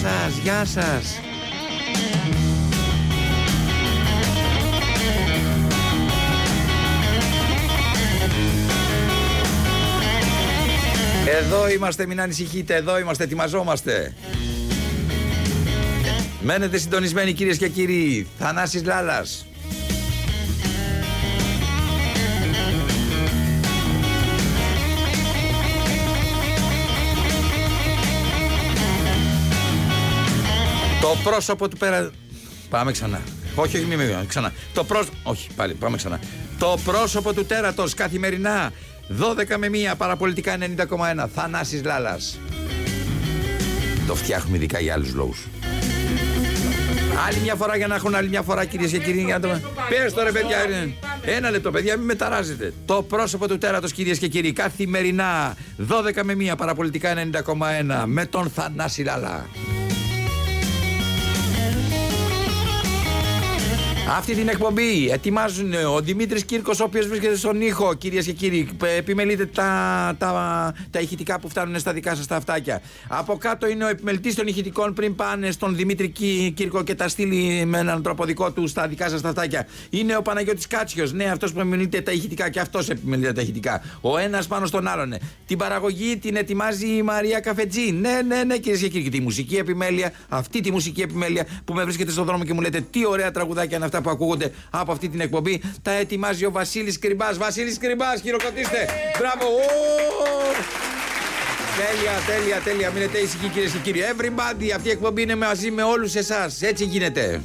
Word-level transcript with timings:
Σας, 0.00 0.36
γεια 0.42 0.64
σας. 0.64 1.20
Εδώ 11.42 11.68
είμαστε, 11.68 12.06
μην 12.06 12.20
ανησυχείτε, 12.20 12.74
εδώ 12.74 12.98
είμαστε, 12.98 13.24
ετοιμαζόμαστε. 13.24 14.14
Μένετε 16.40 16.78
συντονισμένοι 16.78 17.32
κυρίες 17.32 17.56
και 17.56 17.68
κύριοι. 17.68 18.26
Θανάσης 18.38 18.84
Λάλας. 18.84 19.46
Το 31.10 31.16
πρόσωπο 31.30 31.68
του 31.68 31.76
πέρα. 31.76 32.10
Πάμε 32.70 32.92
ξανά. 32.92 33.20
Όχι, 33.54 33.76
όχι, 33.76 33.86
μην 33.86 33.98
με 33.98 34.24
ξανά. 34.28 34.52
Το 34.74 34.84
πρόσωπο. 34.84 35.16
Όχι, 35.22 35.48
πάλι, 35.56 35.74
πάμε 35.74 35.96
ξανά. 35.96 36.20
Το 36.58 36.78
πρόσωπο 36.84 37.32
του 37.32 37.44
τέρατος 37.44 37.94
καθημερινά. 37.94 38.72
12 39.08 39.56
με 39.58 39.68
1 39.92 39.96
παραπολιτικά 39.96 40.56
90,1. 40.58 41.28
Θανάσης 41.34 41.84
Λάλας. 41.84 42.38
Το 44.06 44.14
φτιάχνουμε 44.14 44.56
ειδικά 44.56 44.80
για 44.80 44.94
άλλους 44.94 45.14
λόγους. 45.14 45.46
Άλλη 47.26 47.38
μια 47.42 47.54
φορά 47.54 47.76
για 47.76 47.86
να 47.86 47.94
έχουν 47.94 48.14
άλλη 48.14 48.28
μια 48.28 48.42
φορά 48.42 48.64
κυρίες 48.64 48.90
και 48.90 48.98
κύριοι. 48.98 49.22
Για 49.22 49.38
να 49.38 49.48
το... 49.48 49.60
Πες 49.88 50.12
το 50.12 50.22
ρε 50.22 50.32
παιδιά. 50.32 50.56
Ένα 51.24 51.50
λεπτό 51.50 51.70
παιδιά, 51.70 51.96
μην 51.96 52.06
μεταράζετε. 52.06 52.72
Το 52.84 53.02
πρόσωπο 53.02 53.48
του 53.48 53.58
τέρατος 53.58 53.92
κυρίες 53.92 54.18
και 54.18 54.28
κύριοι. 54.28 54.52
Καθημερινά 54.52 55.56
12 55.88 56.22
με 56.22 56.36
1 56.52 56.56
παραπολιτικά 56.56 57.14
90,1 57.14 58.02
με 58.04 58.26
τον 58.26 58.50
Θανάση 58.50 59.02
Λάλα. 59.02 59.46
Αυτή 64.12 64.34
την 64.34 64.48
εκπομπή 64.48 65.10
ετοιμάζουν 65.10 65.72
ο 65.94 66.00
Δημήτρης 66.00 66.44
Κύρκος, 66.44 66.80
ο 66.80 66.84
οποίος 66.84 67.06
βρίσκεται 67.06 67.36
στον 67.36 67.60
ήχο, 67.60 67.94
κυρίες 67.94 68.24
και 68.24 68.32
κύριοι. 68.32 68.68
Επιμελείτε 68.96 69.46
τα, 69.46 70.14
τα, 70.18 70.74
τα 70.90 71.00
ηχητικά 71.00 71.40
που 71.40 71.48
φτάνουν 71.48 71.78
στα 71.78 71.92
δικά 71.92 72.14
σας 72.14 72.26
τα 72.26 72.36
αυτάκια. 72.36 72.82
Από 73.08 73.36
κάτω 73.36 73.68
είναι 73.68 73.84
ο 73.84 73.88
επιμελητής 73.88 74.34
των 74.34 74.46
ηχητικών 74.46 74.94
πριν 74.94 75.14
πάνε 75.14 75.50
στον 75.50 75.76
Δημήτρη 75.76 76.08
Κύρκο 76.54 76.82
και 76.82 76.94
τα 76.94 77.08
στείλει 77.08 77.64
με 77.64 77.78
έναν 77.78 78.02
τρόπο 78.02 78.24
δικό 78.24 78.52
του 78.52 78.66
στα 78.66 78.88
δικά 78.88 79.08
σας 79.08 79.20
τα 79.20 79.28
αυτάκια. 79.28 79.66
Είναι 79.90 80.16
ο 80.16 80.22
Παναγιώτης 80.22 80.66
Κάτσιος. 80.66 81.12
Ναι, 81.12 81.24
αυτός 81.24 81.52
που 81.52 81.60
επιμελείται 81.60 82.00
τα 82.00 82.12
ηχητικά 82.12 82.50
και 82.50 82.60
αυτός 82.60 82.88
επιμελείται 82.88 83.32
τα 83.32 83.40
ηχητικά. 83.40 83.82
Ο 84.00 84.18
ένας 84.18 84.46
πάνω 84.46 84.66
στον 84.66 84.88
άλλον. 84.88 85.14
Την 85.46 85.58
παραγωγή 85.58 86.16
την 86.16 86.36
ετοιμάζει 86.36 86.86
η 86.86 87.02
Μαρία 87.02 87.40
Καφετζή. 87.40 87.92
Ναι, 87.92 88.20
ναι, 88.26 88.44
ναι, 88.44 88.58
κυρίες 88.58 88.80
και 88.80 88.88
κύριοι. 88.88 89.04
Και 89.04 89.10
τη 89.10 89.20
μουσική 89.20 89.56
επιμέλεια, 89.56 90.12
αυτή 90.28 90.60
τη 90.60 90.70
μουσική 90.70 91.00
επιμέλεια 91.00 91.46
που 91.64 91.74
με 91.74 91.84
βρίσκεται 91.84 92.10
στον 92.10 92.24
δρόμο 92.24 92.44
και 92.44 92.54
μου 92.54 92.60
λέτε 92.60 92.80
τι 92.90 93.06
ωραία 93.06 93.30
τραγουδάκια 93.30 93.76
είναι 93.76 93.84
αυτά 93.84 93.99
που 94.00 94.10
ακούγονται 94.10 94.52
από 94.70 94.92
αυτή 94.92 95.08
την 95.08 95.20
εκπομπή. 95.20 95.62
Τα 95.82 95.90
ετοιμάζει 95.90 96.44
ο 96.44 96.50
Βασίλης 96.50 96.98
Κρυμπάς. 96.98 97.38
Βασίλης 97.38 97.78
Κρυμπάς, 97.78 98.20
χειροκροτήστε. 98.20 98.88
Μπράβο. 99.18 99.46
Τέλεια, 101.76 102.12
τέλεια, 102.26 102.60
τέλεια. 102.60 102.90
Μείνετε 102.90 103.18
ήσυχοι 103.18 103.48
κυρίες 103.48 103.72
και 103.72 103.78
κύριοι. 103.78 104.00
Everybody, 104.16 104.70
αυτή 104.74 104.88
η 104.88 104.90
εκπομπή 104.90 105.22
είναι 105.22 105.34
μαζί 105.34 105.70
με 105.70 105.82
όλους 105.82 106.14
εσάς. 106.14 106.62
Έτσι 106.62 106.84
γίνεται. 106.84 107.40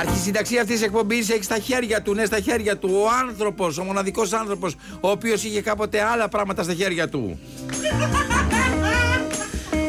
Αρχισυνταξία 0.00 0.60
αυτής 0.60 0.76
της 0.76 0.86
εκπομπής 0.86 1.30
έχει 1.30 1.42
στα 1.42 1.58
χέρια 1.58 2.02
του, 2.02 2.14
ναι, 2.14 2.24
στα 2.24 2.40
χέρια 2.40 2.76
του. 2.76 2.90
Ο 2.92 3.08
άνθρωπος, 3.28 3.78
ο 3.78 3.84
μοναδικός 3.84 4.32
άνθρωπος, 4.32 4.74
ο 5.00 5.10
οποίος 5.10 5.44
είχε 5.44 5.60
κάποτε 5.60 6.02
άλλα 6.02 6.28
πράγματα 6.28 6.62
στα 6.62 6.74
χέρια 6.74 7.08
του. 7.08 7.38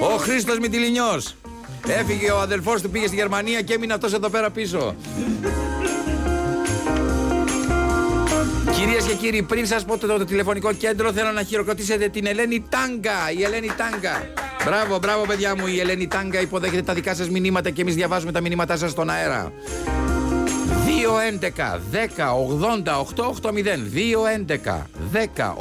Ο 0.02 0.18
Χρήστος 0.18 0.60
Μητυλινιός 0.60 1.36
Έφυγε 1.88 2.32
ο 2.32 2.40
αδελφός 2.40 2.82
του, 2.82 2.90
πήγε 2.90 3.08
στη 3.08 3.16
Γερμανία 3.16 3.62
και 3.62 3.74
έμεινε 3.74 3.94
αυτός 3.94 4.14
εδώ 4.14 4.30
πέρα 4.30 4.50
πίσω. 4.50 4.96
Κυρίες 8.72 9.06
και 9.06 9.14
κύριοι, 9.14 9.42
πριν 9.42 9.66
σας 9.66 9.86
πω 9.86 9.98
το, 9.98 10.08
το, 10.08 10.26
τηλεφωνικό 10.26 10.74
κέντρο, 10.74 11.12
θέλω 11.12 11.32
να 11.32 11.44
χειροκροτήσετε 11.44 12.08
την 12.08 12.26
Ελένη 12.26 12.66
Τάγκα. 12.70 13.32
Η 13.38 13.44
Ελένη 13.44 13.72
Τάγκα. 13.78 14.30
Μπράβο, 14.66 14.98
μπράβο, 14.98 15.26
παιδιά 15.26 15.56
μου. 15.56 15.68
Η 15.68 15.80
Ελένη 15.80 16.08
Τάγκα 16.08 16.42
υποδέχεται 16.42 16.82
τα 16.82 16.94
δικά 16.94 17.16
σας 17.16 17.30
μηνύματα 17.30 17.70
και 17.70 17.82
εμείς 17.82 17.96
διαβάζουμε 17.96 18.32
τα 18.32 18.42
μηνύματά 18.42 18.78
σας 18.78 18.92
στον 18.92 19.10
αέρα. 19.10 19.52
2-11 20.88 21.80
10 21.92 22.32
80 22.84 22.98
880 23.32 23.78
2-11 24.46 24.82
10 25.14 25.54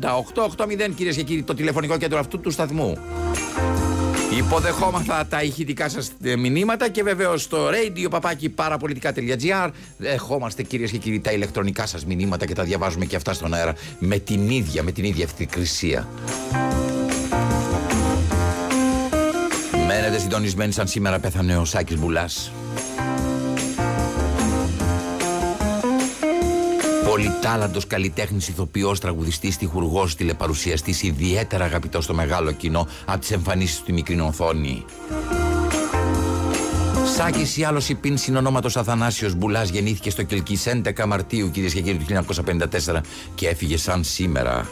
80 0.00 0.16
880 0.46 0.94
κυρίες 0.96 1.16
και 1.16 1.22
κύριοι, 1.22 1.42
το 1.42 1.54
τηλεφωνικό 1.54 1.96
κέντρο 1.96 2.18
αυτού 2.18 2.40
του 2.40 2.50
σταθμού. 2.50 2.98
Υποδεχόμαστε 4.38 5.12
τα 5.28 5.42
ηχητικά 5.42 5.88
σας 5.88 6.10
ε, 6.22 6.36
μηνύματα 6.36 6.88
και 6.88 7.02
βεβαίως 7.02 7.42
στο 7.42 7.68
radio 7.68 8.10
παπάκι 8.10 8.48
παραπολιτικά.gr 8.48 9.70
δεχόμαστε 9.96 10.62
κυρίες 10.62 10.90
και 10.90 10.98
κύριοι 10.98 11.20
τα 11.20 11.32
ηλεκτρονικά 11.32 11.86
σας 11.86 12.04
μηνύματα 12.06 12.46
και 12.46 12.54
τα 12.54 12.62
διαβάζουμε 12.62 13.04
και 13.04 13.16
αυτά 13.16 13.32
στον 13.32 13.54
αέρα 13.54 13.74
με 13.98 14.18
την 14.18 14.50
ίδια, 14.50 14.82
με 14.82 14.92
την 14.92 15.04
ίδια 15.04 15.24
ευθυκρισία. 15.24 16.08
Μένετε 19.86 20.18
συντονισμένοι 20.18 20.72
σαν 20.72 20.86
σήμερα 20.86 21.18
πέθανε 21.18 21.56
ο 21.56 21.64
Σάκης 21.64 21.98
Μπουλάς. 21.98 22.52
Πολυτάλαντος 27.20 27.86
καλλιτέχνης, 27.86 28.48
ηθοποιός, 28.48 29.00
τραγουδιστής, 29.00 29.56
τυχουργός, 29.56 30.14
τηλεπαρουσιαστής, 30.14 31.02
ιδιαίτερα 31.02 31.64
αγαπητός 31.64 32.04
στο 32.04 32.14
μεγάλο 32.14 32.52
κοινό 32.52 32.86
από 33.04 33.18
τις 33.18 33.30
εμφανίσεις 33.30 33.82
του 33.82 33.92
μικρή 33.92 34.20
οθόνη. 34.20 34.84
Σάκης 37.16 37.56
ή 37.56 37.64
άλλος 37.64 37.88
υπήν 37.88 38.18
συνονόματος 38.18 38.76
Αθανάσιος 38.76 39.34
Μπουλάς 39.34 39.68
γεννήθηκε 39.68 40.10
στο 40.10 40.22
Κελκής 40.22 40.66
11 40.66 41.06
Μαρτίου, 41.06 41.50
κυρίες 41.50 41.72
και 41.72 41.80
κύριοι, 41.80 41.96
του 41.96 42.04
1954 42.04 43.00
και 43.34 43.48
έφυγε 43.48 43.76
σαν 43.76 44.04
σήμερα. 44.04 44.68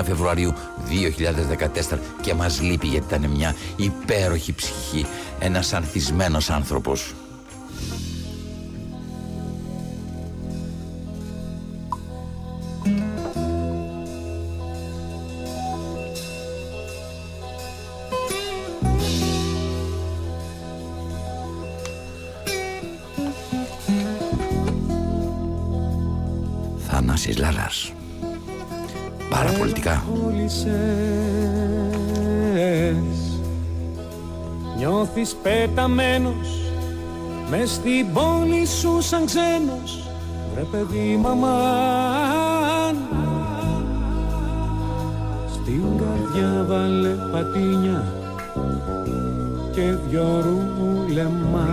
21 0.00 0.04
Φεβρουαρίου 0.04 0.54
2014 0.88 1.98
και 2.20 2.34
μας 2.34 2.60
λείπει 2.60 2.86
γιατί 2.86 3.14
ήταν 3.14 3.30
μια 3.30 3.54
υπέροχη 3.76 4.52
ψυχή, 4.52 5.06
ένας 5.38 5.72
ανθισμένος 5.72 6.50
άνθρωπος. 6.50 7.14
Παραπολιτικά 30.64 31.36
Νιώθεις 34.76 35.36
πεταμένος 35.42 36.56
μες 37.50 37.70
στην 37.70 38.12
πόλη 38.12 38.66
σου 38.66 39.00
σαν 39.00 39.24
ξένος. 39.26 40.08
Βρε 40.54 40.62
παιδί 40.62 41.16
μαμάν 41.22 42.96
Στην 45.52 45.82
καρδιά 45.98 46.64
βάλε 46.68 47.14
πατίνια 47.32 48.12
και 49.72 49.96
δυο 50.08 50.40
ρούλεμα. 50.40 51.68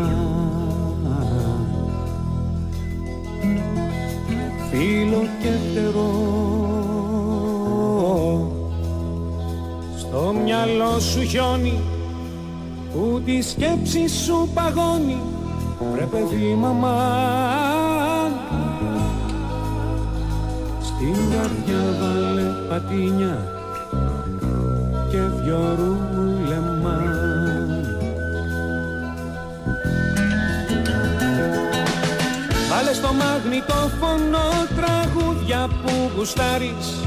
Φίλο 4.72 5.28
και 5.42 5.50
φτερό 5.50 6.43
Το 10.14 10.34
μυαλό 10.44 11.00
σου 11.00 11.22
χιώνει 11.22 11.80
που 12.94 13.22
τη 13.26 13.42
σκέψη 13.42 14.08
σου 14.08 14.50
παγώνει. 14.54 15.22
Βρε 15.94 16.06
παιδί 16.06 16.54
μαμά. 16.54 16.98
Στην 20.82 21.16
καρδιά 21.32 21.98
βάλε 22.00 22.44
πατίνια 22.70 23.38
και 25.12 25.18
δυο 25.18 25.76
ρουλεμάν 25.78 27.14
Βάλε 32.70 32.94
στο 32.94 33.14
μαγνητόφωνο 33.14 34.40
τραγούδια 34.76 35.68
που 35.84 36.12
γουστάρεις. 36.18 37.04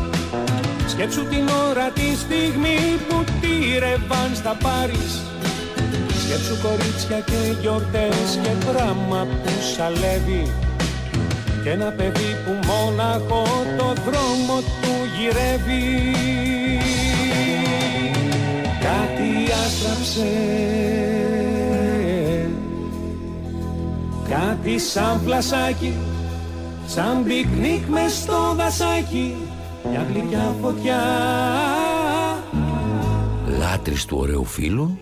Σκέψου 0.86 1.24
την 1.26 1.48
ώρα 1.68 1.90
τη 1.90 2.16
στιγμή 2.16 2.78
που 3.08 3.24
τη 3.40 3.78
ρεβάν 3.78 4.30
στα 4.34 4.56
πάρεις. 4.62 5.22
Σκέψου 6.24 6.56
κορίτσια 6.62 7.20
και 7.20 7.60
γιορτές 7.60 8.38
και 8.42 8.72
πράγμα 8.72 9.26
που 9.42 9.50
σαλεύει. 9.76 10.54
Και 11.62 11.70
ένα 11.70 11.90
παιδί 11.90 12.36
που 12.44 12.66
μόναχο 12.66 13.44
το 13.78 13.92
δρόμο 14.06 14.60
του 14.60 14.94
γυρεύει. 15.18 16.12
Κάτι 18.80 19.52
άστραψε. 19.52 20.30
Κάτι 24.28 24.78
σαν 24.78 25.20
πλασάκι 25.24 25.94
Σαν 26.86 27.24
πικνίκ 27.24 27.86
μες 27.88 28.12
στο 28.12 28.54
δασάκι 28.56 29.45
Μια 29.90 30.06
γλυκιά 30.10 30.54
φωτιά. 30.62 31.00
Λάτρης 33.58 34.04
του 34.04 34.16
ωραίου 34.20 34.44
φίλου 34.44 34.98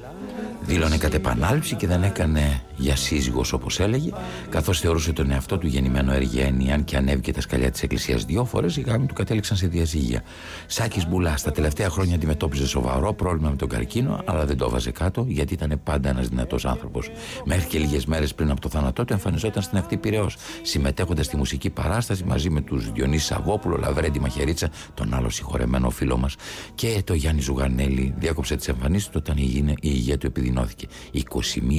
Δήλωνε 0.67 0.97
κατ' 0.97 1.15
επανάληψη 1.15 1.75
και 1.75 1.87
δεν 1.87 2.03
έκανε 2.03 2.63
για 2.77 2.97
σύζυγος 2.97 3.53
όπως 3.53 3.81
έλεγε, 3.81 4.11
καθώς 4.49 4.81
θεωρούσε 4.81 5.13
τον 5.13 5.31
εαυτό 5.31 5.59
του 5.59 5.67
γεννημένο 5.67 6.13
εργένη, 6.13 6.73
αν 6.73 6.85
και 6.85 6.97
ανέβηκε 6.97 7.33
τα 7.33 7.41
σκαλιά 7.41 7.71
της 7.71 7.83
Εκκλησίας 7.83 8.25
δύο 8.25 8.45
φορές, 8.45 8.77
οι 8.77 8.81
γάμοι 8.81 9.07
του 9.07 9.15
κατέληξαν 9.15 9.57
σε 9.57 9.67
διαζύγια. 9.67 10.23
Σάκης 10.67 11.09
Μπουλάς 11.09 11.35
τα 11.45 11.51
τελευταία 11.51 11.89
χρόνια 11.89 12.15
αντιμετώπιζε 12.15 12.67
σοβαρό 12.67 13.13
πρόβλημα 13.15 13.51
με 13.51 13.57
τον 13.57 13.69
καρκίνο, 13.69 14.23
αλλά 14.25 14.45
δεν 14.45 14.57
το 14.57 14.71
'βαζε 14.71 14.91
κάτω 14.91 15.25
γιατί 15.29 15.55
ήταν 15.55 15.81
πάντα 15.85 16.09
ένας 16.09 16.29
δυνατός 16.29 16.65
άνθρωπος. 16.65 17.11
Μέχρι 17.45 17.67
και 17.67 17.79
λίγες 17.79 18.07
μέρες 18.07 18.35
πριν 18.35 18.51
από 18.51 18.61
το 18.61 18.69
θάνατό 18.69 19.05
του 19.05 19.13
εμφανιζόταν 19.13 19.63
στην 19.63 19.79
ακτή 19.79 19.97
Πυραιός, 19.97 20.37
συμμετέχοντας 20.63 21.27
στη 21.27 21.37
μουσική 21.37 21.71
παράσταση 21.71 22.25
μαζί 22.25 22.51
με 22.51 22.61
τους 22.61 22.93
Διονύσης 22.93 23.27
Σαββόπουλο, 23.27 23.77
Λαβρέντι 23.77 24.21
Μαχαιρίτσα, 24.21 24.69
τον 24.95 25.15
άλλο 25.15 25.31
συγχωρεμένο 25.31 25.91
φίλο 25.91 26.17
μας 26.17 26.35
και 26.75 27.03
το 27.05 27.15
Γιάννη 27.15 27.41
Ζουγανέλη. 27.41 28.15
Διάκοψε 28.19 28.57
τις 28.57 28.69
εμφανίσεις 28.69 29.09
του 29.09 29.23
όταν 29.27 29.37
η 29.37 29.77
υγεία 29.81 30.19
του 30.19 30.27
επιδεινώθηκε. 30.55 30.87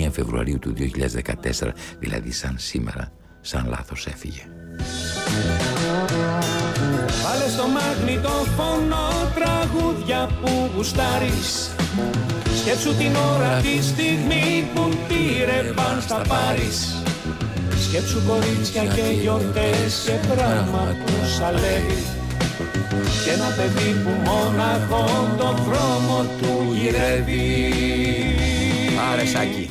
21 0.08 0.12
Φεβρουαρίου 0.12 0.60
του 0.60 0.74
2014, 0.78 1.72
δηλαδή 2.00 2.32
σαν 2.32 2.56
σήμερα, 2.58 3.12
σαν 3.42 3.68
λάθος 3.70 4.08
έφυγε. 4.08 4.42
Βάλε 7.24 7.50
στο 7.50 7.68
μαγνητόφωνο 7.68 9.32
τραγούδια 9.36 10.30
που 10.42 10.70
γουστάρεις. 10.76 11.70
Σκέψου 12.62 12.96
την 12.96 13.16
ώρα 13.16 13.62
τη 13.62 13.84
στιγμή 13.84 14.68
που 14.74 14.90
πήρε 15.08 15.74
στα 16.02 16.22
πάρεις. 16.28 17.04
Σκέψου 17.88 18.22
κορίτσια 18.28 18.86
και 18.86 19.22
γιορτές 19.22 20.04
και 20.06 20.28
πράγμα 20.34 20.96
που 21.06 21.12
σαλεύει 21.38 22.04
και 23.26 23.32
ένα 23.32 23.50
παιδί 23.56 24.02
που 24.04 24.10
μόναχο 24.10 25.06
το 25.38 25.54
δρόμο 25.64 26.26
του 26.42 26.74
γυρεύει 26.74 28.25
Άρε 29.12 29.26
Σάκη 29.26 29.70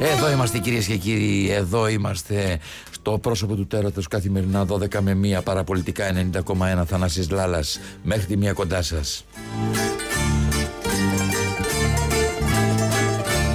Εδώ 0.00 0.30
είμαστε 0.30 0.58
κυρίες 0.58 0.86
και 0.86 0.96
κύριοι, 0.96 1.50
εδώ 1.50 1.88
είμαστε 1.88 2.58
στο 2.90 3.18
πρόσωπο 3.18 3.54
του 3.54 3.66
τέρατος 3.66 4.08
καθημερινά 4.08 4.66
12 4.68 5.00
με 5.00 5.16
1 5.38 5.42
παραπολιτικά 5.44 6.04
90,1 6.46 6.84
Θανάσης 6.86 7.30
Λάλας 7.30 7.80
μέχρι 8.02 8.26
τη 8.26 8.36
μία 8.36 8.52
κοντά 8.52 8.82
σας. 8.82 9.24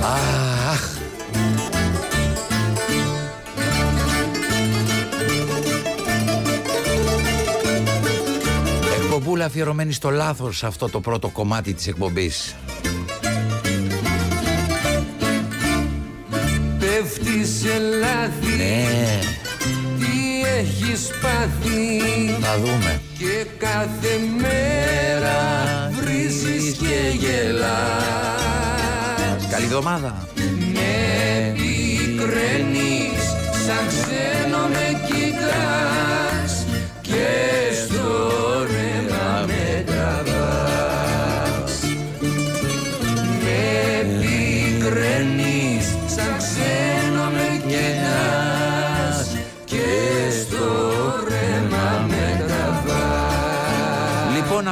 Αχ! 0.01 0.42
Εκπομπούλα 9.43 9.63
αφιερωμένη 9.63 9.93
στο 9.93 10.09
λάθος 10.09 10.63
αυτό 10.63 10.89
το 10.89 10.99
πρώτο 10.99 11.29
κομμάτι 11.29 11.73
της 11.73 11.87
εκπομπής. 11.87 12.55
πέφτεις 16.79 17.49
σε 17.59 17.77
λάθη 17.99 18.57
Ναι, 18.57 19.19
Τι 19.99 20.41
έχεις 20.59 21.09
πάθει 21.21 21.99
θα 22.41 22.57
δούμε. 22.57 23.01
Και 23.17 23.45
κάθε 23.57 24.19
μέρα 24.41 25.39
βρίζεις 26.01 26.75
και 26.77 27.17
γελάς 27.17 27.61
Καλή 29.49 29.65
εβδομάδα. 29.65 30.27
Με 30.73 31.53
πικραίνεις 31.53 33.23
σαν 33.65 34.12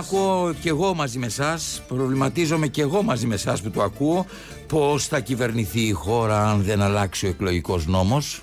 ακούω 0.01 0.53
κι 0.61 0.67
εγώ 0.67 0.93
μαζί 0.93 1.17
με 1.17 1.25
εσάς, 1.25 1.81
προβληματίζομαι 1.87 2.67
κι 2.67 2.81
εγώ 2.81 3.03
μαζί 3.03 3.27
με 3.27 3.33
εσάς 3.33 3.61
που 3.61 3.69
το 3.71 3.81
ακούω, 3.81 4.25
πώς 4.67 5.07
θα 5.07 5.19
κυβερνηθεί 5.19 5.79
η 5.79 5.91
χώρα 5.91 6.49
αν 6.49 6.63
δεν 6.63 6.81
αλλάξει 6.81 7.25
ο 7.25 7.29
εκλογικός 7.29 7.87
νόμος. 7.87 8.41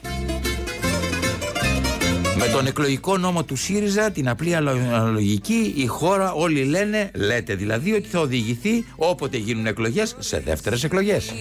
Με 2.39 2.47
τον 2.47 2.67
εκλογικό 2.67 3.17
νόμο 3.17 3.45
του 3.45 3.57
ΣΥΡΙΖΑ, 3.57 4.11
την 4.11 4.29
απλή 4.29 4.55
αναλογική, 4.55 5.73
η 5.77 5.87
χώρα 5.87 6.33
όλοι 6.33 6.65
λένε, 6.65 7.11
λέτε 7.15 7.55
δηλαδή, 7.55 7.93
ότι 7.93 8.09
θα 8.09 8.21
οδηγηθεί 8.21 8.85
όποτε 8.97 9.37
γίνουν 9.37 9.67
εκλογές 9.67 10.17
σε 10.19 10.41
δεύτερες 10.41 10.85
εκλογές. 10.85 11.33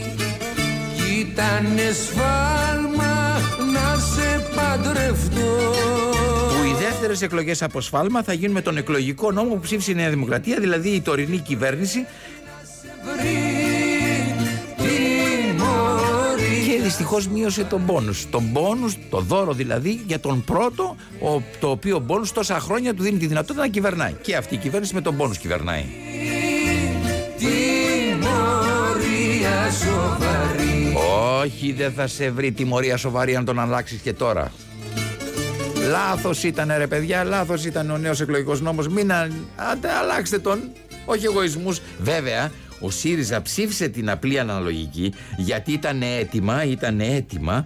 Ήτανε 1.19 1.91
σφάλμα 1.91 3.39
να 3.73 3.99
σε 3.99 4.49
παντρευτώ 4.55 6.16
Που 7.07 7.13
οι 7.13 7.15
δεύτερε 7.15 7.33
εκλογές 7.33 7.61
από 7.61 7.81
σφάλμα 7.81 8.23
θα 8.23 8.33
γίνουν 8.33 8.53
με 8.53 8.61
τον 8.61 8.77
εκλογικό 8.77 9.31
νόμο 9.31 9.53
που 9.53 9.59
ψήφισε 9.59 9.91
η 9.91 9.95
Νέα 9.95 10.09
Δημοκρατία, 10.09 10.59
δηλαδή 10.59 10.89
η 10.89 11.01
τωρινή 11.01 11.37
κυβέρνηση. 11.37 12.05
Και 16.65 16.81
δυστυχώς 16.83 17.27
μείωσε 17.27 17.63
τον 17.63 17.85
πόνους. 17.85 18.29
Τον 18.29 18.51
πόνους, 18.51 18.97
το 19.09 19.19
δώρο 19.19 19.53
δηλαδή 19.53 20.01
για 20.07 20.19
τον 20.19 20.43
πρώτο, 20.43 20.95
ο, 21.21 21.41
το 21.59 21.69
οποίο 21.69 21.99
πόνους 21.99 22.31
τόσα 22.31 22.59
χρόνια 22.59 22.93
του 22.93 23.03
δίνει 23.03 23.17
τη 23.17 23.27
δυνατότητα 23.27 23.63
να 23.63 23.69
κυβερνάει. 23.69 24.13
Και 24.21 24.35
αυτή 24.35 24.53
η 24.53 24.57
κυβέρνηση 24.57 24.93
με 24.93 25.01
τον 25.01 25.17
πόνους 25.17 25.37
κυβερνάει. 25.37 25.85
Τιμωρία 27.37 28.31
σοβαρή 29.71 30.93
Όχι, 31.41 31.71
δεν 31.71 31.91
θα 31.91 32.07
σε 32.07 32.29
βρει 32.29 32.51
τιμωρία 32.51 32.97
σοβαρή 32.97 33.35
αν 33.35 33.45
τον 33.45 33.59
αλλάξεις 33.59 34.01
και 34.01 34.13
τώρα. 34.13 34.51
Λάθος 35.87 36.43
ήταν 36.43 36.71
ρε 36.77 36.87
παιδιά, 36.87 37.23
λάθος 37.23 37.65
ήταν 37.65 37.89
ο 37.89 37.97
νέος 37.97 38.21
εκλογικός 38.21 38.61
νόμος. 38.61 38.87
Μην 38.87 39.11
α... 39.11 39.27
άντε, 39.55 39.91
αλλάξτε 39.91 40.39
τον. 40.39 40.59
Όχι 41.05 41.25
εγωισμούς. 41.25 41.79
Βέβαια, 41.99 42.51
ο 42.79 42.89
ΣΥΡΙΖΑ 42.89 43.41
ψήφισε 43.41 43.87
την 43.87 44.09
απλή 44.09 44.39
αναλογική 44.39 45.13
γιατί 45.37 45.71
ήταν 45.71 46.01
έτοιμα, 46.01 46.63
ήταν 46.63 46.99
έτοιμα 46.99 47.65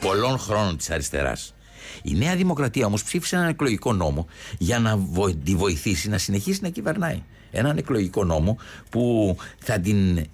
πολλών 0.00 0.38
χρόνων 0.38 0.76
της 0.76 0.90
αριστεράς. 0.90 1.54
Η 2.02 2.14
Νέα 2.14 2.36
Δημοκρατία 2.36 2.86
όμως 2.86 3.02
ψήφισε 3.02 3.36
έναν 3.36 3.48
εκλογικό 3.48 3.92
νόμο 3.92 4.26
για 4.58 4.78
να 4.78 4.96
βο... 4.96 5.34
τη 5.34 5.54
βοηθήσει 5.54 6.08
να 6.08 6.18
συνεχίσει 6.18 6.58
να 6.62 6.68
κυβερνάει. 6.68 7.22
Έναν 7.50 7.76
εκλογικό 7.76 8.24
νόμο 8.24 8.58
που 8.90 9.36
θα 9.58 9.78
την 9.80 10.26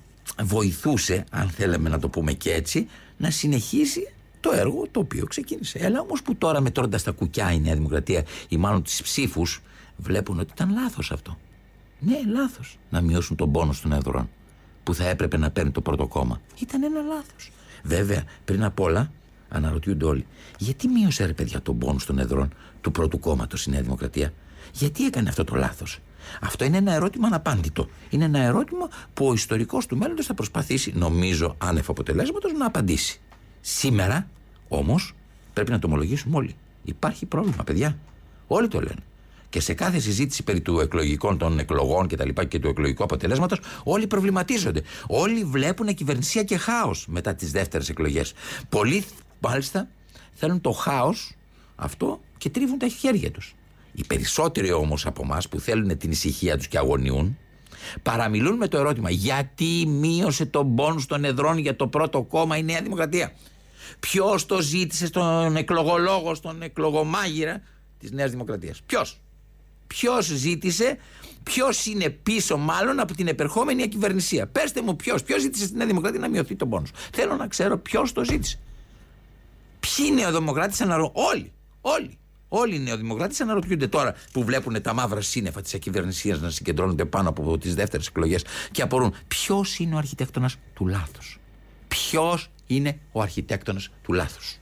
βοηθούσε, 0.43 1.25
αν 1.31 1.49
θέλαμε 1.49 1.89
να 1.89 1.99
το 1.99 2.09
πούμε 2.09 2.33
και 2.33 2.53
έτσι, 2.53 2.89
να 3.17 3.31
συνεχίσει 3.31 4.14
το 4.45 4.53
έργο 4.53 4.87
το 4.91 5.01
οποίο 5.01 5.27
ξεκίνησε. 5.27 5.79
Έλα 5.79 6.01
όμως 6.01 6.23
που 6.23 6.37
τώρα 6.37 6.61
μετρώντα 6.61 7.01
τα 7.03 7.11
κουκιά 7.11 7.53
η 7.53 7.61
Νέα 7.61 7.75
Δημοκρατία 7.75 8.25
ή 8.49 8.57
μάλλον 8.57 8.83
τις 8.83 9.03
ψήφους, 9.03 9.63
βλέπουν 9.97 10.39
ότι 10.39 10.53
ήταν 10.53 10.73
λάθος 10.73 11.13
αυτό. 11.13 11.39
Ναι, 11.99 12.17
λάθος 12.33 12.79
να 12.91 13.01
μειώσουν 13.01 13.37
τον 13.37 13.53
πόνο 13.53 13.75
των 13.83 13.93
εδρών 13.93 14.31
που 14.83 14.95
θα 14.95 15.09
έπρεπε 15.09 15.37
να 15.37 15.51
παίρνει 15.51 15.71
το 15.71 15.81
πρώτο 15.81 16.07
κόμμα. 16.07 16.41
Ήταν 16.61 16.83
ένα 16.83 17.01
λάθος. 17.01 17.51
Βέβαια, 17.83 18.25
πριν 18.45 18.65
απ' 18.65 18.81
όλα, 18.81 19.13
αναρωτιούνται 19.49 20.05
όλοι, 20.05 20.27
γιατί 20.59 20.89
μείωσε 20.89 21.25
ρε 21.27 21.33
παιδιά 21.33 21.63
τον 21.63 21.79
πόνο 21.79 21.99
των 22.07 22.19
εδρών 22.19 22.55
του 22.81 22.91
πρώτου 22.91 23.19
κόμματος 23.19 23.67
η 23.67 23.71
Νέα 23.71 23.83
Δημοκρατία; 23.83 24.33
Γιατί 24.73 25.05
έκανε 25.05 25.29
αυτό 25.29 25.45
το 25.45 25.55
λάθος; 25.55 25.99
Αυτό 26.41 26.65
είναι 26.65 26.77
ένα 26.77 26.93
ερώτημα 26.93 27.27
αναπάντητο. 27.27 27.89
Είναι 28.11 28.25
ένα 28.25 28.39
ερώτημα 28.39 28.89
που 29.15 29.27
ο 29.27 29.33
ιστορικός 29.33 29.87
του 29.87 29.97
μέλλοντος 29.97 30.27
θα 30.27 30.35
προσπαθήσει, 30.35 30.93
νομίζω, 30.97 31.55
άνευ 31.59 31.91
αποτελέσματος, 31.91 32.53
να 32.53 32.67
απαντήσει. 32.67 33.21
Σήμερα, 33.67 34.29
όμως, 34.69 35.13
πρέπει 35.53 35.71
να 35.71 35.79
το 35.79 35.87
ομολογήσουμε 35.87 36.37
όλοι. 36.37 36.55
Υπάρχει 36.85 37.27
πρόβλημα, 37.27 37.65
παιδιά. 37.65 37.99
Όλοι 38.47 38.69
το 38.69 38.81
λένε. 38.81 39.03
Και 39.49 39.61
σε 39.61 39.75
κάθε 39.75 39.99
συζήτηση 39.99 40.43
περί 40.43 40.61
του 40.61 40.81
εκλογικών 40.81 41.39
των 41.39 41.59
εκλογών 41.59 42.07
και 42.07 42.17
τα 42.17 42.25
λοιπά 42.25 42.45
και 42.45 42.59
του 42.59 42.69
εκλογικού 42.69 43.05
αποτελέσματος, 43.05 43.61
όλοι 43.85 44.07
προβληματίζονται. 44.07 44.83
Όλοι 45.07 45.45
βλέπουν 45.45 45.95
κυβερνησία 45.95 46.43
και 46.43 46.57
χάος 46.57 47.07
μετά 47.09 47.35
τις 47.35 47.51
δεύτερες 47.51 47.89
εκλογές. 47.89 48.33
Πολλοί, 48.69 49.05
μάλιστα, 49.41 49.89
θέλουν 50.33 50.61
το 50.61 50.71
χάος 50.71 51.35
αυτό 51.77 52.21
και 52.39 52.51
τρίβουν 52.51 52.79
τα 52.79 52.89
χέρια 52.89 53.31
τους. 53.31 53.55
Οι 53.93 54.05
περισσότεροι 54.07 54.73
όμως 54.73 55.07
από 55.07 55.23
εμάς 55.25 55.49
που 55.49 55.61
θέλουν 55.61 55.99
την 55.99 56.11
ησυχία 56.11 56.57
τους 56.57 56.69
και 56.69 56.79
αγωνιούν, 56.79 57.39
παραμιλούν 58.03 58.57
με 58.57 58.69
το 58.69 58.79
ερώτημα 58.79 59.11
γιατί 59.11 59.87
μείωσε 59.87 60.47
τον 60.47 60.75
πόνο 60.75 61.03
των 61.09 61.25
εδρών 61.25 61.59
για 61.59 61.77
το 61.77 61.89
πρώτο 61.89 62.23
κόμμα 62.23 62.57
η 62.57 62.63
Νέα 62.63 62.83
Δημοκρατία; 62.83 63.33
Ποιος 64.01 64.47
το 64.47 64.61
ζήτησε 64.61 65.07
στον 65.07 65.57
εκλογολόγο, 65.57 66.35
στον 66.35 66.63
εκλογομάγειρα 66.63 67.63
της 67.99 68.11
Νέας 68.11 68.31
Δημοκρατίας. 68.31 68.81
Ποιος. 68.87 69.21
Ποιος 69.87 70.27
ζήτησε, 70.27 70.99
ποιος 71.43 71.87
είναι 71.87 72.09
πίσω 72.09 72.57
μάλλον 72.57 73.01
από 73.01 73.15
την 73.15 73.29
επερχόμενη 73.29 73.89
κυβερνησία. 73.89 74.47
Πετε 74.47 74.83
μου 74.83 74.97
ποιος. 74.97 75.23
Ποιος 75.23 75.41
ζήτησε 75.41 75.65
στην 75.65 75.77
Νέα 75.77 75.87
Δημοκρατία 75.87 76.21
να 76.21 76.29
μειωθεί 76.29 76.57
τον 76.57 76.69
πόνο. 76.69 76.87
Θέλω 77.13 77.37
να 77.37 77.47
ξέρω 77.47 77.79
ποιος 77.79 78.13
το 78.13 78.25
ζήτησε. 78.25 78.59
Ποιοι 79.81 80.11
νεοδημοκράτες 80.15 80.81
αναρωτιούνται. 80.81 81.29
Όλοι. 81.29 81.53
Όλοι. 81.81 82.19
Όλοι 82.49 82.75
οι 82.75 82.79
νεοδημοκράτες 82.79 83.41
αναρωτιούνται 83.41 83.87
τώρα 83.87 84.15
που 84.33 84.45
βλέπουν 84.45 84.83
τα 84.83 84.95
μαύρα 84.95 85.21
σύννεφα 85.21 85.61
της 85.61 85.75
ακυβερνησίας 85.75 86.41
να 86.41 86.51
συγκεντρώνονται 86.51 87.05
πάνω 87.05 87.29
από 87.29 87.59
τις 87.59 87.75
δεύτερες 87.75 88.07
εκλογές 88.07 88.45
και 88.71 88.83
απορούν 88.83 89.15
ποιος 89.29 89.79
είναι 89.79 89.95
ο 89.95 89.99
αρχιτέκτονας 89.99 90.57
του 90.75 90.87
λάθου. 90.87 91.21
Ποιος 91.89 92.49
είναι 92.67 92.99
ο 93.13 93.21
αρχιτέκτονα 93.21 93.81
του 94.03 94.13
λάθους. 94.13 94.59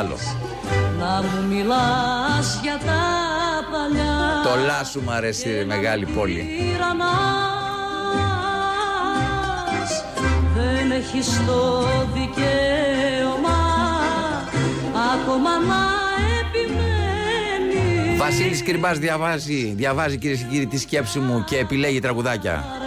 Άλλο. 0.00 0.16
να 0.98 1.22
μου 1.22 1.46
μιλάς 1.48 2.58
για 2.62 2.78
τα 2.86 3.02
παλιά 3.70 4.42
Το 4.44 4.64
λάσου 4.66 5.00
μου 5.00 5.10
αρέσει 5.12 5.50
ρε, 5.50 5.64
μεγάλη 5.64 6.06
πόλη. 6.06 6.48
πείρα 6.58 6.94
μας. 6.94 7.10
Δεν 10.54 10.90
έχεις 10.90 11.26
το 11.46 11.80
δικαίωμα 12.14 13.58
ακόμα 15.14 15.50
να 15.58 15.82
επιμένεις 16.40 18.18
Βασίλης 18.18 18.62
Κρυμπάς 18.62 18.98
διαβάζει, 18.98 19.74
διαβάζει 19.76 20.16
κυρίε 20.18 20.36
και 20.36 20.44
κύριοι 20.50 20.66
τη 20.66 20.78
σκέψη 20.78 21.18
μου 21.18 21.44
και 21.44 21.56
επιλέγει 21.58 22.00
τραγουδάκια. 22.00 22.79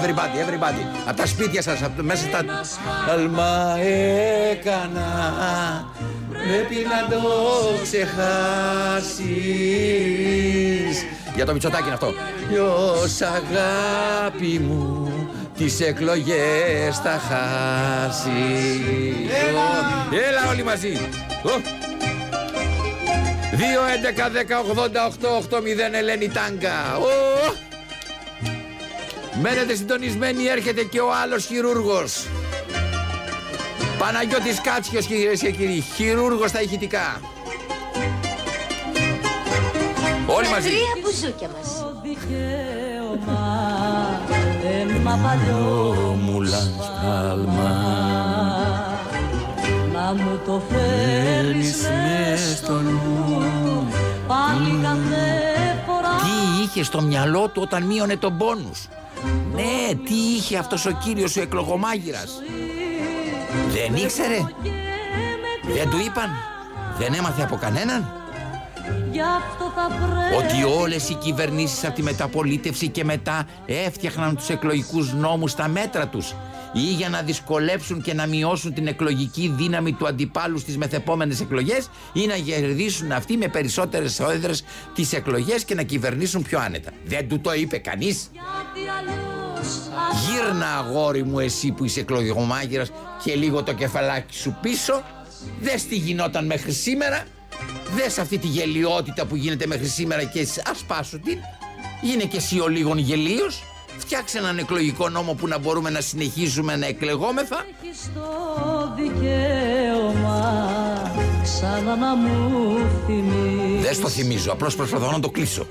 Everybody, 0.00 0.36
everybody. 0.46 0.82
Από 1.08 1.16
τα 1.16 1.26
σπίτια 1.26 1.62
σας, 1.62 1.82
από 1.82 1.96
το- 1.96 2.02
μέσα 2.02 2.24
στα... 2.26 2.44
Αλμα 3.12 3.76
έκανα, 4.50 5.08
πρέπει 6.30 6.86
να 6.88 7.08
το 7.16 7.22
ξεχάσεις. 7.82 9.28
Για 11.34 11.46
το 11.46 11.52
Μητσοτάκι 11.52 11.82
είναι 11.84 11.92
αυτό. 11.94 12.12
Ποιος 12.48 13.20
αγάπη 13.20 14.58
μου, 14.58 15.12
τις 15.56 15.80
εκλογές 15.80 16.98
θα 17.02 17.20
χάσεις. 17.28 18.30
Έλα 20.28 20.50
όλοι 20.50 20.64
μαζί. 20.64 20.92
Ω. 21.44 21.50
2, 23.52 23.62
11, 23.62 24.28
10, 24.30 24.60
88, 24.60 25.28
8, 25.50 25.60
0, 25.60 25.94
Ελένη 25.98 26.28
Τάγκα. 26.28 26.98
Ω. 29.40 29.42
Μένετε 29.42 29.74
συντονισμένοι, 29.74 30.44
έρχεται 30.44 30.84
και 30.84 31.00
ο 31.00 31.14
άλλος 31.22 31.46
χειρούργος. 31.46 32.26
Παναγιώτης 33.98 34.60
Κάτσιος 34.60 35.06
κυρίες 35.06 35.40
και 35.40 35.50
κύριοι, 35.50 35.84
χειρούργος 35.96 36.50
στα 36.50 36.62
ηχητικά. 36.62 37.20
Όλοι 40.26 40.48
μαζί. 40.48 40.68
Τρία 40.68 40.96
μπουζούκια 41.02 41.50
μας. 41.56 41.78
το 41.78 41.92
δικαίωμα 42.02 43.42
ένα 44.80 45.18
παλιό 45.22 45.94
μου 46.22 46.40
λαστάλμα 46.40 47.74
να 49.92 50.12
μου 50.14 50.40
το 50.46 50.62
φέρνεις 50.70 51.76
μες 51.82 52.56
στο 52.56 52.72
νου 52.72 53.88
πάλι 54.26 54.80
κάθε 54.82 55.82
φορά 55.86 56.08
Τι 56.08 56.62
είχε 56.62 56.84
στο 56.84 57.00
μυαλό 57.02 57.48
του 57.48 57.62
όταν 57.62 57.82
μείωνε 57.82 58.16
τον 58.16 58.36
πόνους; 58.36 58.88
Ναι, 59.54 59.94
τι 60.04 60.14
είχε 60.14 60.56
αυτός 60.56 60.86
ο 60.86 60.90
κύριος 61.04 61.36
ο 61.36 61.40
εκλογομάγειρας; 61.40 62.42
Δεν 63.68 63.94
ήξερε, 63.94 64.36
και 64.62 64.70
με 64.70 65.74
δεν 65.74 65.90
του 65.90 65.98
είπαν, 66.06 66.30
δεν 66.98 67.14
έμαθε 67.14 67.42
από 67.42 67.56
κανέναν; 67.56 68.12
γι' 69.12 69.20
αυτό 69.20 69.72
θα 69.74 69.86
πρέπει 69.86 70.44
Ότι 70.44 70.80
όλες 70.80 71.08
οι 71.08 71.14
κυβερνήσεις 71.14 71.84
από 71.84 71.94
τη 71.94 72.02
μεταπολίτευση 72.02 72.88
και 72.88 73.04
μετά 73.04 73.46
έφτιαχναν 73.66 74.36
τους 74.36 74.48
εκλογικούς 74.48 75.12
νόμους 75.12 75.50
στα 75.50 75.68
μέτρα 75.68 76.08
τους 76.08 76.34
ή 76.72 76.80
για 76.80 77.08
να 77.08 77.22
δυσκολέψουν 77.22 78.02
και 78.02 78.14
να 78.14 78.26
μειώσουν 78.26 78.74
την 78.74 78.86
εκλογική 78.86 79.54
δύναμη 79.56 79.92
του 79.92 80.06
αντιπάλου 80.06 80.58
στις 80.58 80.76
μεθεπόμενες 80.76 81.40
εκλογές 81.40 81.90
ή 82.12 82.26
να 82.26 82.34
κερδίσουν 82.34 83.12
αυτοί 83.12 83.36
με 83.36 83.48
περισσότερες 83.48 84.20
έδρες 84.20 84.64
τις 84.94 85.12
εκλογές 85.12 85.64
και 85.64 85.74
να 85.74 85.82
κυβερνήσουν 85.82 86.42
πιο 86.42 86.58
άνετα. 86.58 86.90
Δεν 87.04 87.28
του 87.28 87.40
το 87.40 87.52
είπε 87.54 87.78
κανείς. 87.78 88.30
γιατί 88.32 88.90
αλλιώς 88.90 89.30
Γύρνα 90.28 90.66
αγόρι 90.76 91.24
μου 91.24 91.38
εσύ 91.38 91.72
που 91.72 91.84
είσαι 91.84 92.00
εκλογικομάγειρας 92.00 92.90
και 93.24 93.34
λίγο 93.34 93.62
το 93.62 93.72
κεφαλάκι 93.72 94.34
σου 94.34 94.56
πίσω. 94.62 95.02
Δες 95.60 95.86
τι 95.86 95.96
γινόταν 95.96 96.46
μέχρι 96.46 96.72
σήμερα. 96.72 97.24
Δες 97.96 98.18
αυτή 98.18 98.38
τη 98.38 98.46
γελιότητα 98.46 99.26
που 99.26 99.36
γίνεται 99.36 99.66
μέχρι 99.66 99.86
σήμερα 99.86 100.24
και 100.24 100.46
ασπάσου 100.70 101.20
την. 101.20 101.38
Γίνε 102.02 102.24
και 102.24 102.36
εσύ 102.36 102.60
ο 102.60 102.68
λίγον 102.68 102.98
γελίος. 102.98 103.62
Φτιάξε 104.00 104.38
έναν 104.38 104.58
εκλογικό 104.58 105.08
νόμο 105.08 105.34
που 105.34 105.48
να 105.48 105.58
μπορούμε 105.58 105.90
να 105.90 106.00
συνεχίσουμε 106.00 106.76
να 106.76 106.86
εκλεγόμεθα. 106.86 107.64
έχεις 107.82 108.10
το 108.14 108.22
δικαίωμα 108.96 110.40
ξανά 111.42 111.96
να 111.96 112.14
μου 112.16 112.78
θυμίσεις. 113.06 113.82
Δεν 113.82 113.94
στο 113.94 114.08
θυμίζω, 114.08 114.52
απλώς 114.52 114.76
προσπαθώ 114.76 115.10
να 115.10 115.20
το 115.20 115.30
κλείσω. 115.30 115.66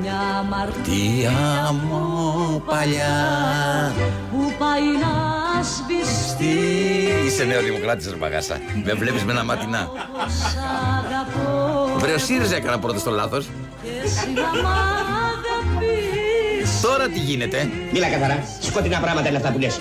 μια 0.00 0.12
Τι 0.12 0.18
αμαρτία 0.38 1.64
άμμο 1.68 2.62
παλιά 2.66 3.92
που 4.30 4.52
πάει 4.58 4.82
να 4.82 5.62
σβηστεί. 5.62 6.44
Τι 7.18 7.26
είσαι 7.26 7.44
νεοδημοκράτης 7.44 8.10
ρε 8.10 8.16
μαγάσα. 8.16 8.60
Με 8.84 8.92
βλέπεις 8.92 9.24
με 9.24 9.32
ένα 9.32 9.44
ματινά 9.44 9.90
Σ' 10.28 10.56
αγαπώ. 10.98 11.98
Βρε 11.98 12.12
ο 12.12 12.18
ΣΥΡΙΖΑ 12.18 12.56
έκανα 12.56 12.78
πρώτα 12.78 12.98
στο 12.98 13.10
λάθος. 13.10 13.48
Και 13.82 13.88
εσύ 14.04 14.32
να 14.32 14.62
μ' 14.62 14.66
αγαπείς 14.66 16.13
Τώρα 16.84 17.08
τι 17.08 17.18
γίνεται; 17.18 17.70
Μίλα 17.92 18.10
καθαρά. 18.10 18.44
Σκοτεινά 18.60 19.00
πράγματα 19.00 19.28
είναι 19.28 19.36
αυτά 19.36 19.52
που 19.52 19.58
λες. 19.58 19.80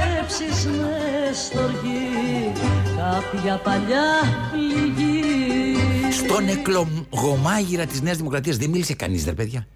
Τρέψεις 0.00 0.66
μες 0.66 1.38
στοργή 1.38 2.52
κάποια 2.96 3.56
παλιά 3.56 4.04
πληγή 4.52 5.74
Στον 6.12 6.48
εκλογομάγειρα 6.48 7.86
της 7.86 8.00
Νέας 8.00 8.16
Δημοκρατίας 8.16 8.56
δεν 8.56 8.70
μίλησε 8.70 8.94
κανείς 8.94 9.24
ρε 9.24 9.32
παιδιά 9.32 9.66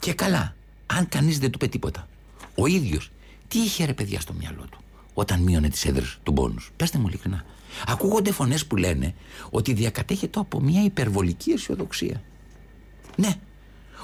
Και 0.00 0.12
καλά 0.12 0.54
Αν 0.86 1.08
κανείς 1.08 1.38
δεν 1.38 1.50
του 1.50 1.58
είπε 1.60 1.66
τίποτα 1.66 2.08
Ο 2.54 2.66
ίδιος 2.66 3.10
τι 3.48 3.58
είχε 3.58 3.84
ρε 3.84 3.92
παιδιά 3.92 4.20
στο 4.20 4.32
μυαλό 4.32 4.64
του 4.70 4.78
Όταν 5.14 5.40
μείωνε 5.40 5.68
τις 5.68 5.84
έδρες 5.84 6.18
του 6.22 6.32
πόνους 6.32 6.72
Πεςτε 6.76 6.98
μου 6.98 7.06
ειλικρινά 7.08 7.44
Ακούγονται 7.86 8.32
φωνές 8.32 8.66
που 8.66 8.76
λένε 8.76 9.14
Ότι 9.50 9.72
διακατέχεται 9.72 10.40
από 10.40 10.60
μια 10.60 10.82
υπερβολική 10.82 11.50
αισιοδοξία 11.50 12.22
Ναι 13.16 13.34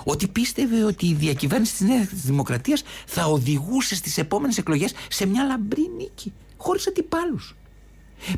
ότι 0.05 0.29
πίστευε 0.29 0.85
ότι 0.85 1.07
η 1.07 1.15
διακυβέρνηση 1.15 1.73
της 1.73 1.81
Νέας 1.81 2.09
Δημοκρατίας 2.13 2.83
θα 3.07 3.25
οδηγούσε 3.25 3.95
στις 3.95 4.19
επόμενες 4.19 4.59
εκλογές 4.59 4.93
σε 5.09 5.27
μια 5.27 5.45
λαμπρή 5.45 5.91
νίκη, 5.97 6.33
χωρίς 6.57 6.87
αντιπάλους. 6.87 7.57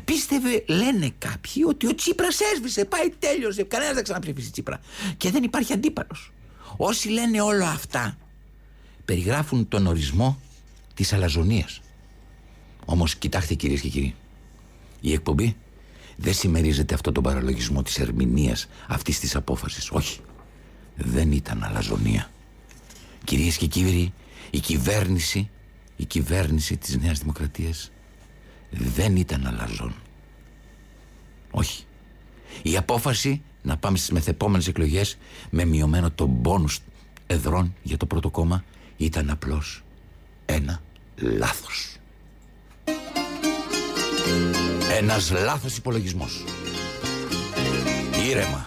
Πίστευε, 0.05 0.63
λένε 0.67 1.11
κάποιοι, 1.17 1.63
ότι 1.67 1.87
ο 1.87 1.95
Τσίπρας 1.95 2.39
έσβησε, 2.39 2.85
πάει 2.85 3.09
τέλειωσε, 3.19 3.63
κανένας 3.63 3.93
δεν 3.93 4.03
ξαναψηφίσει 4.03 4.51
Τσίπρα. 4.51 4.79
Και 5.17 5.31
δεν 5.31 5.43
υπάρχει 5.43 5.73
αντίπαλος. 5.73 6.33
Όσοι 6.77 7.09
λένε 7.09 7.41
όλα 7.41 7.69
αυτά, 7.69 8.17
περιγράφουν 9.05 9.67
τον 9.67 9.87
ορισμό 9.87 10.39
της 10.93 11.13
αλαζονίας. 11.13 11.81
Όμως 12.85 13.15
κοιτάξτε 13.15 13.53
κυρίες 13.53 13.81
και 13.81 13.89
κύριοι, 13.89 14.15
η 15.01 15.13
εκπομπή 15.13 15.55
δεν 16.15 16.33
συμμερίζεται 16.33 16.93
αυτό 16.93 17.11
τον 17.11 17.23
παραλογισμό 17.23 17.83
της 17.83 17.99
ερμηνείας 17.99 18.67
αυτής 18.87 19.19
της 19.19 19.35
απόφασης. 19.35 19.91
Όχι. 19.91 20.19
Δεν 20.95 21.31
ήταν 21.31 21.63
αλαζονία. 21.63 22.29
Κυρίες 23.23 23.57
και 23.57 23.65
κύριοι, 23.65 24.13
η 24.49 24.59
κυβέρνηση, 24.59 25.49
η 25.95 26.05
κυβέρνηση 26.05 26.77
της 26.77 26.97
Νέας 26.97 27.19
Δημοκρατίας 27.19 27.91
δεν 28.69 29.15
ήταν 29.15 29.47
αλαζόν. 29.47 29.95
Όχι. 31.51 31.83
Η 32.61 32.77
απόφαση 32.77 33.41
να 33.61 33.77
πάμε 33.77 33.97
στις 33.97 34.11
μεθεπόμενες 34.11 34.67
εκλογές 34.67 35.17
με 35.49 35.65
μειωμένο 35.65 36.11
τον 36.11 36.41
πόνους 36.41 36.79
εδρών 37.27 37.75
για 37.83 37.97
το 37.97 38.05
πρώτο 38.05 38.29
κόμμα 38.29 38.63
ήταν 38.97 39.29
απλώς 39.29 39.83
ένα 40.45 40.81
λάθος. 41.15 41.97
Ένας 44.97 45.31
λάθος 45.31 45.77
υπολογισμός. 45.77 46.43
Ήρεμα. 48.29 48.65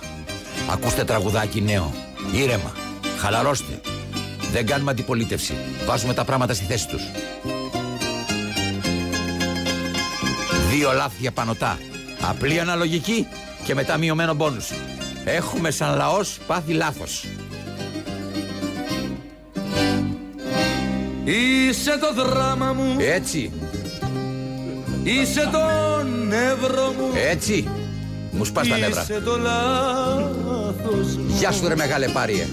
Ακούστε 0.70 1.04
τραγουδάκι 1.04 1.61
νέο. 1.61 2.07
Ήρεμα. 2.32 2.73
Χαλαρώστε. 3.18 3.80
Δεν 4.52 4.66
κάνουμε 4.66 4.90
αντιπολίτευση. 4.90 5.54
Βάζουμε 5.87 6.14
τα 6.14 6.25
πράγματα 6.25 6.54
στη 6.54 6.64
θέση 6.64 6.88
τους. 6.88 7.02
Δύο 10.70 10.92
λάθη 10.92 11.30
πανωτά. 11.30 11.78
Απλή 12.20 12.61
αναλογική 12.61 13.26
και 13.64 13.75
μετά 13.75 13.97
μειωμένο 13.97 14.35
μπόνους. 14.35 14.70
Έχουμε 15.25 15.70
σαν 15.70 15.97
λαός 15.97 16.38
πάθει 16.47 16.73
λάθος. 16.73 17.25
Είσαι 21.25 21.99
το 21.99 22.25
δράμα 22.25 22.73
μου, 22.73 22.97
Έτσι, 22.99 23.52
είσαι 25.02 25.49
το 25.52 25.58
νεύρο 26.02 26.94
μου 26.99 27.12
έτσι. 27.30 27.68
Μου 28.30 28.44
σπάς 28.44 28.68
τα 28.68 28.76
νεύρα. 28.78 29.02
Είσαι 29.02 29.20
το 29.25 29.37
λάθος 29.38 31.16
μου 31.16 31.25
Γεια 31.38 31.52
σου 31.52 31.68
ρε 31.68 31.76
μεγάλε 31.76 32.08
πάριε. 32.08 32.47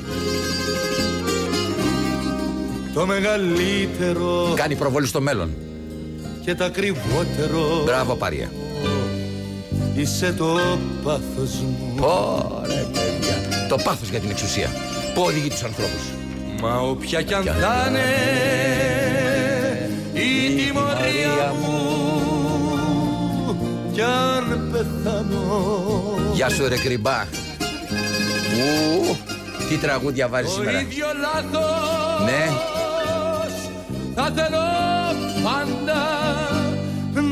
Το 2.94 3.06
μεγαλύτερο 3.06 4.54
Κάνει 4.56 4.76
προβολή 4.76 5.08
στο 5.08 5.22
μέλλον. 5.22 5.50
και 6.46 6.56
τα 6.56 6.66
ακριβότερο 6.66 7.82
Μπράβο 7.86 8.16
πάριε. 8.16 8.50
Είσαι 9.96 10.34
το 10.38 10.60
πάθος 11.04 11.52
μου 11.62 11.96
Ωραία 12.00 12.84
παιδιά. 12.92 13.68
Το 13.70 13.76
πάθος 13.84 14.10
για 14.10 14.20
την 14.20 14.30
εξουσία. 14.30 14.70
Πού 15.14 15.22
οδηγεί 15.26 15.50
τους 15.50 15.64
ανθρώπους. 15.64 16.04
Μα 16.62 16.76
όποια 16.80 17.22
κι 17.22 17.34
αν 17.34 17.42
Κι 17.42 17.50
αν 17.50 17.56
θα 17.60 17.86
είναι 17.90 18.00
η 20.14 20.56
τιμωρία 20.56 21.54
μου 21.62 21.75
κι 23.96 24.02
αν 24.02 24.70
πεθάνω 24.72 25.64
Γεια 26.34 26.50
σου 26.50 26.68
ρε 26.68 26.78
κρυμπά. 26.78 27.22
Ου, 27.22 29.16
τι 29.70 29.76
τραγούδια 29.78 30.28
βάζεις 30.28 30.50
το 30.50 30.56
σήμερα. 30.56 30.80
ίδιο 30.82 31.06
λάθος 31.22 32.24
Ναι. 32.26 32.52
θα 34.16 34.24
θέλω 34.36 34.64
πάντα 35.44 36.04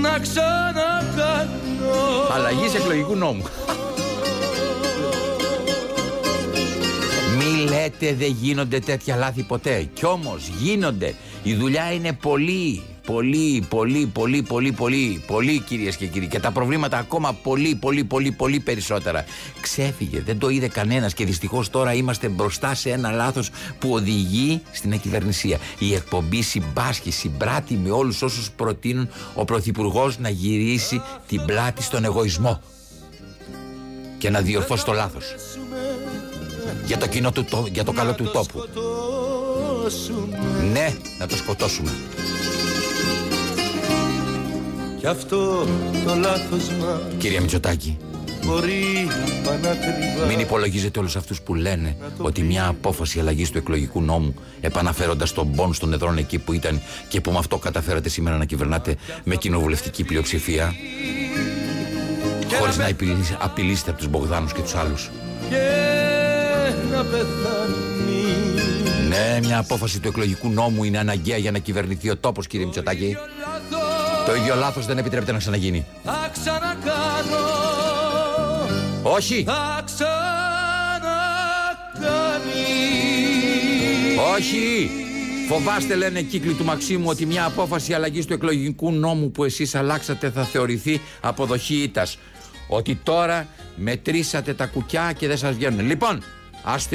να 0.01 0.19
ξανακάνω 0.19 1.93
Αλλαγή 2.33 2.65
εκλογικού 2.75 3.15
νόμου. 3.15 3.43
Μη 7.37 7.69
λέτε 7.69 8.13
δεν 8.13 8.35
γίνονται 8.41 8.79
τέτοια 8.79 9.15
λάθη 9.15 9.43
ποτέ. 9.43 9.89
Κι 9.93 10.05
όμως 10.05 10.47
γίνονται. 10.59 11.13
Η 11.43 11.53
δουλειά 11.55 11.91
είναι 11.91 12.13
πολύ, 12.13 12.83
πολύ, 13.05 13.65
πολύ, 13.69 14.05
πολύ, 14.13 14.41
πολύ, 14.43 14.71
πολύ, 14.71 15.23
πολύ 15.27 15.59
κυρίες 15.59 15.95
και 15.95 16.05
κύριοι. 16.05 16.27
Και 16.27 16.39
τα 16.39 16.51
προβλήματα 16.51 16.97
ακόμα 16.97 17.33
πολύ, 17.33 17.75
πολύ, 17.75 18.03
πολύ, 18.03 18.31
πολύ 18.31 18.59
περισσότερα. 18.59 19.25
Ξέφυγε, 19.61 20.21
δεν 20.21 20.37
το 20.39 20.49
είδε 20.49 20.67
κανένας 20.67 21.13
και 21.13 21.25
δυστυχώς 21.25 21.69
τώρα 21.69 21.93
είμαστε 21.93 22.27
μπροστά 22.29 22.75
σε 22.75 22.89
ένα 22.89 23.11
λάθος 23.11 23.49
που 23.79 23.93
οδηγεί 23.93 24.61
στην 24.71 24.91
εκυβερνησία. 24.91 25.57
Η 25.79 25.93
εκπομπή 25.93 26.41
συμπάσχει, 26.41 27.11
συμπράττει 27.11 27.73
με 27.83 27.89
όλους 27.91 28.21
όσους 28.21 28.51
προτείνουν 28.51 29.09
ο 29.33 29.45
Πρωθυπουργός 29.45 30.19
να 30.19 30.29
γυρίσει 30.29 31.01
την 31.27 31.45
πλάτη 31.45 31.83
στον 31.83 32.03
εγωισμό 32.05 32.61
και 34.17 34.29
να 34.29 34.41
διορθώσει 34.41 34.85
το 34.85 34.93
λάθος 34.93 35.25
για 36.85 36.97
το, 36.97 37.07
κοινό 37.07 37.31
του, 37.31 37.43
το- 37.43 37.67
για 37.71 37.83
το 37.83 37.91
καλό 37.91 38.13
του 38.13 38.23
τόπου. 38.33 38.59
σκοτώσουμε 38.59 40.37
Ναι, 40.73 40.95
να 41.19 41.27
το 41.27 41.35
σκοτώσουμε. 41.35 41.91
Κι 45.03 45.09
αυτό 45.09 45.65
το 46.05 46.15
λάθος 46.15 46.69
μας 46.69 46.99
Κύριε 47.17 47.39
Μητσοτάκη, 47.39 47.97
μπορεί 48.45 49.07
πανακριβά 49.43 50.25
μην 50.27 50.39
υπολογίζετε 50.39 50.99
όλους 50.99 51.15
αυτούς 51.15 51.41
που 51.41 51.55
λένε 51.55 51.95
ότι 52.17 52.41
μια 52.41 52.67
απόφαση 52.67 53.19
αλλαγής 53.19 53.49
του 53.51 53.57
εκλογικού 53.57 54.01
νόμου 54.01 54.33
επαναφέροντας 54.61 55.33
τον 55.33 55.51
πόν 55.51 55.73
των 55.79 55.93
εδρών 55.93 56.17
εκεί 56.17 56.37
που 56.39 56.53
ήταν 56.53 56.81
και 57.09 57.21
που 57.21 57.31
με 57.31 57.37
αυτό 57.37 57.57
καταφέρατε 57.57 58.09
σήμερα 58.09 58.37
να 58.37 58.45
κυβερνάτε 58.45 58.95
με 59.23 59.35
κοινοβουλευτική 59.35 60.03
πλειοψηφία 60.03 60.73
χωρίς 62.59 62.77
να 62.77 62.85
απειλεί- 62.87 63.37
απειλήσετε 63.39 63.89
από 63.89 63.99
τους 63.99 64.07
Μπογδάνους 64.09 64.53
και 64.53 64.61
τους 64.61 64.75
άλλους. 64.75 65.09
και 65.49 65.55
να 66.91 67.03
πεθάνει 67.03 68.23
Ναι, 69.09 69.39
μια 69.47 69.57
απόφαση 69.57 69.99
του 69.99 70.07
εκλογικού 70.07 70.49
νόμου 70.49 70.83
είναι 70.83 70.97
αναγκαία 70.99 71.37
για 71.37 71.51
να 71.51 71.59
κυβερνηθεί 71.59 72.09
ο 72.09 72.17
τόπος 72.17 72.47
κύριε 72.47 72.65
Μητσοτάκη. 72.65 73.17
Λάθος 74.23 74.35
Το 74.35 74.35
ίδιο 74.35 74.55
λάθος 74.55 74.85
δεν 74.85 74.97
επιτρέπεται 74.97 75.31
να 75.31 75.37
ξαναγίνει. 75.37 75.85
θα 76.03 76.29
ξανακάνω 76.33 77.45
Όχι! 79.03 79.43
θα 79.43 79.81
ξανακάνει 79.85 80.13
Όχι! 84.35 84.89
Φοβάστε, 85.47 85.95
λένε 85.95 86.21
κύκλοι 86.21 86.53
του 86.53 86.63
Μαξίμου, 86.63 87.05
ότι 87.09 87.25
μια 87.25 87.45
απόφαση 87.45 87.93
αλλαγής 87.93 88.25
του 88.25 88.33
εκλογικού 88.33 88.91
νόμου 88.91 89.31
που 89.31 89.43
εσείς 89.43 89.75
αλλάξατε 89.75 90.29
θα 90.29 90.43
θεωρηθεί 90.43 91.01
αποδοχή 91.21 91.75
ήττας. 91.75 92.17
Ότι 92.67 92.99
τώρα 93.03 93.47
μετρήσατε 93.75 94.53
τα 94.53 94.65
κουκιά 94.65 95.13
και 95.17 95.27
δεν 95.27 95.37
σας 95.37 95.55
βγαίνουν. 95.55 95.85
Λοιπόν, 95.85 96.23
ας 96.63 96.87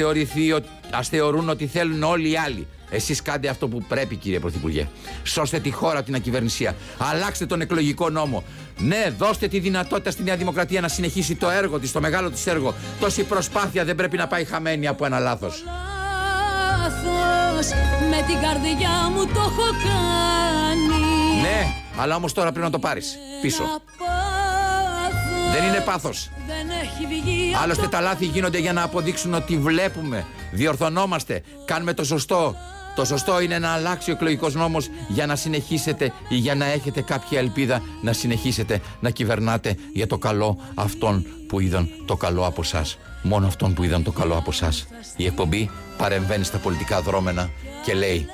ας 0.91 1.07
θεωρούν 1.07 1.49
ότι 1.49 1.67
θέλουν 1.67 2.03
όλοι 2.03 2.31
οι 2.31 2.37
άλλοι. 2.37 2.67
Εσείς 2.89 3.21
κάντε 3.21 3.47
αυτό 3.47 3.67
που 3.67 3.83
πρέπει, 3.87 4.15
κύριε 4.15 4.39
Πρωθυπουργέ. 4.39 4.87
Σώστε 5.23 5.59
τη 5.59 5.71
χώρα 5.71 5.95
από 5.97 6.05
την 6.05 6.15
ακυβερνησία. 6.15 6.75
Αλλάξτε 6.97 7.45
τον 7.45 7.61
εκλογικό 7.61 8.09
νόμο. 8.09 8.43
Ναι, 8.77 9.13
δώστε 9.17 9.47
τη 9.47 9.59
δυνατότητα 9.59 10.11
στη 10.11 10.23
Νέα 10.23 10.35
Δημοκρατία 10.35 10.81
να 10.81 10.87
συνεχίσει 10.87 11.35
το 11.35 11.49
έργο 11.49 11.79
της, 11.79 11.91
το 11.91 11.99
μεγάλο 11.99 12.29
της 12.31 12.47
έργο. 12.47 12.73
Τόση 12.99 13.23
προσπάθεια 13.23 13.85
δεν 13.85 13.95
πρέπει 13.95 14.17
να 14.17 14.27
πάει 14.27 14.43
χαμένη 14.43 14.87
από 14.87 15.05
ένα 15.05 15.19
λάθος. 15.19 15.63
λάθος 15.65 17.67
Με 18.09 18.23
την 18.27 18.41
καρδιά 18.41 19.09
μου 19.13 19.25
το 19.25 19.39
έχω 19.39 19.65
κάνει 19.83 21.41
Ναι, 21.41 21.67
αλλά 21.97 22.15
όμως 22.15 22.33
τώρα 22.33 22.49
πρέπει 22.49 22.65
να 22.65 22.71
το 22.71 22.79
πάρεις 22.79 23.17
πίσω. 23.41 23.63
Ένα 23.63 23.79
πάθος 23.97 25.53
Δεν 25.53 25.63
είναι 25.63 25.79
πάθος. 25.85 26.29
Δεν 26.47 26.69
έχει 26.69 27.05
βγει 27.05 27.55
Άλλωστε 27.63 27.81
από 27.83 27.91
τα 27.91 28.01
λάθη 28.01 28.25
γίνονται 28.25 28.57
για 28.57 28.73
να 28.73 28.83
αποδείξουν 28.83 29.33
ότι 29.33 29.57
βλέπουμε, 29.57 30.25
διορθωνόμαστε, 30.51 31.41
κάνουμε 31.65 31.93
το 31.93 32.03
σωστό. 32.03 32.55
Το 32.99 33.05
σωστό 33.05 33.41
είναι 33.41 33.59
να 33.59 33.69
αλλάξει 33.69 34.09
ο 34.09 34.13
εκλογικός 34.13 34.55
νόμος 34.55 34.89
για 35.07 35.25
να 35.25 35.35
συνεχίσετε 35.35 36.13
ή 36.29 36.35
για 36.35 36.55
να 36.55 36.65
έχετε 36.65 37.01
κάποια 37.01 37.39
ελπίδα 37.39 37.81
να 38.01 38.13
συνεχίσετε 38.13 38.81
να 38.99 39.09
κυβερνάτε 39.09 39.75
για 39.93 40.07
το 40.07 40.17
καλό 40.17 40.57
αυτών 40.75 41.25
που 41.47 41.59
είδαν 41.59 41.89
το 42.05 42.15
καλό 42.15 42.45
από 42.45 42.61
εσά. 42.61 42.85
Μόνο 43.21 43.47
αυτών 43.47 43.73
που 43.73 43.83
είδαν 43.83 44.03
το 44.03 44.11
καλό 44.11 44.37
από 44.37 44.51
εσά. 44.51 44.73
Η 45.17 45.25
εκπομπή 45.25 45.69
παρεμβαίνει 45.97 46.43
στα 46.43 46.57
πολιτικά 46.57 47.01
δρόμενα 47.01 47.49
και 47.85 47.93
λέει 47.93 48.25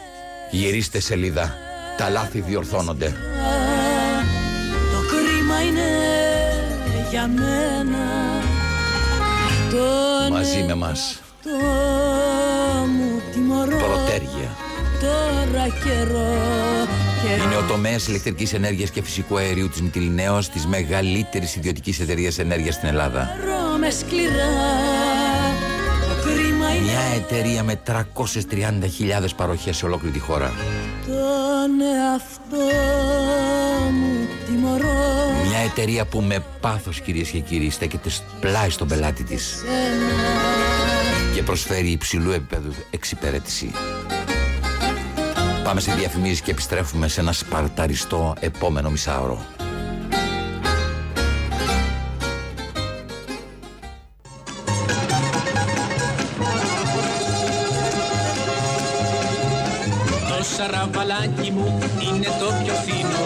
γυρίστε 0.51 0.99
σελίδα, 0.99 1.53
τα 1.97 2.09
λάθη 2.09 2.41
διορθώνονται. 2.41 3.15
Το 4.91 5.15
κρίμα 5.15 5.61
είναι 5.61 5.89
για 7.09 7.27
μένα 7.27 8.05
Τον 9.69 10.31
Μαζί 10.31 10.63
με 10.63 10.75
μας 10.75 11.19
εαυτό 13.71 13.85
μου 13.87 13.93
τιμωρώ 13.93 13.95
προτέργεια. 13.95 14.55
Τώρα 15.01 15.67
καιρό 15.83 16.27
καιρό 17.23 17.43
Είναι 17.45 17.55
ο 17.55 17.61
τομέας 17.67 18.07
ηλεκτρικής 18.07 18.53
ενέργειας 18.53 18.89
και 18.89 19.01
φυσικού 19.03 19.37
αερίου 19.37 19.69
της 19.69 19.81
Μητυλινέως, 19.81 20.49
της 20.49 20.65
μεγαλύτερης 20.65 21.55
ιδιωτικής 21.55 21.99
εταιρείας 21.99 22.39
ενέργειας 22.39 22.73
στην 22.75 22.87
Ελλάδα. 22.87 23.29
με 23.79 23.89
σκληρά 23.89 24.53
Το 26.01 26.29
κρίμα 26.29 26.75
είναι 26.75 26.85
Μια 26.85 26.99
εταιρεία 27.15 27.63
με 27.63 27.75
330.000 27.85 29.35
παροχές 29.35 29.77
σε 29.77 29.85
ολόκληρη 29.85 30.13
τη 30.13 30.19
χώρα. 30.19 30.53
τον 31.05 31.81
εαυτό 31.95 32.75
μου 33.91 34.27
τιμωρώ 34.45 34.93
Μια 35.47 35.59
εταιρεία 35.59 36.05
που 36.05 36.21
με 36.21 36.43
πάθος, 36.61 36.99
κυρίες 37.01 37.29
και 37.29 37.39
κύριοι, 37.39 37.69
στέκεται 37.69 38.09
πλάι 38.39 38.69
στον 38.69 38.87
πελάτη 38.87 39.23
της 39.23 39.55
και 41.35 41.43
προσφέρει 41.43 41.87
υψηλού 41.87 42.31
επίπεδου 42.31 42.73
εξυπηρέτηση. 42.89 43.71
Πάμε 45.63 45.79
σε 45.79 45.93
διαφημίσεις 45.93 46.41
και 46.41 46.51
επιστρέφουμε 46.51 47.07
σε 47.07 47.19
ένα 47.19 47.31
σπαρταριστό 47.31 48.33
επόμενο 48.39 48.89
μισάωρο. 48.89 49.45
Το 60.27 60.43
σαραβαλάκι 60.57 61.51
μου 61.51 61.79
είναι 62.01 62.27
το 62.39 62.63
πιο 62.63 62.73
φίνο 62.73 63.25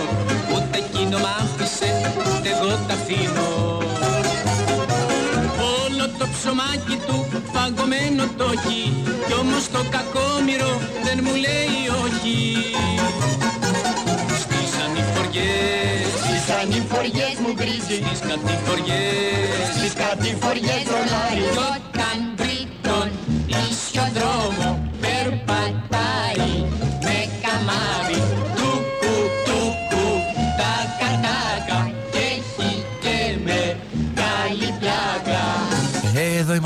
Ούτε 0.55 0.77
εκείνο 0.77 1.17
μ' 1.17 1.25
άφησε, 1.25 2.13
ούτε 2.15 2.49
εγώ 2.49 2.67
τα 2.87 2.93
αφήνω 2.93 3.48
Όλο 6.41 6.47
το 6.47 6.55
ψωμάκι 6.55 6.97
του 7.07 7.27
παγωμένο 7.53 8.23
το 8.37 8.43
έχει 8.55 8.93
Κι 9.27 9.33
όμως 9.33 9.63
το 9.71 9.81
κακόμοιρο 9.95 10.71
δεν 11.03 11.19
μου 11.23 11.33
λέει 11.45 11.77
όχι. 12.05 12.37
Στις 14.43 14.71
ανηφοριές, 14.85 16.07
Στις 16.23 16.43
ανηφοριές 16.61 17.35
μου 17.43 17.51
γκρίζει. 17.57 17.97
στις 18.05 18.19
κατηφοριές 18.29 19.63
Στις 19.77 19.93
κατηφοριές 20.03 20.83
ρολάρι 20.93 21.43
Κι 21.55 21.59
όταν 21.73 22.17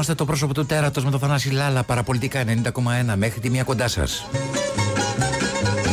Ε, 0.04 0.06
Εδώ 0.06 0.12
είμαστε 0.12 0.16
το 0.16 0.26
πρόσωπο 0.26 0.54
του 0.54 0.66
τέρατος 0.66 1.04
με 1.04 1.12
το 1.12 1.20
Θανάση 1.20 1.50
Λάλα, 1.50 1.84
παραπολιτικά 1.84 2.44
90,1 2.44 3.16
μέχρι 3.16 3.40
τη 3.40 3.50
μία 3.50 3.64
κοντά 3.64 3.88
σας. 3.88 4.26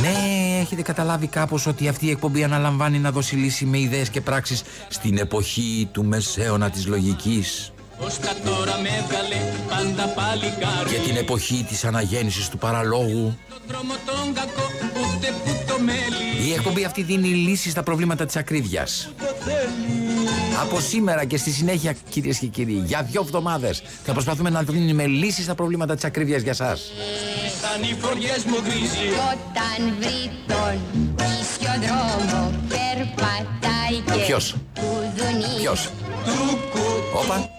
Ναι, 0.01 0.59
έχετε 0.61 0.83
καταλάβει 0.83 1.27
κάπως 1.27 1.67
ότι 1.67 1.89
αυτή 1.89 2.07
η 2.07 2.11
εκπομπή 2.11 2.45
αναλαμβάνει 2.45 2.99
να 2.99 3.11
δώσει 3.11 3.37
λύση 3.37 3.65
με 3.65 3.79
ιδέες 3.79 4.09
και 4.09 4.21
πράξεις 4.21 4.63
στην 4.89 5.19
εποχή 5.19 5.89
του 5.93 6.05
μεσαίωνα 6.05 6.71
της 6.71 6.87
λογικής. 6.87 7.73
Ως 7.99 8.19
τα 8.19 8.33
τώρα 8.45 8.79
με 8.83 8.89
έβγαλε 8.89 9.37
πάντα 9.69 10.05
πάλι 10.15 10.45
Για 10.89 10.99
την 10.99 11.17
εποχή 11.17 11.65
της 11.69 11.85
αναγέννησης 11.85 12.49
του 12.49 12.59
παραλόγου. 12.59 13.37
Το 13.49 13.57
δρόμο 13.69 13.93
τον 14.07 14.35
κακό 14.35 14.67
ούτε 14.87 15.35
που 15.45 15.51
το 15.67 15.81
μέλι 15.81 16.49
Η 16.49 16.53
εκπομπή 16.53 16.85
αυτή 16.85 17.03
δίνει 17.03 17.29
λύσεις 17.29 17.73
στα 17.73 17.83
προβλήματα 17.83 18.27
της 18.27 18.37
ακρίβειας. 18.37 19.11
Από 20.61 20.81
σήμερα 20.81 21.25
και 21.25 21.37
στη 21.37 21.51
συνέχεια, 21.51 21.95
κυρίες 22.09 22.39
και 22.39 22.47
κύριοι, 22.47 22.83
για 22.87 23.03
δύο 23.11 23.21
εβδομάδες 23.25 23.83
θα 24.05 24.13
προσπαθούμε 24.13 24.51
να 24.51 24.63
δίνουμε 24.63 25.07
λύσεις 25.07 25.45
στα 25.45 25.55
προβλήματα 25.55 25.95
της 25.95 26.05
ακρίβειας 26.05 26.43
για 26.43 26.55
σας. 26.55 26.81
Στις 26.81 27.71
ανηφοριές 27.75 28.45
μου 28.45 28.57
γκρίζει 28.63 29.07
Όταν 29.33 29.95
βρει 29.99 30.31
τον 30.47 30.77
ίσιο 31.17 31.73
δρόμο 31.87 32.53
περπατάει 32.69 33.97
και 34.05 34.25
Ποιος; 34.27 34.55
κουδουνί 34.81 35.61
Ποιος; 35.61 35.91
τούκου 36.25 36.87
Όπα. 37.15 37.51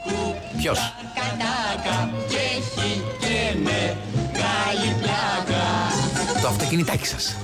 Ποιος; 0.58 0.94
κατάκα 1.16 2.10
και 2.30 2.36
έχει 2.36 3.02
και 3.20 3.58
μεγάλη 3.64 4.96
πλάκα 5.02 5.64
Το 6.42 6.48
αυτοκινητάκι 6.48 7.06
σας. 7.06 7.36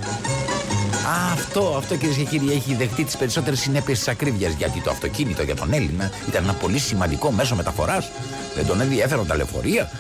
Α, 1.08 1.32
αυτό, 1.32 1.76
αυτό 1.78 1.96
κυρίες 1.96 2.17
και 2.17 2.24
κύριοι 2.24 2.52
έχει 2.52 2.76
δεχτεί 2.76 3.04
τις 3.04 3.17
περισσότερες 3.17 3.60
συνέπειες 3.60 3.98
της 3.98 4.08
ακρίβειας. 4.08 4.54
Γιατί 4.54 4.82
το 4.82 4.89
αυτοκίνητο 4.89 5.43
για 5.43 5.56
τον 5.56 5.74
Έλληνα 5.74 6.12
ήταν 6.28 6.43
ένα 6.43 6.54
πολύ 6.54 6.80
σημαντικό 6.80 7.32
μέσο 7.32 7.56
μεταφοράς. 7.56 8.10
Δεν 8.56 8.65
τον 8.65 8.82
ενδιαφέρον 8.82 9.28
τα 9.28 9.36
λεωφορεία, 9.36 9.91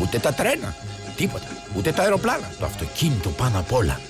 ούτε 0.00 0.18
τα 0.18 0.32
τρένα, 0.32 0.76
τίποτα. 1.16 1.46
Ούτε 1.76 1.92
τα 1.92 2.02
αεροπλάνα. 2.02 2.50
Το 2.58 2.64
αυτοκίνητο 2.64 3.28
πάνω 3.28 3.58
απ' 3.58 3.72
όλα. 3.72 4.00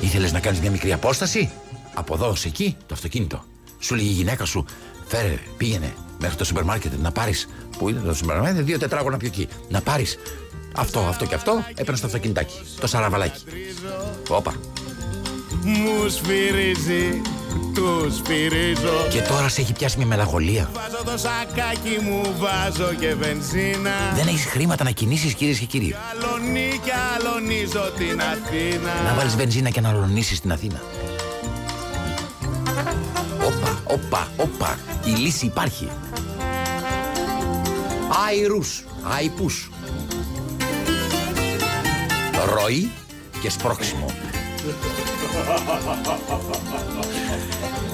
Ήθελες 0.00 0.32
να 0.32 0.40
κάνεις 0.40 0.60
μια 0.60 0.70
μικρή 0.70 0.92
απόσταση; 0.92 1.50
Από 1.94 2.14
εδώ 2.14 2.28
ως 2.28 2.44
εκεί, 2.44 2.76
το 2.86 2.94
αυτοκίνητο. 2.94 3.44
Σου 3.78 3.94
λέγει 3.94 4.08
η 4.08 4.12
γυναίκα 4.12 4.44
σου, 4.44 4.64
φέρε, 5.06 5.38
πήγαινε 5.56 5.94
μέχρι 6.18 6.36
το 6.36 6.44
σούπερ 6.44 6.64
μάρκετ 6.64 6.92
να 7.02 7.12
πάρεις. 7.12 7.48
Πού 7.78 7.88
είναι 7.88 8.00
το 8.00 8.14
σούπερ 8.14 8.40
μάρκετ, 8.40 8.64
δύο 8.64 8.78
τετράγωνα 8.78 9.16
πιο 9.16 9.28
εκεί. 9.28 9.48
Να 9.68 9.80
πάρεις 9.80 10.18
αυτό, 10.76 11.00
αυτό 11.00 11.26
και 11.26 11.34
αυτό, 11.34 11.64
έπαιρνες 11.70 12.00
το 12.00 12.06
αυτοκινητάκι. 12.06 12.54
Το 12.80 12.86
σαραβαλάκι. 12.86 13.44
Όπα. 14.28 14.54
Μου 15.68 16.08
σφυρίζει, 16.08 17.22
του 17.74 18.12
σφυρίζω 18.16 19.06
Και 19.10 19.20
τώρα 19.20 19.48
σε 19.48 19.60
έχει 19.60 19.72
πιάσει 19.72 19.96
μια 19.96 20.06
μελαγχολία. 20.06 20.70
Βάζω 20.72 21.04
το 21.04 21.18
σακάκι 21.18 21.98
μου, 22.02 22.34
βάζω 22.38 22.94
και 22.94 23.14
βενζίνα 23.14 23.90
Δεν 24.14 24.26
έχεις 24.26 24.44
χρήματα 24.44 24.84
να 24.84 24.90
κινήσεις, 24.90 25.34
κυρίες 25.34 25.58
και 25.58 25.64
κύριοι. 25.64 25.96
Αλωνί 26.10 26.80
και 26.84 26.92
αλωνίζω 27.16 27.92
την 27.96 28.20
Αθήνα 28.20 29.02
Να 29.04 29.14
βάλεις 29.14 29.36
βενζίνα 29.36 29.70
και 29.70 29.80
να 29.80 29.88
αλωνίσεις 29.88 30.36
στην 30.36 30.52
Αθήνα. 30.52 30.82
Όπα, 33.46 33.82
όπα, 33.84 34.28
όπα. 34.36 34.78
Η 35.04 35.10
λύση 35.10 35.46
υπάρχει. 35.46 35.88
Άιρους, 38.28 38.84
άιπους. 39.02 39.70
Ροή 42.54 42.90
και 43.40 43.50
σπρώξιμο. 43.50 44.06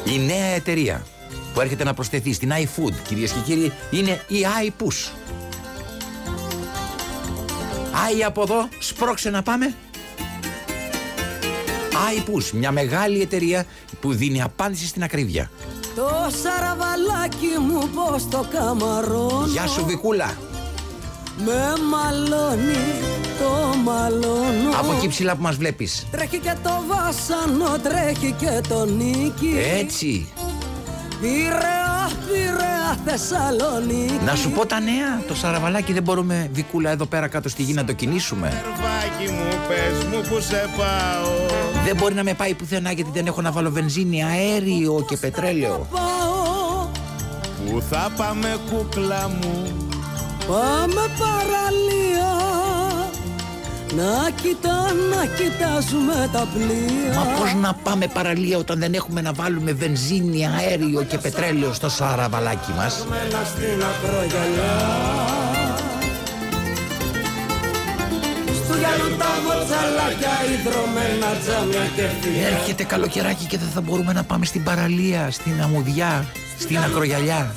Η 0.05 0.19
νέα 0.19 0.47
εταιρεία 0.55 1.07
που 1.55 1.61
έρχεται 1.61 1.85
να 1.85 1.95
προσθεθεί 1.95 2.33
στην 2.33 2.53
iFood, 2.53 2.93
κυρίες 3.09 3.33
και 3.33 3.39
κύριοι, 3.45 3.73
είναι 3.91 4.25
η 4.29 4.47
iPush. 4.67 5.13
Άι 8.07 8.25
από 8.25 8.43
εδώ, 8.43 8.69
σπρώξε 8.79 9.31
να 9.31 9.43
πάμε. 9.43 9.75
iPush, 12.17 12.51
μια 12.53 12.73
μεγάλη 12.73 13.21
εταιρεία 13.21 13.65
που 14.01 14.13
δίνει 14.13 14.43
απάντηση 14.43 14.87
στην 14.87 15.03
ακρίβεια. 15.03 15.51
Το 15.95 16.31
σαραβαλάκι 16.43 17.59
μου 17.61 17.89
πως 17.89 18.29
το 18.29 18.47
καμαρώνω 18.53 19.47
Γεια 19.47 19.67
σου 19.67 19.85
Βικούλα. 19.87 20.52
Με 21.39 21.73
μαλώνει, 21.91 22.85
το 23.39 23.77
μαλώνω 23.85 24.71
Από 24.79 24.93
εκεί 24.93 25.09
ψηλά 25.09 25.37
που 25.37 25.43
μας 25.43 25.57
βλέπεις. 25.57 26.07
Τρέχει 26.11 26.39
και 26.39 26.55
το 26.63 26.71
βάσανο, 26.89 27.79
τρέχει 27.83 28.35
και 28.39 28.61
το 28.69 28.85
νίκη 28.85 29.55
Έτσι. 29.81 30.33
Πειραιά, 31.21 32.11
Πειραιά, 32.33 32.99
Θεσσαλονίκη 33.05 34.25
Να 34.25 34.35
σου 34.35 34.51
πω 34.51 34.67
τα 34.67 34.81
νέα. 34.81 35.23
Το 35.29 35.35
σαραβαλάκι 35.35 35.93
δεν 35.93 36.03
μπορούμε, 36.03 36.49
Βικούλα, 36.53 36.91
εδώ 36.91 37.07
πέρα 37.07 37.29
κάτω 37.29 37.49
στη 37.49 37.63
γη 37.63 37.73
να 37.73 37.85
το 37.85 37.93
κινήσουμε. 37.93 38.47
Ερβάκι 38.47 39.33
μου, 39.33 39.49
πες 39.69 40.05
μου 40.05 40.21
που 40.29 40.41
σε 40.41 40.69
πάω 40.77 41.31
Δεν 41.85 41.97
μπορεί 41.97 42.15
να 42.15 42.23
με 42.23 42.35
πάει 42.35 42.55
πουθενά 42.55 42.93
γιατί 42.93 43.11
δεν 43.13 43.27
έχω 43.27 43.41
να 43.41 43.51
βάλω 43.53 43.71
βενζίνη, 43.71 44.25
αέριο 44.25 45.05
και 45.09 45.17
πετρέλαιο. 45.17 45.87
Πάω, 45.91 46.89
Πού 47.67 47.83
θα 47.91 48.11
πάμε 48.17 48.57
κούκλα 48.71 49.29
μου 49.41 49.82
πάμε 50.47 51.03
παραλία 51.19 52.33
Να 53.95 54.31
κοιτά, 54.31 54.93
να 55.11 55.27
κοιτάζουμε 55.27 56.29
τα 56.33 56.49
πλοία 56.55 57.15
Μα 57.15 57.23
πώς 57.23 57.55
να 57.61 57.75
πάμε 57.75 58.07
παραλία 58.07 58.59
όταν 58.59 58.79
δεν 58.79 58.95
έχουμε 58.95 59.21
να 59.21 59.33
βάλουμε 59.33 59.73
βενζίνη, 59.73 60.47
αέριο 60.47 61.03
και 61.03 61.19
πετρέλαιο 61.19 61.73
στο 61.73 61.89
σαραβαλάκι 61.89 62.73
μας; 62.77 63.07
Μένα 63.11 63.45
στην 63.45 63.83
ακρογιαλιά 63.91 64.75
Στου 68.65 68.79
γυαλού 68.79 69.17
τα 69.19 69.31
μοτσαλάκια 69.45 70.35
Ιδρωμένα 70.55 71.31
τζάμια 71.41 71.87
και 71.97 72.03
φιλιά 72.21 72.47
Έρχεται 72.47 72.85
καλοκαιράκι 72.85 73.45
και 73.45 73.59
δεν 73.59 73.69
θα 73.69 73.81
μπορούμε 73.81 74.13
να 74.13 74.25
πάμε 74.25 74.45
στην 74.45 74.63
παραλία, 74.63 75.31
στην 75.31 75.63
αμμουδιά, 75.63 76.27
στην 76.59 76.79
ακρογιαλιά. 76.79 77.55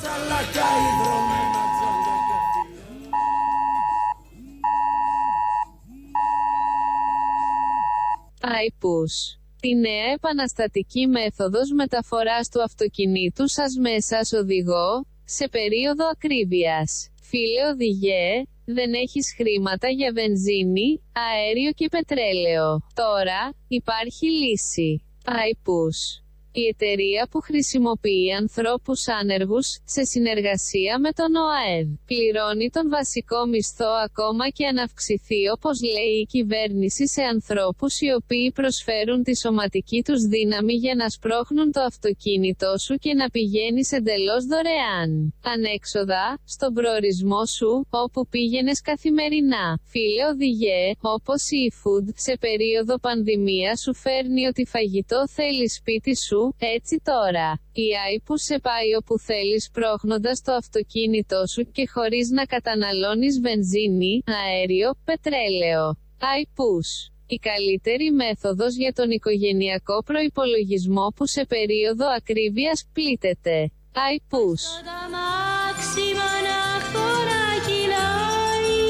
iPush. 8.46 9.38
Τη 9.60 9.74
νέα 9.74 10.12
επαναστατική 10.14 11.06
μέθοδος 11.06 11.70
μεταφοράς 11.72 12.48
του 12.48 12.62
αυτοκινήτου 12.62 13.48
σας 13.48 13.76
μέσα 13.80 14.18
ως 14.18 14.32
οδηγό, 14.32 15.06
σε 15.24 15.48
περίοδο 15.48 16.04
ακρίβειας. 16.08 17.10
Φίλε 17.22 17.66
οδηγέ, 17.72 18.42
δεν 18.64 18.92
έχεις 18.92 19.34
χρήματα 19.36 19.88
για 19.88 20.12
βενζίνη, 20.12 21.02
αέριο 21.12 21.72
και 21.72 21.88
πετρέλαιο. 21.88 22.80
Τώρα, 22.94 23.54
υπάρχει 23.68 24.26
λύση. 24.30 25.02
iPush. 25.24 26.25
Η 26.58 26.66
εταιρεία 26.66 27.28
που 27.30 27.40
χρησιμοποιεί 27.40 28.32
ανθρώπους 28.32 29.08
άνεργους 29.08 29.78
σε 29.84 30.04
συνεργασία 30.04 30.98
με 30.98 31.10
τον 31.12 31.30
ΟΑΕΔ 31.34 31.88
πληρώνει 32.06 32.70
τον 32.70 32.88
βασικό 32.88 33.46
μισθό 33.46 33.92
ακόμα 34.04 34.48
και 34.48 34.66
αν 34.66 34.78
αυξηθεί 34.78 35.48
όπως 35.56 35.76
λέει 35.82 36.14
η 36.20 36.26
κυβέρνηση 36.26 37.08
σε 37.08 37.22
ανθρώπους 37.22 38.00
οι 38.00 38.08
οποίοι 38.20 38.52
προσφέρουν 38.52 39.22
τη 39.22 39.36
σωματική 39.36 40.02
τους 40.02 40.22
δύναμη 40.22 40.74
για 40.74 40.94
να 40.94 41.08
σπρώχνουν 41.08 41.72
το 41.72 41.80
αυτοκίνητό 41.80 42.78
σου 42.78 42.94
και 42.94 43.14
να 43.14 43.28
πηγαίνεις 43.28 43.92
εντελώς 43.92 44.44
δωρεάν. 44.44 45.34
Ανέξοδα, 45.44 46.38
στον 46.44 46.74
προορισμό 46.74 47.46
σου, 47.46 47.86
όπου 47.90 48.26
πήγαινες 48.28 48.80
καθημερινά. 48.80 49.78
Φίλε 49.84 50.24
οδηγέ, 50.32 50.82
όπως 51.00 51.50
η 51.50 51.72
e-food, 51.72 52.06
σε 52.14 52.36
περίοδο 52.40 52.98
πανδημίας 52.98 53.80
σου 53.80 53.94
φέρνει 53.94 54.46
ότι 54.46 54.64
φαγητό 54.64 55.28
θέλεις 55.28 55.74
σπίτι 55.74 56.16
σου, 56.16 56.44
έτσι 56.58 57.00
τώρα. 57.04 57.60
Η 57.72 57.84
AI 57.94 58.20
που 58.24 58.36
σε 58.38 58.58
πάει 58.58 58.94
όπου 59.00 59.18
θέλεις 59.18 59.70
πρόχνοντας 59.72 60.42
το 60.42 60.52
αυτοκίνητό 60.52 61.46
σου 61.46 61.62
και 61.72 61.88
χωρίς 61.88 62.30
να 62.30 62.44
καταναλώνεις 62.44 63.40
βενζίνη, 63.40 64.22
αέριο, 64.26 64.88
πετρέλαιο. 65.04 65.96
iPush. 66.40 66.92
Η 67.26 67.36
καλύτερη 67.36 68.10
μέθοδος 68.10 68.76
για 68.76 68.92
τον 68.92 69.10
οικογενειακό 69.10 70.02
προϋπολογισμό 70.02 71.12
που 71.16 71.26
σε 71.26 71.44
περίοδο 71.44 72.06
ακρίβειας 72.16 72.88
πλήττεται. 72.92 73.70
ΑΙΠΟΥΣ. 74.04 74.62
Τα 74.84 75.00
μάξι 75.14 76.06
μονάχο 76.20 77.08
να 77.30 77.42
κυλάει 77.66 78.80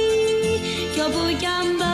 κι 0.92 1.00
όπου 1.06 1.38
κι 1.38 1.46
αν 1.58 1.85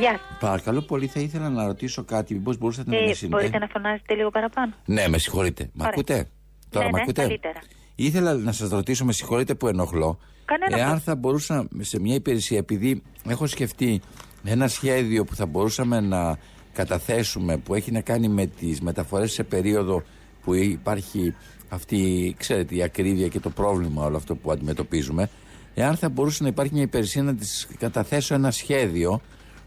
Γεια 0.00 0.10
σας. 0.10 0.38
Παρακαλώ 0.40 0.80
πολύ, 0.80 1.06
θα 1.06 1.20
ήθελα 1.20 1.48
να 1.50 1.66
ρωτήσω 1.66 2.04
κάτι. 2.04 2.34
Μήπως 2.34 2.58
μπορούσατε 2.58 2.90
να 2.90 2.96
με 2.96 3.02
Ε, 3.02 3.04
συνδέσετε. 3.04 3.28
μπορείτε 3.36 3.58
να 3.58 3.66
φωνάζετε 3.66 4.14
λίγο 4.14 4.30
παραπάνω. 4.30 4.72
Ναι, 4.84 5.08
με 5.08 5.18
συγχωρείτε. 5.18 5.64
Μ' 5.72 5.80
Ωραία. 5.80 5.90
ακούτε; 5.92 6.28
Τώρα 6.70 6.84
ναι, 6.84 6.90
μ' 6.90 6.94
ναι, 6.94 7.00
ακούτε; 7.02 7.20
καλύτερα. 7.20 7.60
Ήθελα 7.94 8.34
να 8.34 8.52
σας 8.52 8.70
ρωτήσω, 8.70 9.04
με 9.04 9.12
συγχωρείτε 9.12 9.54
που 9.54 9.68
ενοχλώ. 9.68 10.18
Κανένα 10.44 10.76
εάν 10.76 10.78
πρόβλημα. 10.78 11.00
θα 11.00 11.14
μπορούσα 11.16 11.68
σε 11.80 12.00
μια 12.00 12.14
υπηρεσία, 12.14 12.58
επειδή 12.58 13.02
έχω 13.28 13.46
σκεφτεί 13.46 14.00
ένα 14.44 14.68
σχέδιο 14.68 15.24
που 15.24 15.34
θα 15.34 15.46
μπορούσαμε 15.46 16.00
να 16.00 16.38
καταθέσουμε 16.72 17.56
που 17.56 17.74
έχει 17.74 17.92
να 17.92 18.00
κάνει 18.00 18.28
με 18.28 18.46
τις 18.46 18.80
μεταφορές 18.80 19.32
σε 19.32 19.42
περίοδο 19.42 20.02
που 20.44 20.54
υπάρχει 20.54 21.34
αυτή, 21.68 22.34
ξέρετε, 22.38 22.74
η 22.74 22.82
ακρίβεια 22.82 23.28
και 23.28 23.40
το 23.40 23.50
πρόβλημα 23.50 24.04
όλο 24.04 24.16
αυτό 24.16 24.34
που 24.36 24.50
αντιμετωπίζουμε. 24.52 25.30
Εάν 25.74 25.96
θα 25.96 26.08
μπορούσε 26.08 26.42
να 26.42 26.48
υπάρχει 26.48 26.72
μια 26.72 26.82
υπηρεσία 26.82 27.22
να 27.22 27.34
της 27.34 27.68
καταθέσω 27.78 28.34
ένα 28.34 28.50
σχέδιο 28.50 29.20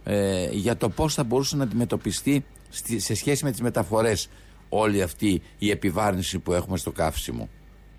ε, 0.04 0.48
για 0.52 0.78
το 0.78 0.90
πώς 0.90 1.14
θα 1.14 1.24
μπορούσε 1.24 1.56
να 1.56 1.64
αντιμετωπιστεί 1.64 2.46
στη- 2.70 3.00
σε 3.00 3.16
σχέση 3.16 3.44
με 3.44 3.52
τις 3.52 3.62
μεταφορές 3.62 4.30
όλη 4.70 5.02
αυτή 5.02 5.42
η 5.58 5.70
επιβάρυνση 5.70 6.40
που 6.40 6.54
έχουμε 6.54 6.78
στο 6.78 6.92
καύσιμο. 6.92 7.50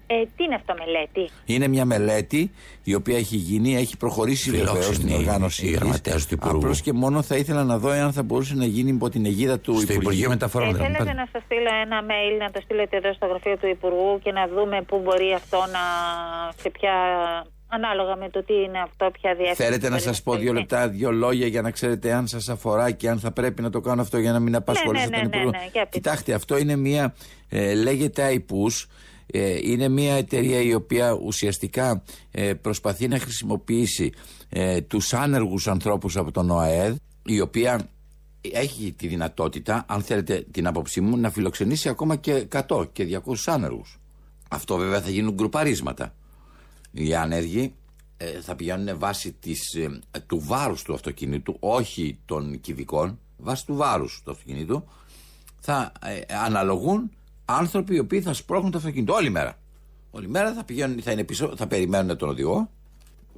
Ε, 0.06 0.14
τι 0.36 0.44
είναι 0.44 0.54
αυτό 0.54 0.74
μελέτη; 0.78 1.30
Είναι 1.44 1.68
μια 1.68 1.84
μελέτη 1.84 2.50
η 2.84 2.94
οποία 2.94 3.16
έχει 3.16 3.36
γίνει, 3.36 3.76
έχει 3.76 3.96
προχωρήσει 3.96 4.50
Φιλόξενη 4.50 4.78
βεβαίως 4.78 4.94
στην 4.96 5.08
η- 5.08 5.14
οργάνωση. 5.14 5.66
η 5.66 5.70
γραμματέας 5.70 6.26
του 6.26 6.34
Υπουργού. 6.34 6.56
Απλώς 6.56 6.80
και 6.80 6.92
μόνο 6.92 7.22
θα 7.22 7.36
ήθελα 7.36 7.64
να 7.64 7.78
δω 7.78 7.92
εάν 7.92 8.12
θα 8.12 8.22
μπορούσε 8.22 8.54
να 8.54 8.64
γίνει 8.64 8.90
υπό 8.90 9.08
την 9.08 9.24
αιγίδα 9.26 9.58
του 9.60 9.72
Στο 9.72 9.80
Υπουργείου. 9.82 10.00
Υπουργείο 10.00 10.28
Μεταφορών. 10.28 10.68
Ε, 10.68 10.72
δεν 10.72 10.80
θέλετε 10.82 10.98
πάμε. 11.04 11.12
να 11.12 11.28
σας 11.32 11.42
στείλω 11.44 11.68
ένα 11.84 12.00
mail, 12.02 12.38
να 12.40 12.50
το 12.50 12.60
στείλετε 12.64 12.96
εδώ 12.96 13.12
στο 13.12 13.26
γραφείο 13.26 13.56
του 13.56 13.66
Υπουργού 13.68 14.20
και 14.22 14.32
να 14.32 14.48
δούμε 14.48 14.82
πού 14.82 15.00
μπορεί 15.04 15.32
αυτό 15.34 15.56
να... 15.58 15.82
σε 16.62 16.70
ποια... 16.70 16.92
ανάλογα 17.68 18.16
με 18.16 18.30
το 18.30 18.44
τι 18.44 18.54
είναι 18.54 18.80
αυτό, 18.80 19.10
ποια 19.10 19.34
διεύθυνση. 19.34 19.62
Θέλετε 19.62 19.84
να 19.84 19.90
μπορεί 19.90 20.02
σας 20.02 20.22
πω 20.22 20.32
δύο 20.32 20.40
στείλει. 20.42 20.58
λεπτά, 20.58 20.88
δύο 20.88 21.12
λόγια 21.12 21.46
για 21.46 21.62
να 21.62 21.70
ξέρετε 21.70 22.12
αν 22.12 22.26
σας 22.26 22.48
αφορά 22.48 22.90
και 22.90 23.08
αν 23.08 23.18
θα 23.18 23.32
πρέπει 23.32 23.62
να 23.62 23.70
το 23.70 23.80
κάνω 23.80 24.02
αυτό 24.02 24.18
για 24.18 24.32
να 24.32 24.40
μην 24.40 24.54
απασχολήσω 24.54 25.08
ναι, 25.08 25.16
τον 25.16 25.28
ναι, 25.28 25.36
Υπουργό. 25.36 25.50
ναι, 25.50 25.68
για 25.72 25.84
πείτε. 25.84 25.88
Κοιτάξτε, 25.90 26.34
αυτό 26.34 26.58
είναι 26.58 26.76
μια. 26.76 27.14
Ε, 27.48 27.74
λέγεται 27.74 28.42
IPUS. 28.48 28.86
Ε, 29.26 29.58
είναι 29.62 29.88
μια 29.88 30.14
εταιρεία 30.14 30.60
η 30.60 30.74
οποία 30.74 31.12
ουσιαστικά 31.12 32.02
ε, 32.30 32.54
προσπαθεί 32.54 33.08
να 33.08 33.18
χρησιμοποιήσει 33.18 34.12
ε, 34.48 34.80
τους 34.80 35.14
άνεργους 35.14 35.68
ανθρώπους 35.68 36.16
από 36.16 36.30
τον 36.30 36.50
ΟΑΕΔ 36.50 36.96
η 37.24 37.40
οποία 37.40 37.88
έχει 38.52 38.92
τη 38.92 39.06
δυνατότητα, 39.06 39.84
αν 39.88 40.02
θέλετε 40.02 40.46
την 40.50 40.66
άποψή 40.66 41.00
μου, 41.00 41.16
να 41.16 41.30
φιλοξενήσει 41.30 41.88
ακόμα 41.88 42.16
και 42.16 42.48
100 42.68 42.92
και 42.92 43.20
200 43.24 43.34
άνεργους. 43.46 43.98
Αυτό 44.50 44.76
βέβαια 44.76 45.00
θα 45.00 45.10
γίνουν 45.10 45.34
γκρουπαρίσματα. 45.34 46.14
Οι 46.94 47.14
άνεργοι 47.14 47.74
ε, 48.16 48.40
θα 48.40 48.56
πηγαίνουν 48.56 48.98
βάσει 48.98 49.32
της, 49.32 49.74
ε, 49.74 50.00
του 50.26 50.40
βάρους 50.40 50.82
του 50.82 50.94
αυτοκινήτου, 50.94 51.56
όχι 51.60 52.18
των 52.24 52.60
κυβικών, 52.60 53.18
βάσει 53.36 53.66
του 53.66 53.74
βάρους 53.74 54.22
του 54.24 54.30
αυτοκινήτου, 54.30 54.84
θα 55.60 55.92
ε, 56.04 56.34
αναλογούν 56.44 57.10
άνθρωποι 57.44 57.94
οι 57.94 57.98
οποίοι 57.98 58.20
θα 58.20 58.32
σπρώχνουν 58.32 58.70
το 58.70 58.78
αυτοκίνητο 58.78 59.14
όλη 59.14 59.30
μέρα. 59.30 59.58
Όλη 60.10 60.28
μέρα 60.28 60.52
θα 60.52 60.64
πηγαίνουν, 60.64 61.02
θα 61.02 61.10
είναι 61.10 61.24
πίσω, 61.24 61.54
θα 61.56 61.66
περιμένουν 61.66 62.16
τον 62.16 62.28
οδηγό, 62.28 62.70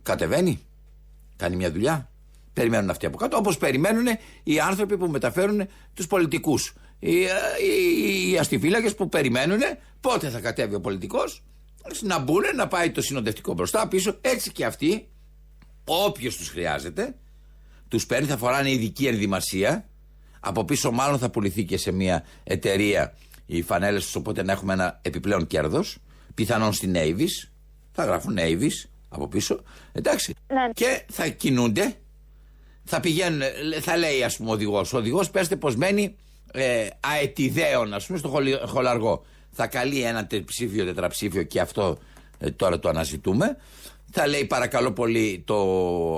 κατεβαίνει, 0.03 0.61
κάνει 1.37 1.57
μια 1.57 1.73
δουλειά. 1.73 2.11
Περιμένουν 2.53 2.91
αυτοί 2.91 3.07
από 3.07 3.17
κάτω, 3.17 3.37
όπως 3.37 3.59
περιμένουν 3.59 4.07
οι 4.43 4.61
άνθρωποι 4.61 4.97
που 4.97 5.07
μεταφέρουν 5.07 5.67
τους 5.95 6.07
πολιτικούς. 6.07 6.75
Οι, 6.99 7.23
ε, 7.23 7.29
οι, 7.63 8.31
οι 8.31 8.39
αστιφύλακες 8.39 8.95
που 8.95 9.09
περιμένουν 9.09 9.61
πότε 10.01 10.31
θα 10.31 10.41
κατέβει 10.41 10.75
ο 10.75 10.81
πολιτικός 10.81 11.43
να 12.03 12.19
μπουν, 12.19 12.43
να 12.57 12.69
πάει 12.69 12.91
το 12.91 13.01
συνοδευτικό 13.03 13.53
μπροστά, 13.53 13.89
πίσω. 13.89 14.19
Έτσι 14.21 14.53
και 14.53 14.65
αυτοί, 14.65 15.09
όποιος 15.85 16.37
τους 16.37 16.49
χρειάζεται, 16.49 17.17
τους 17.89 18.07
παίρνει, 18.07 18.27
θα 18.27 18.37
φοράνε 18.37 18.71
ειδική 18.71 19.07
ενδυμασία. 19.07 19.89
Από 20.41 20.65
πίσω, 20.65 20.91
μάλλον 20.91 21.19
θα 21.19 21.31
πουληθεί 21.31 21.65
και 21.65 21.77
σε 21.77 21.93
μια 21.93 22.25
εταιρεία 22.45 23.15
οι 23.47 23.63
φανέλες 23.63 24.05
τους, 24.05 24.15
οπότε 24.15 24.43
να 24.43 24.53
έχουμε 24.53 24.73
ένα 24.73 24.99
επιπλέον 25.03 25.47
κέρδος. 25.47 25.99
Πιθανόν 26.35 26.73
στην 26.73 26.95
Avis. 26.97 27.49
Θα 27.93 28.05
γράφουν 28.05 28.37
Avis 28.39 28.89
από 29.09 29.29
πίσω. 29.29 29.61
Εντάξει. 29.93 30.35
Ναι. 30.47 30.69
Και 30.75 31.03
θα 31.13 31.29
κινούνται. 31.29 31.95
Θα 32.85 33.01
πηγαίνουν, 33.01 33.41
θα 33.81 33.97
λέει 33.97 34.23
ας 34.23 34.37
πούμε 34.37 34.51
ο 34.51 34.53
οδηγός. 34.53 34.93
Ο 34.93 34.97
οδηγός 34.97 35.31
πέστε 35.31 35.57
πως 35.57 35.77
μένει 35.77 36.17
ε, 36.53 36.87
αετιδέων, 37.01 37.95
ας 37.95 38.07
πούμε, 38.07 38.19
στο 38.19 38.29
χολι- 38.29 38.67
χολαργό. 38.67 39.25
Θα 39.59 39.67
καλεί 39.67 40.03
ένα 40.03 40.27
τριψήφιο, 40.27 40.85
τετραψήφιο 40.85 41.43
και 41.43 41.61
αυτό 41.61 41.99
ε, 42.39 42.51
τώρα 42.51 42.79
το 42.79 42.89
αναζητούμε. 42.89 43.57
Θα 44.11 44.27
λέει 44.27 44.45
παρακαλώ 44.45 44.93
πολύ 44.93 45.43
το 45.47 45.57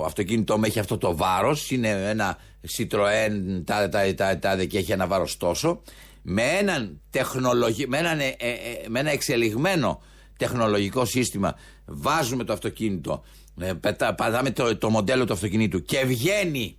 αυτοκίνητό 0.05 0.59
μου 0.59 0.65
έχει 0.65 0.79
αυτό 0.79 0.99
το 0.99 1.17
βάρος 1.17 1.71
Είναι 1.71 1.89
ένα 1.89 2.39
Citroën 2.77 3.63
τάδε 3.65 3.89
τάδε 3.89 4.13
τάδε 4.13 4.37
τάδε 4.37 4.65
και 4.65 4.79
έχει 4.79 4.93
ένα 4.93 5.07
βάρος 5.07 5.37
τόσο 5.37 5.83
Με 6.23 6.43
έναν, 6.43 7.01
τεχνολογι... 7.11 7.87
με 7.87 7.99
έναν, 7.99 8.21
ε, 8.21 8.27
ε, 8.39 8.49
ε, 8.49 8.89
με 8.89 9.01
ένα 9.01 9.11
εξελιγμένο 9.11 10.03
τεχνολογικό 10.37 11.05
σύστημα 11.05 11.55
Βάζουμε 11.85 12.45
το 12.45 12.53
αυτοκίνητο 12.53 13.25
ε, 13.61 13.73
πετά, 13.73 14.15
Πατάμε 14.15 14.51
το, 14.51 14.77
το 14.77 14.91
μοντέλο 14.91 15.25
του 15.25 15.33
αυτοκινήτου 15.33 15.83
Και 15.83 16.05
βγαίνει 16.05 16.78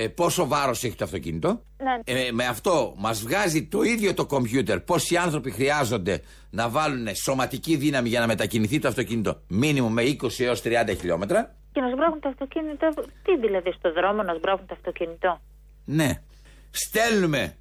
ε, 0.00 0.08
πόσο 0.08 0.46
βάρος 0.46 0.84
έχει 0.84 0.94
το 0.94 1.04
αυτοκίνητο 1.04 1.62
Ναι. 1.76 2.00
ε, 2.04 2.32
με 2.32 2.46
αυτό 2.46 2.94
μας 2.96 3.20
βγάζει 3.22 3.66
το 3.66 3.82
ίδιο 3.82 4.14
το 4.14 4.26
κομπιούτερ 4.26 4.80
πόσοι 4.80 5.16
άνθρωποι 5.16 5.50
χρειάζονται 5.50 6.22
να 6.50 6.68
βάλουν 6.68 7.14
σωματική 7.14 7.76
δύναμη 7.76 8.08
για 8.08 8.20
να 8.20 8.26
μετακινηθεί 8.26 8.78
το 8.78 8.88
αυτοκίνητο; 8.88 9.40
Μήνυμο 9.48 9.88
με 9.88 10.02
20 10.02 10.16
έως 10.38 10.62
30 10.64 10.70
χιλιόμετρα. 10.98 11.54
Και 11.72 11.80
να 11.80 11.88
σμπρώχνουν 11.90 12.20
το 12.20 12.28
αυτοκίνητο. 12.28 12.86
Τι 13.22 13.38
δηλαδή 13.40 13.72
στο 13.78 13.92
δρόμο 13.92 14.22
να 14.22 14.34
σμπρώχνουν 14.34 14.66
το 14.66 14.74
αυτοκίνητο; 14.74 15.40
Ναι. 15.84 16.22
Στέλνουμε 16.70 17.56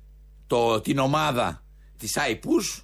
το, 0.47 0.81
την 0.81 0.97
ομάδα 0.99 1.63
της 1.97 2.17
IPUS. 2.31 2.83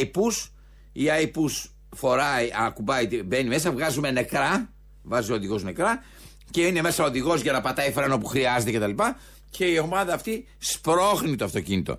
IPUS. 0.00 0.50
Η 0.92 1.04
IPUS 1.22 1.70
φοράει, 1.96 2.50
ακουμπάει, 2.66 3.22
μπαίνει 3.24 3.48
μέσα, 3.48 3.72
βγάζουμε 3.72 4.10
νεκρά. 4.10 4.70
Βάζει 5.02 5.32
ο 5.32 5.34
οδηγός 5.34 5.62
νεκρά. 5.62 6.02
Και 6.50 6.66
είναι 6.66 6.82
μέσα 6.82 7.04
ο 7.04 7.06
οδηγός 7.06 7.40
για 7.40 7.52
να 7.52 7.60
πατάει 7.60 7.92
φρένο 7.92 8.18
που 8.18 8.26
χρειάζεται 8.26 8.72
κτλ. 8.78 8.90
Και, 8.90 9.14
και 9.50 9.64
η 9.64 9.78
ομάδα 9.78 10.14
αυτή 10.14 10.46
σπρώχνει 10.58 11.36
το 11.36 11.44
αυτοκίνητο. 11.44 11.98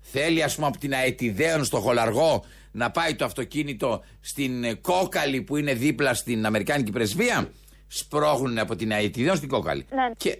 Θέλει, 0.00 0.42
ας 0.42 0.54
πούμε, 0.54 0.66
από 0.66 0.78
την 0.78 0.94
Αετιδέων 0.94 1.64
στο 1.64 1.80
Χολαργό 1.80 2.44
να 2.72 2.90
πάει 2.90 3.14
το 3.14 3.24
αυτοκίνητο 3.24 4.04
στην 4.20 4.64
ε, 4.64 4.74
Κόκαλη 4.74 5.42
που 5.42 5.56
είναι 5.56 5.74
δίπλα 5.74 6.14
στην 6.14 6.46
Αμερικάνικη 6.46 6.90
πρεσβεία. 6.90 7.50
Σπρώχνουν 7.86 8.58
από 8.58 8.76
την 8.76 8.92
Αετιδέων 8.92 9.36
στην 9.36 9.48
Κόκαλη. 9.48 9.86
Ναι. 9.90 10.10
Και 10.16 10.38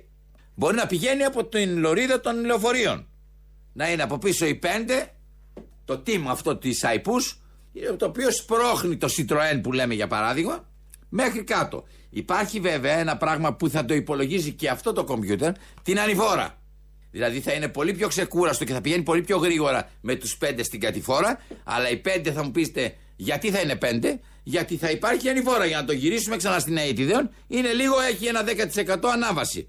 μπορεί 0.54 0.76
να 0.76 0.86
πηγαίνει 0.86 1.22
από 1.24 1.44
την 1.44 1.78
λωρίδα 1.78 2.20
των 2.20 2.44
λεωφορείων. 2.44 3.06
Να 3.72 3.90
είναι 3.90 4.02
από 4.02 4.18
πίσω 4.18 4.46
οι 4.46 4.54
πέντε, 4.54 5.14
το 5.84 6.02
team 6.06 6.22
αυτό 6.28 6.56
της 6.56 6.84
ΑΙΠΟΥΣ, 6.84 7.40
το 7.96 8.06
οποίο 8.06 8.32
σπρώχνει 8.32 8.96
το 8.96 9.08
Citroën 9.16 9.60
που 9.62 9.72
λέμε 9.72 9.94
για 9.94 10.06
παράδειγμα, 10.06 10.68
μέχρι 11.08 11.44
κάτω. 11.44 11.84
Υπάρχει 12.10 12.60
βέβαια 12.60 12.98
ένα 12.98 13.16
πράγμα 13.16 13.54
που 13.54 13.68
θα 13.68 13.84
το 13.84 13.94
υπολογίζει 13.94 14.52
και 14.52 14.68
αυτό 14.68 14.92
το 14.92 15.04
κομπιούτερ, 15.04 15.52
την 15.82 16.00
ανηφόρα. 16.00 16.58
Δηλαδή 17.10 17.40
θα 17.40 17.52
είναι 17.52 17.68
πολύ 17.68 17.92
πιο 17.92 18.08
ξεκούραστο 18.08 18.64
και 18.64 18.72
θα 18.72 18.80
πηγαίνει 18.80 19.02
πολύ 19.02 19.22
πιο 19.22 19.36
γρήγορα 19.36 19.88
με 20.00 20.14
τους 20.14 20.36
πέντε 20.36 20.62
στην 20.62 20.80
κατηφόρα. 20.80 21.40
Αλλά 21.64 21.90
οι 21.90 21.96
πέντε 21.96 22.32
θα 22.32 22.44
μου 22.44 22.50
πείτε 22.50 22.94
γιατί 23.16 23.50
θα 23.50 23.60
είναι 23.60 23.76
πέντε, 23.76 24.20
γιατί 24.42 24.76
θα 24.76 24.90
υπάρχει 24.90 25.28
ανηφόρα. 25.28 25.66
Για 25.66 25.76
να 25.76 25.84
το 25.84 25.92
γυρίσουμε 25.92 26.36
ξανά 26.36 26.58
στην 26.58 26.76
αιτιδέων, 26.76 27.30
είναι 27.46 27.72
λίγο, 27.72 28.00
έχει 28.00 28.26
ένα 28.26 28.44
10% 28.44 28.96
ανάβαση. 29.12 29.68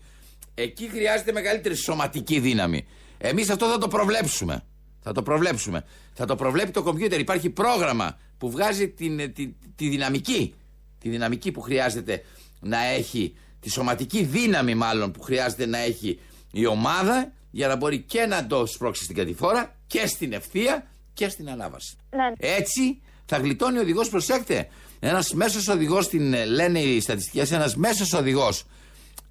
Εκεί 0.54 0.90
χρειάζεται 0.90 1.32
μεγαλύτερη 1.32 1.76
σωματική 1.76 2.40
δύναμη. 2.40 2.86
Εμείς 3.18 3.50
αυτό 3.50 3.66
θα 3.66 3.78
το 3.78 3.88
προβλέψουμε. 3.88 4.64
Θα 5.00 5.12
το 5.12 5.24
προβλέψουμε. 5.24 5.86
Θα 6.14 6.26
το 6.26 6.36
προβλέπει 6.36 6.72
το 6.72 6.84
κομπιούτερ. 6.84 7.20
Υπάρχει 7.20 7.50
πρόγραμμα 7.50 8.18
που 8.38 8.52
βγάζει 8.52 8.90
την, 8.90 9.34
τη, 9.34 9.54
τη 9.76 9.88
δυναμική. 9.90 10.54
Τη 11.02 11.10
δυναμική 11.10 11.52
που 11.52 11.62
χρειάζεται 11.62 12.24
να 12.60 12.84
έχει, 12.84 13.36
τη 13.60 13.70
σωματική 13.70 14.24
δύναμη 14.24 14.76
μάλλον 14.76 15.12
που 15.12 15.22
χρειάζεται 15.22 15.66
να 15.66 15.78
έχει 15.78 16.20
η 16.52 16.66
ομάδα 16.66 17.32
για 17.52 17.68
να 17.68 17.76
μπορεί 17.76 18.00
και 18.02 18.26
να 18.26 18.48
το 18.48 18.66
σπρώξει 18.66 19.04
στην 19.04 19.16
κατηφόρα 19.16 19.76
και 19.88 20.08
στην 20.08 20.34
ευθεία 20.34 20.88
και 21.14 21.30
στην 21.30 21.50
ανάβαση. 21.50 21.98
Ναι. 22.10 22.50
Έτσι 22.50 23.02
θα 23.26 23.38
γλιτώνει 23.38 23.78
ο 23.78 23.82
οδηγός, 23.82 24.10
προσέξτε. 24.10 24.68
Ένας 25.00 25.34
μέσος 25.34 25.68
οδηγός, 25.68 26.10
λένε 26.48 26.80
οι 26.80 27.00
στατιστικές, 27.00 27.52
ένας 27.52 27.76
μέσος 27.76 28.14
οδηγός 28.14 28.66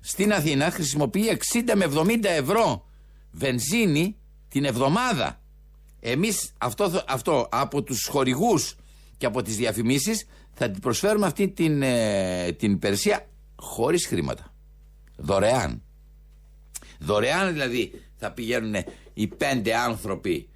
στην 0.01 0.33
Αθήνα 0.33 0.71
χρησιμοποιεί 0.71 1.39
60 1.55 1.75
με 1.75 1.85
70 1.85 2.25
ευρώ 2.25 2.85
βενζίνη 3.31 4.17
την 4.49 4.65
εβδομάδα. 4.65 5.41
Εμείς 6.01 6.53
αυτό, 6.59 7.03
αυτό 7.09 7.49
από 7.51 7.83
τους 7.83 8.07
χορηγούς 8.07 8.77
και 9.17 9.27
από 9.27 9.43
τις 9.43 9.57
διαφημίσεις 9.57 10.27
θα 10.63 10.71
την 10.71 10.81
προσφέρουμε 10.81 11.27
αυτή 11.27 11.49
την, 11.49 11.83
ε, 11.83 12.53
την 12.53 12.73
υπηρεσία 12.73 13.29
χωρίς 13.57 14.07
χρήματα. 14.07 14.55
Δωρεάν. 15.17 15.83
Δωρεάν 16.99 17.53
δηλαδή 17.53 17.93
θα 18.17 18.31
πηγαίνουν 18.33 18.75
οι 19.15 19.27
πέντε 19.27 19.77
άνθρωποι 19.77 20.49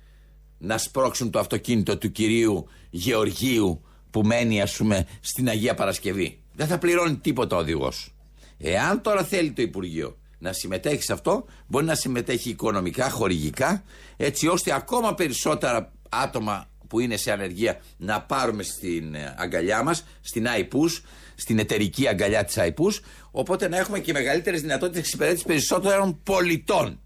να 0.59 0.79
σπρώξουν 0.79 1.31
το 1.31 1.39
αυτοκίνητο 1.39 1.99
του 1.99 2.13
κυρίου 2.13 2.69
Γεωργίου 2.91 3.85
που 4.11 4.23
μένει 4.23 4.61
ας 4.61 4.77
πούμε 4.77 5.07
στην 5.21 5.49
Αγία 5.49 5.75
Παρασκευή. 5.75 6.43
Δεν 6.55 6.67
θα 6.67 6.79
πληρώνει 6.79 7.17
τίποτα 7.17 7.57
ο 7.57 7.59
οδηγός. 7.59 8.15
Εάν 8.59 9.03
τώρα 9.03 9.25
θέλει 9.25 9.53
το 9.53 9.63
Υπουργείο 9.63 10.17
να 10.39 10.53
συμμετέχει 10.53 11.03
σε 11.03 11.13
αυτό, 11.13 11.45
μπορεί 11.67 11.85
να 11.85 11.95
συμμετέχει 11.95 12.51
οικονομικά, 12.51 13.11
χορηγικά, 13.11 13.85
έτσι 14.17 14.49
ώστε 14.49 14.75
ακόμα 14.75 15.15
περισσότερα 15.15 15.93
άτομα 16.09 16.69
που 16.95 17.01
είναι 17.01 17.17
σε 17.17 17.33
ανεργία 17.33 17.81
να 17.97 18.23
πάρουμε 18.23 18.63
στην 18.63 19.15
ε, 19.15 19.35
αγκαλιά 19.39 19.83
μας, 19.83 20.05
στην 20.21 20.47
ΑΙΠΟΥΣ, 20.47 21.03
στην 21.35 21.59
εταιρική 21.59 22.09
αγκαλιά 22.09 22.45
της 22.45 22.57
ΑΙΠΟΥΣ, 22.57 23.01
οπότε 23.31 23.69
να 23.69 23.77
έχουμε 23.77 23.99
και 23.99 24.13
μεγαλύτερες 24.13 24.61
δυνατότητες 24.61 25.01
εξυπηρέτησης 25.01 25.45
περισσότερων 25.45 26.23
πολιτών. 26.23 27.01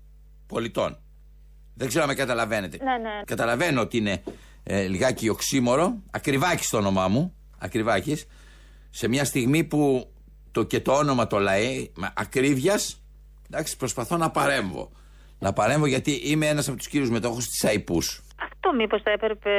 Πολιτών. 0.46 0.98
Δεν 1.74 1.88
ξέρω 1.88 2.02
αν 2.02 2.08
με 2.08 2.14
καταλαβαίνετε. 2.14 2.76
Ναι, 2.84 2.90
ναι. 2.90 3.22
Καταλαβαίνω 3.24 3.80
ότι 3.80 3.96
είναι 3.96 4.22
ε, 4.62 4.86
λιγάκι 4.86 5.28
οξύμορο, 5.28 6.02
ακριβάκι 6.10 6.64
στο 6.64 6.76
όνομά 6.76 7.08
μου, 7.08 7.34
ακριβάκης, 7.58 8.26
σε 8.90 9.08
μια 9.08 9.24
στιγμή 9.24 9.64
που 9.64 10.12
το 10.50 10.62
και 10.62 10.80
το 10.80 10.92
όνομα 10.92 11.26
το 11.26 11.38
λέει, 11.38 11.92
ακρίβειας, 12.14 13.02
εντάξει, 13.50 13.76
προσπαθώ 13.76 14.16
να 14.16 14.30
παρέμβω. 14.30 14.90
Να 15.38 15.52
παρέμβω 15.52 15.86
γιατί 15.86 16.10
είμαι 16.10 16.46
ένας 16.46 16.68
από 16.68 16.76
τους 16.76 16.88
κύριους 16.88 17.10
μετόχους 17.10 17.46
της 17.46 17.64
ΑΙΠΟΥΣ. 17.64 18.20
Αυτό 18.60 18.76
μήπως 18.76 19.02
θα 19.02 19.10
έπρεπε, 19.10 19.50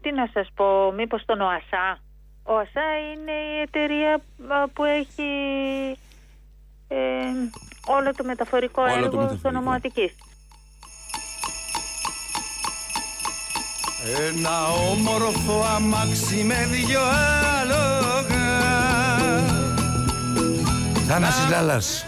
τι 0.00 0.12
να 0.12 0.28
σας 0.32 0.48
πω, 0.54 0.92
μήπως 0.92 1.24
τον 1.24 1.40
ΟΑΣΑ. 1.40 1.98
Ο 2.42 2.52
ΟΑΣΑ 2.52 2.82
είναι 3.12 3.32
η 3.32 3.60
εταιρεία 3.60 4.20
α, 4.48 4.68
που 4.68 4.84
έχει 4.84 5.30
ε, 6.88 6.96
όλο 7.86 8.14
το 8.16 8.24
μεταφορικό 8.24 8.82
Όλο 8.82 8.90
το 8.90 8.96
έργο 8.96 9.10
μεταφορικό. 9.10 9.38
στο 9.38 9.50
νομό 9.50 9.70
Αττικής. 9.70 10.14
Ένα 14.28 14.66
όμορφο 14.90 15.62
αμάξι 15.76 16.42
με 16.44 16.66
δυο 16.66 17.00
άλογα 17.60 18.48
Θάνασης 21.06 21.48
Λάλας, 21.50 22.06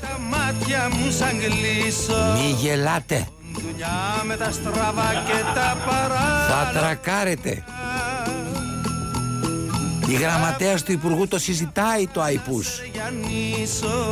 Τα 0.00 0.18
μάτια 0.18 0.88
μου 0.92 1.10
σαν 1.10 1.38
κλείσω 1.38 2.32
μη 2.34 2.50
γελάτε, 2.58 3.28
Δουλειά 3.66 4.22
με 4.26 4.36
τα 4.36 4.50
στραβά 4.50 5.12
και 5.26 5.42
τα 5.54 5.76
παρά 5.86 6.46
θα 6.48 6.78
τρακάρετε. 6.80 7.64
Η 10.08 10.14
γραμματέας 10.14 10.82
του 10.82 10.92
Υπουργού 10.92 11.28
το 11.28 11.38
συζητάει 11.38 12.06
το 12.06 12.22
ΑΙΠΟΥΣ. 12.22 12.80
για 12.92 13.12
νήσο 13.20 14.08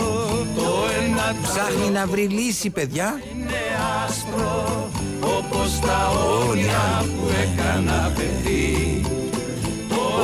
Το 0.56 0.84
ένα 1.02 1.34
Ψάχνει 1.42 1.90
να 1.90 2.06
βρει 2.06 2.22
λύση, 2.22 2.70
παιδιά. 2.70 3.20
είναι 3.34 3.52
άσπρο 4.06 4.88
Όπως 5.20 5.78
τα 5.80 6.08
όνειρα 6.48 7.04
που 7.04 7.28
έκανα 7.42 8.12
παιδί 8.14 9.04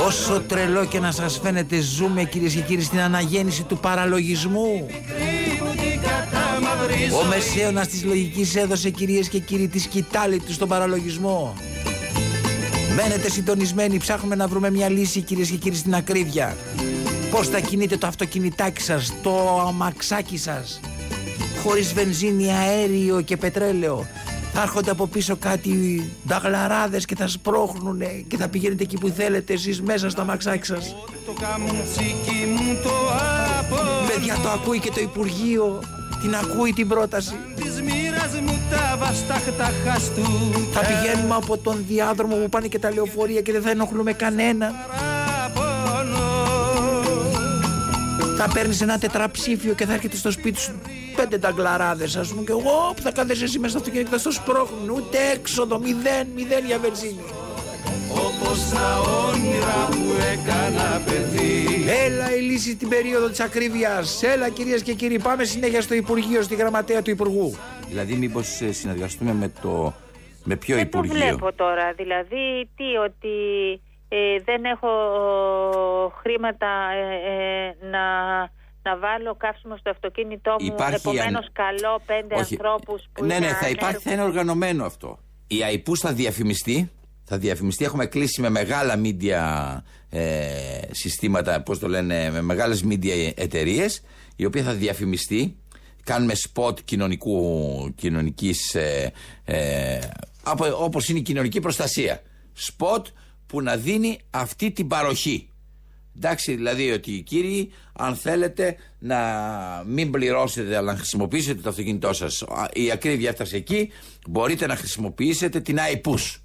Όσο 0.07 0.41
τρελό 0.41 0.85
και 0.85 1.01
να 1.01 1.11
σας 1.11 1.41
φαίνεται 1.43 1.81
ζούμε 1.81 2.25
κυρίες 2.25 2.55
και 2.55 2.61
κύριοι 2.61 2.83
στην 2.83 3.01
αναγέννηση 3.01 3.62
του 3.62 3.79
παραλογισμού 3.79 4.87
Κρύβουν 4.89 5.77
την 5.77 6.01
κατάμαυρη 6.01 6.46
Ο 7.23 7.25
μεσαίωνας 7.25 7.89
της 7.89 8.05
λογικής 8.05 8.57
έδωσε 8.57 8.91
κυρίες 8.91 9.29
και 9.29 9.39
κύριοι 9.39 9.69
τη 9.69 9.79
σκητάλη 9.79 10.39
του 10.39 10.53
στον 10.53 10.69
παραλογισμό. 10.69 11.55
Μένετε 12.97 13.31
συντονισμένοι, 13.31 13.99
ψάχνουμε 13.99 14.35
να 14.35 14.47
βρούμε 14.47 14.71
μια 14.71 14.89
λύση 14.89 15.21
κυρίες 15.21 15.51
και 15.51 15.57
κύριοι 15.57 15.77
στην 15.77 15.95
ακρίβεια. 15.95 16.57
Πώς 17.31 17.49
θα 17.49 17.61
κινείτε 17.61 17.97
το 17.97 18.07
αυτοκινητάκι 18.07 18.81
σας, 18.81 19.13
το 19.23 19.61
αμαξάκι 19.69 20.39
σας; 20.39 20.81
Χωρίς 21.63 21.93
βενζίνη, 21.93 22.53
αέριο 22.53 23.21
και 23.21 23.37
πετρέλαιο. 23.37 24.07
Θα 24.53 24.63
έρχονται 24.63 24.91
από 24.91 25.07
πίσω 25.07 25.37
κάτι 25.37 26.05
νταγλαράδες 26.27 27.05
και 27.05 27.15
θα 27.17 27.29
σπρώχνουν 27.29 28.03
και 28.29 28.37
θα 28.37 28.49
πηγαίνετε 28.49 28.83
εκεί 28.83 28.99
που 28.99 29.09
θέλετε 29.09 29.53
εσείς 29.53 29.83
μέσα 29.83 30.11
στο 30.11 30.21
αμαξάκι 30.21 30.67
σας. 30.67 30.97
Το 31.27 31.33
καμουτσίκι 31.41 32.47
μου 32.57 32.79
το 32.83 32.91
από 33.59 33.77
Παιδιά 34.07 34.39
το 34.43 34.49
ακούει 34.49 34.79
και 34.79 34.91
το 34.91 35.01
Υπουργείο, 35.01 35.81
την 36.21 36.35
ακούει 36.35 36.73
την 36.73 36.88
πρόταση. 36.88 37.37
Της 37.55 37.83
μοίρας 37.83 38.40
μου 38.42 38.59
τα 38.71 38.97
βαστάχτα 38.99 39.73
χαστού 39.85 40.23
Θα 40.73 40.81
πηγαίνουμε 40.81 41.35
από 41.35 41.59
τον 41.59 41.85
διάδρομο 41.88 42.37
που 42.37 42.49
πάνε 42.49 42.66
και 42.66 42.79
τα 42.79 42.92
λεωφορεία 42.92 43.40
και 43.40 43.53
δεν 43.53 43.62
θα 43.62 43.71
ενοχλούμε 43.71 44.12
κανένα. 44.12 44.73
Θα 48.38 48.49
παίρνεις 48.55 48.81
ένα 48.81 48.99
τετραψήφιο 48.99 49.75
και 49.75 49.87
θα 49.87 49.92
έρχεται 49.92 50.16
στο 50.16 50.31
σπίτι 50.31 50.61
σου 50.61 50.81
πέντε 51.16 51.38
ταγκλαράδες, 51.38 52.16
ας 52.16 52.29
πούμε, 52.29 52.42
και 52.42 52.51
εγώ 52.53 52.92
που 52.97 53.03
θα 53.03 53.12
κάθεσαι 53.12 53.45
εσύ 53.45 53.59
μέσα 53.59 53.69
στο 53.69 53.79
αυτοκίνητο 53.79 54.11
και 54.11 54.16
θα 54.16 54.21
στο 54.21 54.31
σπρώχνουν. 54.31 54.90
Ούτε 54.90 55.19
έξοδο, 55.33 55.79
μηδέν, 55.79 56.27
μηδέν 56.35 56.66
για 56.66 56.79
βενζίνη. 56.79 57.25
Όπως 58.57 58.71
τα 58.71 59.01
όνειρα 59.01 59.88
που 59.90 60.05
έκανα 60.33 61.01
παιδί 61.05 61.88
Έλα 62.05 62.37
η 62.37 62.40
λύση 62.40 62.77
την 62.77 62.88
περίοδο 62.88 63.29
της 63.29 63.40
ακρίβειας. 63.40 64.23
Έλα 64.23 64.49
κυρίες 64.49 64.83
και 64.83 64.92
κύριοι, 64.95 65.19
πάμε 65.19 65.45
συνέχεια 65.45 65.81
στο 65.81 65.95
Υπουργείο, 65.95 66.42
στη 66.42 66.55
γραμματέα 66.55 67.03
του 67.03 67.11
Υπουργού. 67.11 67.57
Δηλαδή, 67.88 68.14
μήπως 68.14 68.61
συνεργαστούμε 68.71 69.33
με 69.33 69.53
το. 69.62 69.95
Με 70.45 70.57
ποιο 70.57 70.77
Δεν 70.77 70.90
το 70.90 71.03
βλέπω 71.03 71.53
τώρα. 71.53 71.92
Δηλαδή, 71.92 72.69
τι, 72.77 72.85
ότι 73.05 73.37
ε, 74.09 74.40
δεν 74.45 74.64
έχω 74.64 74.88
χρήματα 76.21 76.69
ε, 76.92 77.31
ε, 77.33 77.87
να, 77.90 78.05
να 78.83 78.99
βάλω 78.99 79.35
καύσιμο 79.37 79.77
στο 79.77 79.90
αυτοκίνητό 79.90 80.51
μου. 80.51 80.66
Υπάρχει 80.66 80.95
Επομένως, 80.95 81.45
αν- 81.45 81.53
καλώ 81.53 82.01
πέντε 82.07 82.35
Όχι. 82.35 82.55
ανθρώπους 82.55 83.03
που 83.12 83.25
ναι, 83.25 83.35
είναι 83.35 83.47
ναι, 83.47 83.53
θα 83.53 83.69
υπάρχει, 83.69 84.03
θα 84.03 84.12
είναι 84.12 84.23
οργανωμένο 84.23 84.85
αυτό. 84.85 85.19
Η 85.47 85.62
ΑΙΠΟΥ 85.62 85.97
θα 85.97 86.12
διαφημιστεί. 86.12 86.90
Θα 87.29 87.39
διαφημιστεί. 87.39 87.85
Έχουμε 87.85 88.07
κλείσει 88.07 88.41
με 88.41 88.51
μεγάλα 88.51 89.01
media 89.05 89.79
ε, 90.11 90.49
συστήματα, 90.91 91.62
πώς 91.62 91.79
το 91.79 91.89
λένε, 91.89 92.31
με 92.31 92.41
μεγάλες 92.43 92.85
media 92.89 93.33
εταιρείες, 93.35 94.03
η 94.37 94.45
οποία 94.45 94.62
θα 94.62 94.73
διαφημιστεί. 94.75 95.57
Κάνουμε 96.05 96.33
spot 96.53 96.81
κοινωνικού, 96.85 97.93
κοινωνικής, 97.95 98.75
ε, 98.75 99.12
ε, 99.45 99.99
από- 100.43 100.85
όπως 100.85 101.09
είναι 101.09 101.19
η 101.19 101.23
κοινωνική 101.23 101.61
προστασία. 101.61 102.23
Spot 102.59 103.03
που 103.47 103.62
να 103.62 103.77
δίνει 103.77 104.19
αυτή 104.31 104.71
την 104.71 104.87
παροχή. 104.87 105.49
Εντάξει, 106.17 106.55
δηλαδή 106.55 106.91
ότι 106.91 107.12
οι 107.12 107.23
κύριοι, 107.23 107.71
αν 107.93 108.15
θέλετε 108.17 108.77
να 108.99 109.19
μην 109.87 110.11
πληρώσετε 110.11 110.77
αλλά 110.77 110.93
να 110.93 110.99
χρησιμοποιήσετε 110.99 111.61
το 111.61 111.69
αυτοκίνητό 111.69 112.12
σας, 112.12 112.45
η 112.73 112.91
ακρίβεια 112.91 113.29
έφτασε 113.29 113.57
εκεί, 113.57 113.91
μπορείτε 114.29 114.67
να 114.67 114.77
χρησιμοποιήσετε 114.77 115.61
την 115.61 115.79
iPUS. 115.95 116.41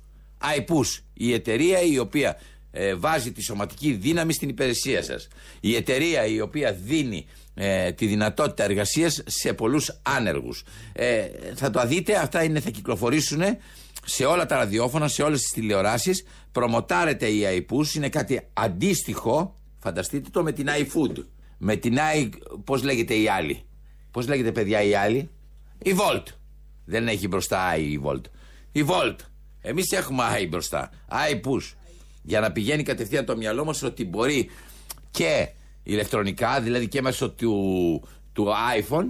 iPUS, 0.57 0.99
η 1.13 1.33
εταιρεία 1.33 1.81
η 1.81 1.97
οποία 1.97 2.39
ε, 2.71 2.95
βάζει 2.95 3.31
τη 3.31 3.41
σωματική 3.41 3.91
δύναμη 3.93 4.33
στην 4.33 4.49
υπηρεσία 4.49 5.03
σας. 5.03 5.27
Η 5.59 5.75
εταιρεία 5.75 6.25
η 6.25 6.41
οποία 6.41 6.73
δίνει 6.73 7.25
ε, 7.53 7.91
τη 7.91 8.05
δυνατότητα 8.05 8.63
εργασίας 8.63 9.23
σε 9.25 9.53
πολλούς 9.53 9.99
άνεργους. 10.01 10.63
Ε, 10.93 11.27
θα 11.55 11.69
το 11.69 11.87
δείτε, 11.87 12.15
αυτά 12.15 12.43
είναι, 12.43 12.59
θα 12.59 12.69
κυκλοφορήσουν 12.69 13.41
σε 14.05 14.25
όλα 14.25 14.45
τα 14.45 14.57
ραδιόφωνα, 14.57 15.07
σε 15.07 15.23
όλες 15.23 15.41
τις 15.41 15.51
τηλεοράσεις. 15.51 16.25
Προμοτάρεται 16.51 17.27
η 17.27 17.65
iPUS, 17.69 17.95
είναι 17.95 18.09
κάτι 18.09 18.41
αντίστοιχο 18.53 19.55
φανταστείτε 19.79 20.29
το 20.31 20.43
με 20.43 20.51
την 20.51 20.67
iFood 20.67 21.23
με 21.57 21.75
την 21.75 21.97
i... 22.15 22.29
πώς 22.63 22.83
λέγεται 22.83 23.13
η 23.13 23.27
άλλη; 23.27 23.63
Πώς 24.11 24.27
λέγεται 24.27 24.51
παιδιά 24.51 24.81
η 24.81 24.95
άλλη; 24.95 25.29
Η 25.77 25.95
Volt. 25.97 26.23
Δεν 26.85 27.07
έχει 27.07 27.27
μπροστά 27.27 27.75
i 27.75 27.79
η 27.79 28.01
Volt. 28.03 28.21
Η 28.71 28.85
Volt 28.87 29.15
εμείς 29.61 29.91
έχουμε 29.91 30.23
i 30.41 30.47
μπροστά. 30.49 30.89
iPUS 31.31 31.73
για 32.23 32.39
να 32.39 32.51
πηγαίνει 32.51 32.83
κατευθείαν 32.83 33.25
το 33.25 33.37
μυαλό 33.37 33.65
μας 33.65 33.83
ότι 33.83 34.05
μπορεί 34.05 34.49
και 35.11 35.49
ηλεκτρονικά 35.83 36.61
δηλαδή 36.61 36.87
και 36.87 37.01
μέσω 37.01 37.29
του, 37.31 38.03
του 38.33 38.47
iPhone 38.79 39.05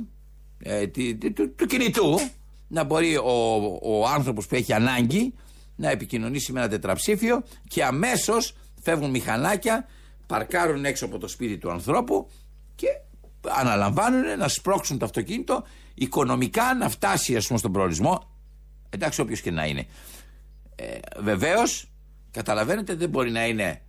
ε, 0.64 0.88
τη- 0.88 1.16
τη- 1.16 1.32
του, 1.32 1.56
του 1.56 1.66
κινητού 1.66 2.20
να 2.68 2.84
μπορεί 2.84 3.18
ο, 3.18 3.56
ο 3.82 4.08
άνθρωπος 4.08 4.48
που 4.48 4.56
έχει 4.56 4.74
ανάγκη 4.74 5.34
να 5.76 5.90
επικοινωνήσει 5.90 6.52
με 6.52 6.60
ένα 6.60 6.70
τετραψήφιο 6.70 7.44
και 7.68 7.84
αμέσως 7.84 8.56
φεύγουν 8.82 9.10
μηχανάκια, 9.10 9.88
παρκάρουν 10.28 10.86
έξω 10.86 11.06
από 11.06 11.18
το 11.18 11.28
σπίτι 11.28 11.58
του 11.58 11.72
ανθρώπου 11.72 12.30
και 12.76 12.88
αναλαμβάνουν 13.42 14.38
να 14.38 14.48
σπρώξουν 14.48 14.98
το 14.98 15.06
αυτοκίνητο 15.06 15.64
οικονομικά 15.94 16.74
να 16.74 16.90
φτάσει 16.90 17.36
ας 17.36 17.48
πούμε 17.48 17.60
στον 17.60 17.72
προορισμό. 17.72 18.30
Εντάξει 18.90 19.22
όποιος 19.22 19.42
και 19.42 19.52
να 19.52 19.66
είναι 19.66 19.86
ε, 20.82 21.00
βεβαίως 21.22 21.86
καταλαβαίνετε 22.32 22.96
δεν 22.96 23.10
μπορεί 23.10 23.32
να 23.32 23.48
είναι 23.48 23.82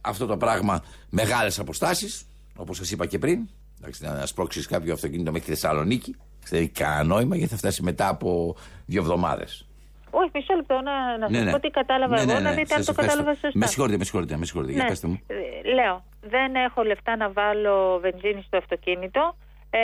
αυτό 0.00 0.26
το 0.26 0.36
πράγμα 0.36 0.84
μεγάλες 1.10 1.58
αποστάσεις 1.58 2.26
όπως 2.56 2.76
σας 2.76 2.90
είπα 2.90 3.06
και 3.06 3.18
πριν 3.18 3.48
εντάξει, 3.80 4.04
να 4.04 4.26
σπρώξεις 4.26 4.66
κάποιο 4.66 4.92
αυτοκίνητο 4.92 5.32
μέχρι 5.32 5.46
τη 5.46 5.52
Θεσσαλονίκη 5.52 6.16
δεν 6.48 6.60
έχει 6.60 6.68
κανένα 6.70 7.02
νόημα 7.04 7.36
γιατί 7.36 7.50
θα 7.50 7.56
φτάσει 7.58 7.82
μετά 7.82 8.08
από 8.08 8.56
δύο 8.86 9.00
εβδομάδες 9.00 9.66
Όχι, 10.10 10.30
μισό 10.34 10.54
λεπτό 10.54 10.74
να, 10.74 11.18
να 11.18 11.30
Ναι, 11.30 11.36
σας 11.36 11.44
ναι. 11.44 11.50
πω 11.52 11.60
τι 11.60 11.68
κατάλαβα 11.68 12.14
Ναι, 12.14 12.20
εγώ, 12.22 12.32
ναι, 12.32 12.40
να 12.40 12.50
ναι, 12.50 12.56
δείτε 12.56 12.74
αν 12.74 12.82
σας 12.82 12.86
το 12.86 12.90
ευχαριστώ. 12.90 13.16
κατάλαβα 13.18 13.40
σωστά. 13.40 13.58
Με 13.58 13.66
συγχωρείτε, 13.66 13.98
με 13.98 14.04
συγχωρείτε, 14.04 14.36
με 14.36 14.44
συγχωρείτε. 14.44 14.72
Για 14.72 14.82
Ναι. 14.82 14.88
πέστε 14.88 15.06
μου. 15.06 15.18
Ε, 15.26 15.34
Λέω, 15.74 16.04
δεν 16.20 16.54
έχω 16.54 16.82
λεφτά 16.82 17.16
να 17.16 17.30
βάλω 17.32 17.98
βενζίνη 18.00 18.42
στο 18.46 18.56
αυτοκίνητο 18.56 19.36
ε, 19.70 19.80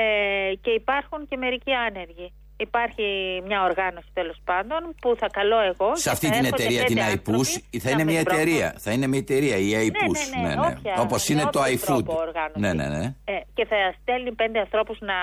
και 0.60 0.70
υπάρχουν 0.70 1.26
και 1.28 1.36
μερικοί 1.36 1.72
άνεργοι. 1.72 2.32
Υπάρχει 2.60 3.02
μια 3.46 3.62
οργάνωση 3.62 4.06
τέλος 4.12 4.36
πάντων 4.44 4.78
που 5.00 5.16
θα 5.18 5.26
καλώ 5.32 5.58
εγώ. 5.60 5.96
Σε 5.96 6.02
και 6.02 6.10
αυτή 6.10 6.26
θα 6.26 6.32
την 6.32 6.44
έρχονται 6.44 6.62
εταιρεία, 6.62 6.82
πέντε 6.84 6.94
την 6.94 7.02
άνθρωποι 7.02 7.32
iPush, 7.32 7.78
θα 7.80 7.84
να 7.84 7.90
είναι 7.90 8.04
με 8.04 8.10
μια 8.12 8.20
σπρώχνουν. 8.20 8.46
εταιρεία. 8.46 8.74
Θα 8.78 8.90
είναι 8.92 9.06
μια 9.06 9.18
εταιρεία, 9.18 9.56
η 9.56 9.70
iPush. 9.90 10.40
ναι, 10.42 10.48
ναι, 10.48 10.54
όποια- 10.60 10.94
Όπως 11.00 11.28
με 11.28 11.34
είναι 11.34 11.48
το 11.52 11.58
όποιο 11.60 11.72
iFood. 11.72 11.86
τρόπο 11.86 12.12
οργάνωση. 12.12 12.58
Ναι, 12.60 12.72
ναι, 12.72 12.86
ναι. 12.88 13.04
Ε, 13.24 13.32
και 13.54 13.64
θα 13.66 13.76
στέλνει 14.02 14.32
πέντε 14.34 14.58
ανθρώπους 14.58 14.98
να 15.00 15.14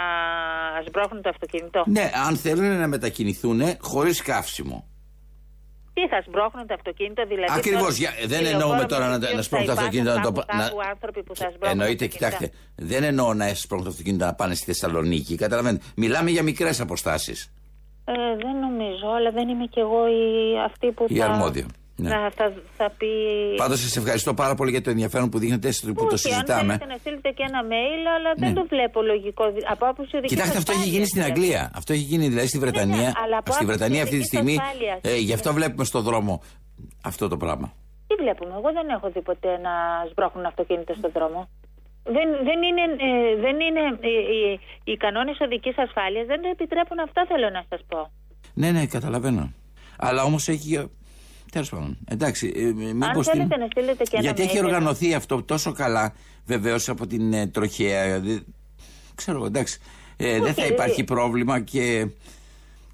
σμπρώχνουν 0.87 1.21
το 1.21 1.29
αυτοκίνητο. 1.29 1.83
Ναι, 1.87 2.11
αν 2.27 2.35
θέλουν 2.37 2.77
να 2.79 2.87
μετακινηθούν 2.87 3.61
χωρίς 3.79 4.21
καύσιμο. 4.21 4.85
Τι 5.97 6.03
θα 6.07 6.19
σμπρώχνουν 6.27 6.67
το 6.67 6.73
αυτοκίνητο, 6.79 7.21
δηλαδή. 7.33 7.53
Ακριβώς, 7.59 7.81
τώρα, 7.81 8.01
για- 8.01 8.13
δεν 8.19 8.27
τηλεφόρο 8.27 8.55
εννοούμε 8.55 8.81
με 8.81 8.85
τώρα 8.93 9.05
να- 9.07 9.13
τους 9.19 9.23
να 9.23 9.29
οποίους 9.29 9.45
σπρώχνουν 9.45 9.69
το 9.69 9.75
θα 9.75 9.81
αυτοκίνητο, 9.81 10.09
να 10.15 10.21
το 10.21 10.29
υπάρχουν 10.29 10.45
πα- 10.57 10.63
κάπου 10.63 10.77
να- 10.81 10.89
άνθρωποι 10.93 11.23
που 11.27 11.35
θα 11.35 11.47
σμπρώχνουν 11.53 11.71
Εννοείται, 11.71 12.05
αυτοκίνητα. 12.05 12.37
κοιτάξτε, 12.37 12.57
δεν 12.91 13.03
εννοώ 13.11 13.33
να 13.33 13.45
έσπρωχνουν 13.53 13.87
το 13.87 13.91
αυτοκίνητο 13.93 14.25
να 14.25 14.33
πάνε 14.39 14.53
στη 14.59 14.65
Θεσσαλονίκη. 14.65 15.33
Καταλαβαίνετε. 15.35 15.83
Μιλάμε 15.95 16.29
για 16.35 16.43
μικρές 16.43 16.79
αποστάσεις. 16.81 17.39
Ε, 18.05 18.13
δεν 18.43 18.55
νομίζω, 18.67 19.07
αλλά 19.17 19.31
δεν 19.31 19.47
είμαι 19.49 19.65
κι 19.65 19.79
εγώ 19.79 19.99
η, 20.07 20.21
αυτή 20.65 20.91
που 20.91 21.05
Η 21.07 21.15
θα, 21.17 21.25
αρμόδια, 21.25 21.65
ναι. 21.95 22.09
θα, 22.09 22.31
θα, 22.35 22.53
θα 22.77 22.89
πει... 22.97 23.07
Πάντως 23.57 23.79
σας 23.79 23.95
ευχαριστώ 23.97 24.33
πάρα 24.33 24.55
πολύ 24.55 24.71
για 24.71 24.81
το 24.81 24.89
ενδιαφέρον 24.89 25.29
που 25.29 25.39
δείχνετε 25.39 25.71
στο 25.71 25.87
που 25.87 25.93
το 25.93 26.13
Όχι, 26.13 26.13
αν 26.13 26.17
συζητάμε. 26.33 26.61
θέλετε 26.73 26.85
να 26.85 26.97
στείλετε 26.97 27.29
και 27.29 27.43
ένα 27.47 27.61
mail, 27.73 28.01
αλλά 28.15 28.29
Ναι. 28.37 28.45
δεν 28.45 28.53
το 28.53 28.65
βλέπω 28.69 29.01
λογικό. 29.01 29.51
δη- 29.51 29.65
Από 29.69 29.85
άποψη 29.85 30.15
οδικής 30.17 30.31
Κοιτάξτε, 30.35 30.57
αυτό 30.57 30.71
έχει 30.71 30.79
ασφάλειας, 30.81 30.95
γίνει 30.95 31.05
στην 31.11 31.21
δηλαδή. 31.23 31.39
Αγγλία. 31.41 31.71
Αυτό 31.79 31.93
έχει 31.93 32.01
γίνει 32.11 32.27
δηλαδή 32.27 32.47
στη 32.47 32.59
Βρετανία. 32.59 32.95
ναι, 33.07 33.11
αλλά 33.23 33.37
από 33.41 33.51
στη 33.51 33.63
άποψη 33.63 33.65
Βρετανία 33.65 34.01
αυτή 34.03 34.15
τη 34.15 34.21
οδικής 34.21 34.33
στιγμή. 34.39 34.55
ασφάλειας. 34.59 34.99
Ε, 35.01 35.15
γι' 35.27 35.33
αυτό 35.33 35.53
βλέπουμε 35.53 35.83
στο 35.91 35.99
δρόμο 36.01 36.33
αυτό 37.03 37.27
το 37.27 37.37
πράγμα. 37.37 37.67
Τι 38.07 38.15
βλέπουμε, 38.23 38.53
εγώ 38.59 38.69
δεν 38.77 38.87
έχω 38.95 39.07
δει 39.13 39.21
ποτέ 39.21 39.51
να 39.67 39.73
σμπρώχνουν 40.09 40.45
αυτοκίνητα 40.45 40.93
στον 40.99 41.11
δρόμο. 41.17 41.49
Δεν, 42.15 42.27
δεν 42.47 42.59
είναι, 42.67 42.83
ε, 43.07 43.35
δεν 43.45 43.55
είναι 43.65 43.83
ε, 44.01 44.09
οι, 44.35 44.59
οι 44.83 44.97
κανόνες 44.97 45.37
οδικής 45.45 45.75
ασφάλειας 45.77 46.25
δεν 46.31 46.41
το 46.41 46.47
επιτρέπουν 46.55 46.99
αυτά 46.99 47.25
θέλω 47.27 47.49
να 47.49 47.63
σας 47.69 47.81
πω. 47.89 48.11
Ναι, 48.53 48.69
ναι, 48.71 48.85
καταλαβαίνω. 48.85 49.53
Αλλά 49.97 50.23
όμως 50.23 50.47
έχει. 50.47 50.89
Τέλος 51.55 51.69
πάντων. 51.69 51.97
Εντάξει. 52.05 52.53
Ε, 52.55 52.61
μήπως 52.93 53.27
θέλετε 53.27 53.47
την- 53.49 53.59
να 53.59 53.65
στείλετε 53.71 54.03
και 54.03 54.09
ένα 54.11 54.21
Γιατί 54.21 54.41
έχει 54.41 54.57
mail, 54.59 54.63
οργανωθεί 54.63 55.13
αυτό 55.13 55.43
τόσο 55.43 55.71
καλά, 55.71 56.13
βεβαίως 56.45 56.89
από 56.89 57.07
την 57.07 57.33
ε, 57.33 57.47
τροχέα. 57.47 58.19
δε- 58.19 58.39
ξέρω 59.15 59.37
εγώ, 59.37 59.45
εντάξει. 59.45 59.79
Ε, 60.17 60.39
δεν 60.39 60.53
θα 60.53 60.61
Όχι, 60.63 60.71
υπάρχει 60.71 61.01
ε, 61.01 61.03
πρόβλημα 61.03 61.59
και. 61.59 62.07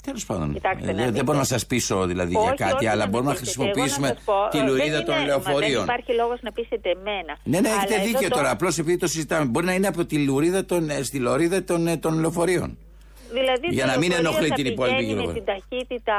Τέλος 0.03 0.25
πάντων. 0.25 0.53
Κοιτάξτε 0.53 0.83
Ε, 0.83 0.91
να 0.91 0.93
δεν, 0.93 1.03
δεν 1.03 1.11
δείτε. 1.11 1.23
μπορώ 1.23 1.37
να 1.37 1.43
σας 1.43 1.65
πείσω 1.65 2.05
δηλαδή 2.05 2.35
Όχι, 2.35 2.45
για 2.45 2.53
κάτι, 2.65 2.73
όχι, 2.75 2.87
αλλά 2.87 3.03
να 3.03 3.09
μπορούμε 3.09 3.29
να 3.31 3.35
μην 3.35 3.45
πείσετε. 3.45 3.63
Εγώ 3.63 3.71
χρησιμοποιήσουμε 3.73 4.07
να 4.07 4.13
σας 4.13 4.23
πω, 4.23 4.33
τη 4.51 4.57
ε, 4.57 4.63
λωρίδα 4.67 4.95
δεν 4.97 5.05
των 5.05 5.13
είναι- 5.15 5.23
μα 5.23 5.27
λεωφορείων. 5.27 5.85
Δεν 5.85 5.95
υπάρχει 5.95 6.13
λόγος 6.13 6.39
να 6.41 6.51
πείσετε 6.51 6.89
εμένα. 6.89 7.37
Ναι, 7.43 7.59
ναι, 7.59 7.67
έχετε 7.67 7.93
Αλλά 7.93 7.95
εδώ 7.95 8.05
δίκιο 8.11 8.29
το- 8.29 8.35
τώρα. 8.35 8.49
Απλώς 8.49 8.77
επειδή 8.77 8.97
το 8.97 9.07
συζητάμε. 9.07 9.45
Μπορεί 9.45 9.65
να 9.65 9.73
είναι 9.73 9.87
από 9.87 10.05
τη 10.05 10.17
λωρίδα 10.25 10.65
των, 10.65 10.89
ε, 10.89 11.03
στη 11.03 11.17
λωρίδα 11.19 11.63
των, 11.63 11.87
ε, 11.87 11.97
των 11.97 12.19
λεωφορείων. 12.19 12.77
Δηλαδή 13.33 13.67
Για 13.69 13.85
το 13.85 13.91
να 13.91 13.97
μην 13.97 14.09
λεωφορείο 14.09 14.29
ενοχλεί 14.29 14.47
θα 14.47 14.55
την 14.55 14.65
υπόλοιπη 14.65 14.97
πηγαίνει 14.97 15.15
με 15.15 15.21
κυκλοφορία. 15.21 15.53
την 15.53 15.63
ταχύτητα 15.69 16.17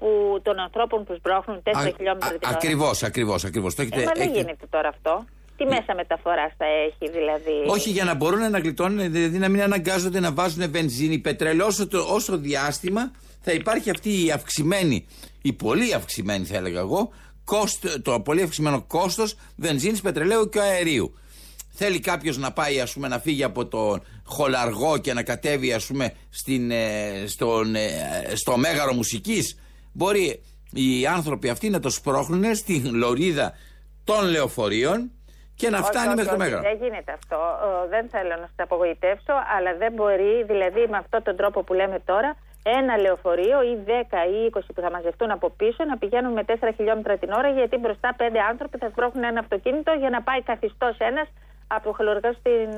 που, 0.00 0.40
των 0.42 0.58
ανθρώπων 0.58 1.04
που 1.04 1.14
σμπρώχνουν 1.18 1.62
4 1.62 1.70
χιλιόμετρα 1.96 2.28
την 2.28 2.38
ώρα. 2.44 2.56
Ακριβώς, 2.56 3.02
ακριβώς, 3.02 3.44
ακριβώς. 3.44 3.74
Το 3.74 3.82
Ε, 3.82 3.84
έχετε, 3.84 4.04
μα 4.04 4.12
δεν 4.12 4.22
έχετε- 4.22 4.38
γίνεται 4.40 4.66
τώρα 4.70 4.88
αυτό. 4.88 5.24
Τι 5.56 5.64
μέσα 5.64 5.94
μεταφοράς 5.96 6.52
θα 6.56 6.64
έχει, 6.86 7.12
δηλαδή; 7.18 7.52
Όχι 7.66 7.90
για 7.90 8.04
να 8.04 8.14
μπορούν 8.14 8.50
να 8.50 8.58
γλιτώνουν, 8.58 9.12
δηλαδή 9.12 9.38
να 9.38 9.48
μην 9.48 9.62
αναγκάζονται 9.62 10.20
να 10.20 10.32
βάζουν 10.32 10.70
βενζίνη, 10.70 11.18
πετρέλαιο. 11.18 11.66
Όσο, 11.66 11.86
το, 11.88 11.98
όσο 11.98 12.38
διάστημα 12.38 13.10
θα 13.40 13.52
υπάρχει 13.52 13.90
αυτή 13.90 14.24
η 14.24 14.30
αυξημένη, 14.30 15.06
η 15.42 15.52
πολύ 15.52 15.94
αυξημένη 15.94 16.44
θα 16.44 16.56
έλεγα 16.56 16.80
εγώ, 16.80 17.10
κόστ, 17.44 17.86
το 18.02 18.20
πολύ 18.20 18.42
αυξημένο 18.42 18.82
κόστος 18.86 19.36
βενζίνης, 19.56 20.00
πετρελαίου 20.00 20.48
και 20.48 20.60
αερίου. 20.60 21.14
Θέλει 21.72 22.00
κάποιος 22.00 22.38
να 22.38 22.52
πάει, 22.52 22.80
ας 22.80 22.92
πούμε, 22.92 23.08
να 23.08 23.18
φύγει 23.18 23.44
από 23.44 23.66
τον 23.66 24.02
χολαργό 24.24 24.98
και 24.98 25.12
να 25.12 25.22
κατέβει, 25.22 25.72
ας 25.72 25.86
πούμε, 25.86 26.12
στην, 26.30 26.70
ε, 26.70 27.24
στον, 27.26 27.74
ε, 27.74 27.88
στο 28.34 28.56
μέγαρο 28.56 28.92
μουσικής; 28.92 29.58
Μπορεί 29.92 30.42
οι 30.72 31.06
άνθρωποι 31.06 31.48
αυτοί 31.48 31.70
να 31.70 31.80
το 31.80 31.90
σπρώχνουν 31.90 32.54
στην 32.54 32.94
λωρίδα 32.94 33.52
των 34.04 34.24
λεωφορείων 34.30 35.10
και 35.54 35.70
να 35.70 35.78
Όχι, 35.78 35.86
φτάνει 35.86 36.06
όχι, 36.06 36.16
μέχρι 36.16 36.30
το 36.30 36.36
όχι, 36.36 36.44
μέγαρο. 36.44 36.62
Δεν 36.62 36.78
γίνεται 36.82 37.12
αυτό. 37.12 37.38
Ε, 37.84 37.88
δεν 37.88 38.08
θέλω 38.08 38.34
να 38.42 38.46
σας 38.50 38.58
απογοητεύσω, 38.66 39.34
αλλά 39.56 39.70
δεν 39.82 39.92
μπορεί, 39.92 40.44
δηλαδή 40.52 40.82
με 40.92 40.96
αυτόν 40.96 41.22
τον 41.22 41.36
τρόπο 41.36 41.62
που 41.62 41.72
λέμε 41.74 41.98
τώρα, 42.04 42.36
ένα 42.62 42.96
λεωφορείο 43.04 43.58
ή 43.62 43.74
10 43.86 43.90
ή 44.36 44.50
20 44.54 44.60
που 44.74 44.80
θα 44.80 44.90
μαζευτούν 44.90 45.30
από 45.30 45.50
πίσω 45.50 45.84
να 45.84 45.98
πηγαίνουν 45.98 46.32
με 46.32 46.44
4 46.46 46.52
χιλιόμετρα 46.76 47.16
την 47.16 47.30
ώρα, 47.30 47.48
γιατί 47.48 47.76
μπροστά 47.76 48.14
πέντε 48.16 48.40
άνθρωποι 48.50 48.78
θα 48.78 48.88
σπρώχνουν 48.90 49.24
ένα 49.24 49.40
αυτοκίνητο 49.40 49.92
για 49.92 50.10
να 50.10 50.22
πάει 50.22 50.42
καθιστός 50.42 50.96
ένας 50.98 51.28
από 51.66 51.84
το 51.84 51.92
χολοργό 51.92 52.32
στην. 52.40 52.68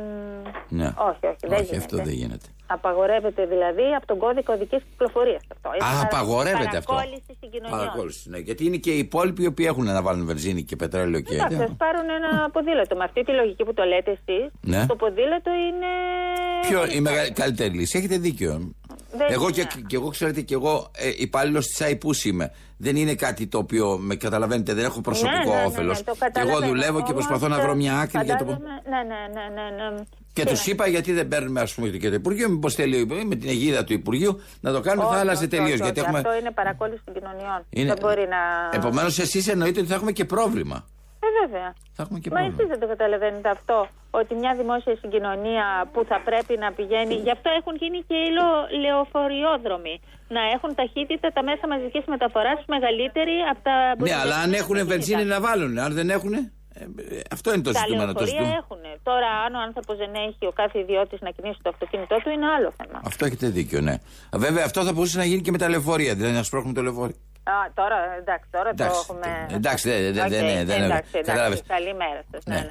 Ναι. 0.69 0.89
Όχι, 1.09 1.27
όχι, 1.33 1.37
δεν 1.41 1.53
Όχι, 1.53 1.65
γίνεται. 1.65 1.77
αυτό 1.77 1.97
δεν 1.97 2.15
γίνεται. 2.23 2.47
Απαγορεύεται 2.73 3.47
δηλαδή 3.47 3.83
από 3.97 4.07
τον 4.07 4.19
κώδικα 4.19 4.53
οδικής 4.55 4.83
κυκλοφορίας 4.91 5.43
αυτό. 5.55 5.69
Είναι 5.75 5.85
Α, 5.85 5.91
παρα- 5.93 6.03
απαγορεύεται 6.07 6.77
αυτό. 6.77 6.93
Παρακόλληση 6.93 7.33
συγκοινωνιών. 7.41 7.79
Παρακόλληση, 7.79 8.31
ναι. 8.31 8.39
Γιατί 8.39 8.65
είναι 8.67 8.77
και 8.77 8.91
οι 8.91 8.99
υπόλοιποι 8.99 9.43
οι 9.43 9.47
οποίοι 9.47 9.67
έχουν 9.69 9.85
να 9.85 10.03
βάλουν 10.03 10.27
βενζίνη 10.27 10.63
και 10.63 10.77
πετρέλαιο 10.77 11.21
και. 11.21 11.35
Εντάξει, 11.35 11.57
θα 11.57 11.69
πάρουν 11.85 12.07
ένα 12.19 12.51
ποδήλατο. 12.53 12.97
Με 12.97 13.05
αυτή 13.05 13.23
τη 13.23 13.33
λογική 13.33 13.65
που 13.65 13.75
το 13.75 13.83
λέτε 13.85 14.11
εσείς, 14.11 14.51
Ναι. 14.61 14.87
το 14.87 14.97
ποδήλατο 14.97 15.51
είναι. 15.69 15.91
Ποιο 16.69 16.81
η 16.97 17.01
μεγαλύτερη 17.01 17.33
καλύτερη 17.41 17.71
λύση. 17.75 17.99
Έχετε 17.99 18.17
δίκιο. 18.19 18.73
Δεν 19.17 19.27
εγώ 19.31 19.43
είναι. 19.49 19.53
και, 19.53 19.67
και 19.87 19.97
εγώ, 19.97 20.09
ξέρετε, 20.09 20.41
και 20.41 20.55
εγώ 20.55 20.91
ε, 20.97 21.11
υπάλληλος 21.17 21.67
της 21.67 21.81
ΑΙΠΟΥ 21.81 22.11
είμαι. 22.25 22.53
Δεν 22.77 22.97
είναι 22.97 23.15
κάτι 23.15 23.47
το 23.47 23.59
οποίο 23.59 23.99
με 24.01 24.15
καταλαβαίνετε, 24.17 24.75
δεν 24.75 24.85
έχω 24.85 25.01
προσωπικό 25.01 25.39
Ναι, 25.39 25.55
ναι, 25.55 25.61
ναι, 25.61 25.67
όφελος. 25.67 25.99
ναι, 25.99 26.05
το 26.05 26.13
και 26.13 26.19
εγώ 26.23 26.33
καταλαβαίνω. 26.33 26.67
δουλεύω 26.73 27.03
και 27.03 27.13
Όμως, 27.13 27.27
προσπαθώ 27.27 27.49
να 27.55 27.61
βρω 27.61 27.75
μια 27.75 27.99
άκρη 27.99 28.25
για 28.25 28.37
το. 28.37 28.45
φαντάζομαι- 28.45 28.69
Ναι, 28.89 28.97
ναι, 28.97 29.21
ναι, 29.35 29.61
ναι, 29.63 29.91
ναι. 29.91 30.01
Και 30.33 30.43
Τι 30.45 30.49
τους 30.51 30.67
να- 30.67 30.73
είπα 30.73 30.87
γιατί 30.87 31.13
δεν 31.13 31.29
παίρνουμε, 31.29 31.61
ας 31.61 31.75
πούμε, 31.75 31.89
και 31.89 32.09
το 32.09 32.15
Υπουργείο. 32.15 32.49
Μήπως 32.51 32.75
θέλει 32.75 33.07
με 33.27 33.35
την 33.37 33.49
αιγίδα 33.49 33.85
του 33.85 33.93
Υπουργείου 33.93 34.41
να 34.61 34.73
το 34.73 34.81
κάνουμε, 34.81 35.05
Όχι, 35.07 35.15
θα 35.15 35.21
άλλαζε 35.21 35.39
όχι, 35.39 35.49
τελείως. 35.49 35.69
όχι, 35.73 35.83
Γιατί 35.83 36.01
όχι. 36.01 36.09
έχουμε. 36.09 36.19
Αυτό 36.29 36.39
είναι 36.41 36.51
παρακόλληση 36.51 37.03
των 37.05 37.15
κοινωνιών. 37.15 37.65
Είναι- 37.71 37.89
Δεν 37.95 37.99
μπορεί 38.01 38.27
να. 38.29 38.79
Επομένως, 38.79 39.19
εσείς 39.19 39.49
εννοείτε 39.49 39.81
ότι 39.81 39.89
θα 39.89 39.95
έχουμε 39.95 40.13
και 40.13 40.25
πρόβλημα. 40.25 40.85
Ε, 41.25 41.47
βέβαια. 41.47 41.75
Θα 41.93 42.03
έχουμε 42.03 42.19
και 42.19 42.31
Μα 42.31 42.37
πρόβλημα. 42.37 42.57
εσείς 42.63 42.71
δεν 42.71 42.81
το 42.81 42.87
καταλαβαίνετε 42.95 43.49
αυτό. 43.49 43.89
Ότι 44.21 44.33
μια 44.35 44.53
δημόσια 44.61 44.95
συγκοινωνία 45.03 45.65
που 45.93 46.01
θα 46.11 46.19
πρέπει 46.29 46.55
να 46.65 46.69
πηγαίνει. 46.73 47.15
Γι' 47.27 47.31
αυτό 47.37 47.49
έχουν 47.59 47.75
γίνει 47.83 47.99
και 48.09 48.17
οι 48.25 48.29
λεω- 48.37 48.67
λεωφοριόδρομοι. 48.85 49.95
Να 50.37 50.43
έχουν 50.55 50.71
ταχύτητα 50.81 51.29
τα 51.37 51.43
μέσα 51.49 51.65
μαζικής 51.73 52.05
μεταφοράς 52.15 52.59
μεγαλύτερη 52.75 53.37
από 53.51 53.61
τα. 53.69 53.75
Ναι, 53.99 54.15
αλλά 54.23 54.37
αν 54.45 54.51
έχουν 54.53 54.77
αυτοκίνητα. 54.77 54.85
βενζίνη 54.93 55.25
να 55.35 55.39
βάλουν. 55.47 55.79
Αν 55.87 55.93
δεν 55.99 56.09
έχουν. 56.17 56.33
αυτό 57.37 57.53
είναι 57.53 57.63
το 57.69 57.73
Τα 57.73 57.79
ζητούμενο. 57.79 58.13
Το 58.13 58.19
λεωφορεία 58.19 58.33
ζητούμενο. 58.33 58.57
έχουν. 58.61 58.81
Τώρα, 59.03 59.29
αν 59.47 59.55
ο 59.55 59.61
άνθρωπος 59.69 59.97
δεν 60.03 60.13
έχει 60.29 60.43
ο 60.51 60.53
κάθε 60.61 60.79
ιδιώτης 60.85 61.21
να 61.21 61.31
κινήσει 61.37 61.59
το 61.63 61.69
αυτοκίνητό 61.75 62.17
του, 62.23 62.31
είναι 62.31 62.47
άλλο 62.57 62.71
θέμα. 62.79 63.01
Αυτό 63.11 63.25
έχετε 63.25 63.47
δίκιο, 63.59 63.81
ναι. 63.81 63.95
Βέβαια, 64.45 64.65
αυτό 64.65 64.85
θα 64.85 64.93
μπορούσε 64.93 65.19
να 65.19 65.25
γίνει 65.25 65.41
και 65.47 65.51
με 65.51 65.59
τα 65.59 65.69
λεωφορεία. 65.69 66.15
Δηλαδή 66.15 66.35
να 66.35 66.43
σπρώχνουμε 66.43 66.75
το 66.75 66.83
λεωφορείο. 66.83 67.17
Α, 67.45 67.55
τώρα, 67.75 67.97
εντάξει, 68.21 68.49
τώρα 68.51 68.69
Εντάξει, 68.69 68.95
το 68.95 69.01
έχουμε. 69.15 69.47
εντάξει, 69.59 69.89
δεν- 69.91 70.13
δεν- 70.13 70.23
Οκ, 70.25 70.29
δεν- 70.31 70.47
δεν- 70.47 70.67
δεν- 70.67 70.83
εντάξει, 70.83 71.11
κατάλαβες. 71.13 71.61
εντάξει, 71.61 71.63
καλημέρα 71.75 72.21
σας. 72.31 72.43
Ναι. 72.47 72.55
Ναι. 72.55 72.71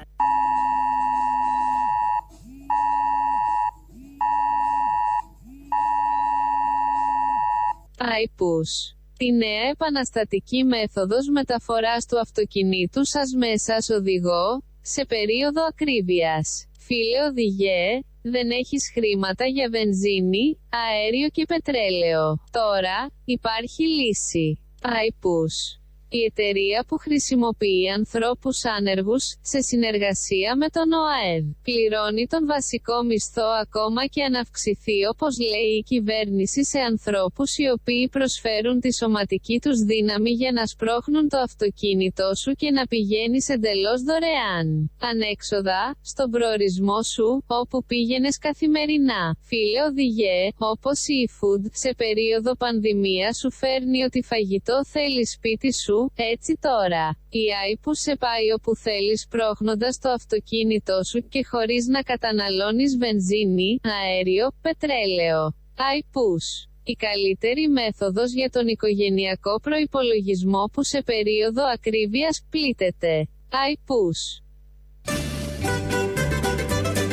iPush. 8.02 8.74
Τη 9.18 9.32
νέα 9.32 9.68
επαναστατική 9.70 10.64
μέθοδος 10.64 11.28
μεταφοράς 11.28 12.06
του 12.06 12.18
αυτοκινήτου 12.18 13.06
σας 13.06 13.32
μέσα 13.34 13.76
ως 13.76 13.88
οδηγό, 13.88 14.62
σε 14.80 15.04
περίοδο 15.04 15.62
ακρίβειας. 15.64 16.66
Φίλε 16.78 17.24
οδηγέ, 17.30 18.00
δεν 18.22 18.50
έχεις 18.50 18.90
χρήματα 18.94 19.44
για 19.46 19.68
βενζίνη, 19.70 20.58
αέριο 20.68 21.28
και 21.28 21.44
πετρέλαιο. 21.44 22.38
Τώρα, 22.50 23.10
υπάρχει 23.24 23.82
λύση. 23.88 24.58
iPush. 24.82 25.81
Η 26.14 26.24
εταιρεία 26.24 26.84
που 26.88 26.96
χρησιμοποιεί 26.98 27.88
ανθρώπους 27.98 28.64
άνεργους 28.64 29.24
σε 29.42 29.60
συνεργασία 29.60 30.56
με 30.56 30.68
τον 30.68 30.88
ΟΑΕΔ 30.92 31.44
πληρώνει 31.62 32.26
τον 32.26 32.46
βασικό 32.46 33.02
μισθό 33.02 33.48
ακόμα 33.64 34.06
και 34.06 34.22
αν 34.22 34.34
αυξηθεί 34.34 34.98
όπως 35.12 35.32
λέει 35.50 35.72
η 35.78 35.82
κυβέρνηση 35.82 36.64
σε 36.64 36.78
ανθρώπους 36.78 37.56
οι 37.56 37.66
οποίοι 37.76 38.08
προσφέρουν 38.08 38.80
τη 38.80 38.94
σωματική 38.94 39.58
τους 39.60 39.78
δύναμη 39.78 40.30
για 40.30 40.52
να 40.52 40.66
σπρώχνουν 40.66 41.28
το 41.28 41.38
αυτοκίνητό 41.38 42.34
σου 42.34 42.52
και 42.52 42.70
να 42.70 42.86
πηγαίνεις 42.86 43.48
εντελώς 43.48 44.02
δωρεάν. 44.02 44.90
Ανέξοδα, 45.00 45.96
στον 46.02 46.30
προορισμό 46.30 47.02
σου, 47.02 47.44
όπου 47.46 47.84
πήγαινες 47.84 48.38
καθημερινά. 48.38 49.36
Φίλε 49.40 49.82
οδηγέ, 49.90 50.38
όπως 50.58 51.06
η 51.06 51.28
e-food, 51.28 51.62
σε 51.72 51.94
περίοδο 51.96 52.54
πανδημίας 52.54 53.38
σου 53.38 53.50
φέρνει 53.50 54.02
ότι 54.02 54.22
φαγητό 54.22 54.84
θέλεις 54.84 55.30
σπίτι 55.30 55.74
σου, 55.74 56.00
έτσι 56.14 56.58
τώρα. 56.60 57.16
Η 57.28 57.40
AI 57.52 57.78
που 57.82 57.94
σε 57.94 58.16
πάει 58.16 58.52
όπου 58.56 58.76
θέλεις 58.76 59.26
πρόχνοντας 59.30 59.98
το 59.98 60.08
αυτοκίνητό 60.10 61.02
σου 61.04 61.28
και 61.28 61.44
χωρίς 61.50 61.86
να 61.86 62.02
καταναλώνεις 62.02 62.96
βενζίνη, 62.96 63.80
αέριο, 63.82 64.46
πετρέλαιο. 64.60 65.54
iPush. 65.96 66.68
Η 66.84 66.92
καλύτερη 66.92 67.68
μέθοδος 67.68 68.32
για 68.32 68.50
τον 68.50 68.66
οικογενειακό 68.68 69.60
προϋπολογισμό 69.60 70.70
που 70.72 70.82
σε 70.82 71.02
περίοδο 71.02 71.62
ακρίβειας 71.74 72.44
πλήττεται. 72.50 73.28
iPush. 73.72 74.42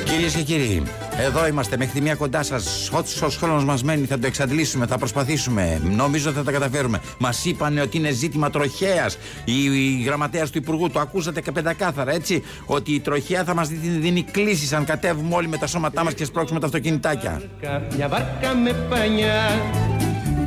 Κυρίες 0.05 0.35
και 0.35 0.43
κύριοι, 0.43 0.83
εδώ 1.21 1.47
είμαστε 1.47 1.77
μέχρι 1.77 1.93
τη 1.93 2.01
μία 2.01 2.15
κοντά 2.15 2.43
σας. 2.43 2.89
Όσο 2.93 3.29
χρόνος 3.29 3.63
μας 3.63 3.83
μένει 3.83 4.05
θα 4.05 4.19
το 4.19 4.27
εξαντλήσουμε, 4.27 4.85
θα 4.85 4.97
προσπαθήσουμε. 4.97 5.81
Νομίζω 5.95 6.31
θα 6.31 6.43
τα 6.43 6.51
καταφέρουμε. 6.51 7.01
Μας 7.17 7.45
είπαν 7.45 7.77
ότι 7.77 7.97
είναι 7.97 8.11
ζήτημα 8.11 8.49
τροχέας. 8.49 9.17
Η, 9.45 9.63
η 9.63 10.03
γραμματέας 10.05 10.49
του 10.49 10.57
Υπουργού 10.57 10.89
το 10.89 10.99
ακούσατε 10.99 11.41
και 11.41 11.51
πεντακάθαρα, 11.51 12.11
έτσι. 12.11 12.43
Ότι 12.65 12.91
η 12.91 12.99
τροχέα 12.99 13.43
θα 13.43 13.53
μας 13.53 13.67
δίνει, 13.67 13.97
δίνει 13.97 14.23
κλήσεις 14.23 14.73
αν 14.73 14.85
κατέβουμε 14.85 15.35
όλοι 15.35 15.47
με 15.47 15.57
τα 15.57 15.67
σώματά 15.67 16.03
μας 16.03 16.13
και 16.13 16.25
σπρώξουμε 16.25 16.59
τα 16.59 16.65
αυτοκινητάκια. 16.65 17.41
Μια 17.95 18.07
βάρκα 18.07 18.55
με 18.55 18.71
πανιά 18.89 19.61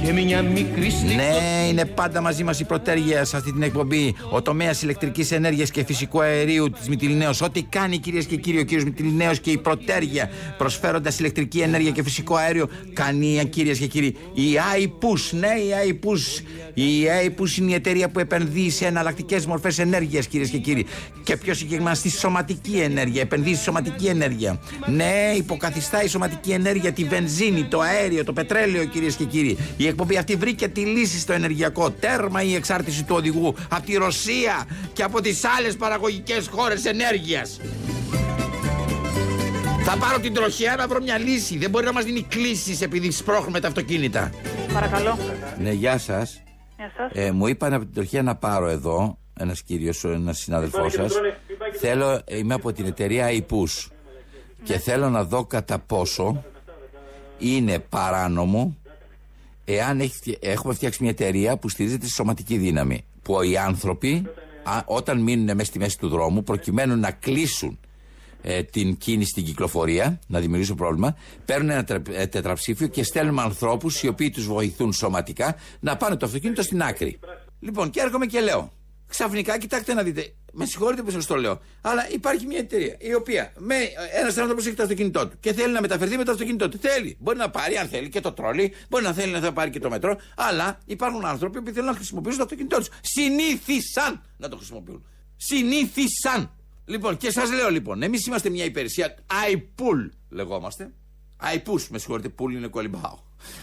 και 0.05 0.13
μια 0.13 0.43
μικρή 0.43 0.93
Ναι, 1.17 1.69
είναι 1.69 1.85
πάντα 1.85 2.21
μαζί 2.21 2.45
μας 2.45 2.61
η 2.61 2.65
προτέργεια 2.65 3.25
σε 3.25 3.37
αυτή 3.37 3.53
την 3.53 3.63
εκπομπή. 3.63 4.15
Ο 4.31 4.43
τομέας 4.43 4.83
ηλεκτρικής 4.83 5.33
ενέργειας 5.33 5.71
και 5.71 5.85
φυσικού 5.85 6.21
αερίου 6.23 6.71
της 6.71 6.89
Μητυλινέως. 6.89 7.41
Ό,τι 7.41 7.63
κάνει 7.63 7.99
κυρίες 7.99 8.27
και 8.27 8.37
κύριοι 8.37 8.59
ο 8.59 8.65
κύριος 8.65 8.85
Μητυλινέως 8.85 9.41
και 9.41 9.51
η 9.51 9.59
προτέργεια 9.59 10.31
προσφέροντας 10.59 11.19
ηλεκτρική 11.19 11.59
ενέργεια 11.59 11.91
και 11.91 12.03
φυσικό 12.03 12.37
αέριο. 12.37 12.69
Κάνει 12.93 13.45
κυρίες 13.51 13.79
και 13.79 13.87
κύριοι 13.87 14.17
η 14.35 14.43
iPush. 14.77 15.39
Ναι, 15.39 15.49
η 15.49 15.99
iPush. 16.01 16.43
Η 16.75 17.05
iPush 17.27 17.57
είναι 17.59 17.71
η 17.71 17.75
εταιρεία 17.75 18.09
που 18.09 18.19
επενδύει 18.19 18.71
σε 18.71 18.87
εναλλακτικές 18.87 19.47
μορφές 19.47 19.79
ενέργειας, 19.79 20.27
κυρίες 20.27 20.51
και 20.51 20.59
κύριοι. 20.59 20.87
Και 21.23 21.37
πιο 21.37 21.55
συγκεκριμένα 21.55 21.95
στη 21.95 22.11
σωματική 22.11 22.77
ενέργεια. 22.77 23.21
Επενδύει 23.21 23.55
στη 23.55 23.63
σωματική 23.63 24.07
ενέργεια. 24.07 24.61
Ναι, 24.87 25.33
υποκαθιστά 25.37 26.03
η 26.05 26.09
σωματική 26.09 26.51
ενέργεια 26.51 26.93
τη 26.93 27.05
βενζίνη, 27.05 27.65
το 27.65 27.81
αέριο, 27.81 28.25
το 28.25 28.33
πετρέλαιο, 28.33 28.85
κυρίες 28.85 29.15
και 29.15 29.25
κύριοι. 29.25 29.57
Η 29.77 29.87
εκπομπή 29.93 30.17
αυτή 30.17 30.37
βρήκε 30.37 30.69
τη 30.69 30.81
λύση 30.81 31.19
στο 31.19 31.33
ενεργειακό. 31.33 31.91
Τέρμα 31.91 32.43
η 32.43 32.55
εξάρτηση 32.55 33.05
του 33.05 33.15
οδηγού 33.17 33.55
από 33.69 33.87
τη 33.87 33.95
Ρωσία 33.95 34.67
και 34.93 35.03
από 35.03 35.21
τις 35.21 35.45
άλλες 35.45 35.77
παραγωγικές 35.77 36.49
χώρες 36.49 36.85
ενέργειας. 36.85 37.61
Θα 39.85 39.97
πάρω 39.97 40.21
την 40.21 40.35
τροχιά 40.35 40.75
να 40.77 40.87
βρω 40.87 41.03
μια 41.03 41.19
λύση. 41.19 41.59
Δεν 41.59 41.71
μπορεί 41.71 41.85
να 41.85 41.93
μας 41.93 42.05
δίνει 42.05 42.23
κλήσει 42.23 42.79
επειδή 42.81 43.11
σπρώχνουμε 43.11 43.61
τα 43.61 43.69
αυτοκίνητα. 43.69 44.31
Παρακαλώ. 44.73 45.19
Ναι, 45.59 45.71
γεια 45.71 45.99
σας. 45.99 46.43
Γεια 46.77 46.93
σας. 46.97 47.11
Ε, 47.13 47.31
μου 47.31 47.47
είπαν 47.47 47.73
από 47.73 47.85
την 47.85 47.95
τροχιά 47.95 48.23
να 48.23 48.37
πάρω 48.37 48.69
εδώ 48.69 49.19
ένας 49.41 49.63
κύριος, 49.63 50.05
ένας 50.05 50.39
συνάδελφός 50.39 50.93
σας. 50.93 51.13
Θέλω, 51.81 52.21
είμαι 52.29 52.55
από 52.55 52.73
την 52.73 52.87
εταιρεία 52.87 53.29
iPush 53.31 53.91
και 54.63 54.79
θέλω 54.79 55.09
να 55.09 55.25
δω 55.25 55.45
κατά 55.45 55.79
πόσο 55.79 56.45
είναι 57.39 57.79
παράνομο 57.79 58.77
εάν 59.65 60.01
έχει, 60.01 60.15
φτια- 60.15 60.39
έχουμε 60.41 60.75
φτιάξει 60.75 60.99
μια 61.03 61.11
εταιρεία 61.11 61.57
που 61.57 61.69
στηρίζεται 61.69 62.05
στη 62.05 62.15
σωματική 62.15 62.57
δύναμη. 62.57 63.05
Που 63.23 63.43
οι 63.43 63.57
άνθρωποι, 63.57 64.23
α, 64.63 64.81
όταν 64.85 65.21
μείνουν 65.21 65.45
μέσα 65.45 65.65
στη 65.65 65.79
μέση 65.79 65.99
του 65.99 66.09
δρόμου, 66.09 66.43
προκειμένου 66.43 66.97
να 66.97 67.11
κλείσουν 67.11 67.79
ε, 68.43 68.63
την 68.63 68.97
κίνηση 68.97 69.31
στην 69.31 69.45
κυκλοφορία, 69.45 70.19
να 70.27 70.41
δημιουργήσουν 70.41 70.77
πρόβλημα, 70.77 71.17
παίρνουν 71.45 71.71
ένα 71.71 71.85
τε- 71.85 72.09
ε, 72.09 72.27
τετραψήφιο 72.27 72.87
και 72.87 73.03
στέλνουμε 73.03 73.43
ανθρώπους 73.43 74.03
οι 74.03 74.09
οποίοι 74.09 74.31
τους 74.31 74.47
βοηθούν 74.47 74.93
σωματικά 74.93 75.57
να 75.81 75.97
πάνε 75.97 76.17
το 76.17 76.27
αυτοκίνητο 76.27 76.63
στην 76.63 76.83
άκρη. 76.83 77.19
Λοιπόν, 77.61 77.91
και 77.91 78.01
έρχομαι 78.01 78.27
και 78.27 78.41
λέω. 78.41 78.73
Ξαφνικά, 79.13 79.59
κοιτάξτε 79.59 79.95
να 79.95 80.03
δείτε. 80.03 80.35
Με 80.53 80.67
συγχωρείτε 80.67 81.03
που 81.03 81.11
σας 81.11 81.27
το 81.27 81.37
λέω. 81.37 81.61
Αλλά 81.81 82.11
υπάρχει 82.11 82.47
μια 82.47 82.59
εταιρεία 82.59 82.97
η 82.99 83.15
οποία 83.15 83.53
με 83.59 83.75
ένας 84.13 84.37
άνθρωπος 84.37 84.67
έχει 84.67 84.75
το 84.75 84.83
αυτοκίνητό 84.83 85.29
του 85.29 85.37
και 85.41 85.53
θέλει 85.53 85.73
να 85.73 85.81
μεταφερθεί 85.81 86.17
με 86.17 86.25
το 86.25 86.33
αυτοκίνητό 86.33 86.69
του. 86.69 86.79
Θέλει. 86.79 87.17
Μπορεί 87.21 87.39
να 87.39 87.51
πάρει, 87.51 87.77
αν 87.77 87.89
θέλει, 87.89 88.09
και 88.09 88.21
το 88.21 88.33
τρόλι, 88.33 88.73
μπορεί 88.89 89.05
να 89.05 89.13
θέλει 89.13 89.33
να 89.33 89.41
θα 89.41 89.53
πάρει 89.53 89.71
και 89.71 89.79
το 89.79 89.91
μετρό. 89.91 90.19
Αλλά 90.37 90.79
υπάρχουν 90.87 91.25
άνθρωποι 91.25 91.63
που 91.63 91.71
θέλουν 91.73 91.89
να 91.89 91.95
χρησιμοποιήσουν 91.95 92.39
το 92.39 92.45
αυτοκίνητό 92.45 92.77
τους. 92.77 92.89
Συνήθισαν 93.01 94.23
να 94.37 94.49
το 94.49 94.57
χρησιμοποιούν. 94.57 95.07
Συνήθισαν. 95.37 96.51
Λοιπόν, 96.85 97.17
και 97.17 97.31
σας 97.31 97.53
λέω 97.53 97.71
λοιπόν, 97.71 98.03
εμείς 98.03 98.27
είμαστε 98.27 98.49
μια 98.49 98.65
υπηρεσία 98.65 99.15
iPool 99.53 100.09
λεγόμαστε. 100.29 100.93
iPush, 101.55 101.87
με 101.91 101.99
συγχωρείτε, 101.99 102.35
pool 102.39 102.51
είναι 102.51 102.67
κολυμπάω. 102.67 103.19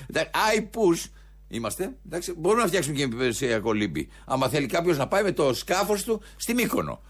Εντάξει, 0.08 0.32
iPush 0.58 1.10
είμαστε. 1.50 1.96
Εντάξει, 2.06 2.34
μπορούμε 2.38 2.62
να 2.62 2.68
φτιάξουμε 2.68 2.96
και 2.96 3.08
μια 3.08 3.16
υπηρεσία 3.16 3.60
κολύμπη. 3.60 4.10
Άμα 4.26 4.50
θέλει 4.50 4.66
κάποιος 4.66 4.98
να 4.98 5.08
πάει 5.08 5.24
με 5.24 5.32
το 5.32 5.54
σκάφος 5.54 6.04
του 6.04 6.22
στη 6.36 6.54
Μύκονο. 6.54 7.02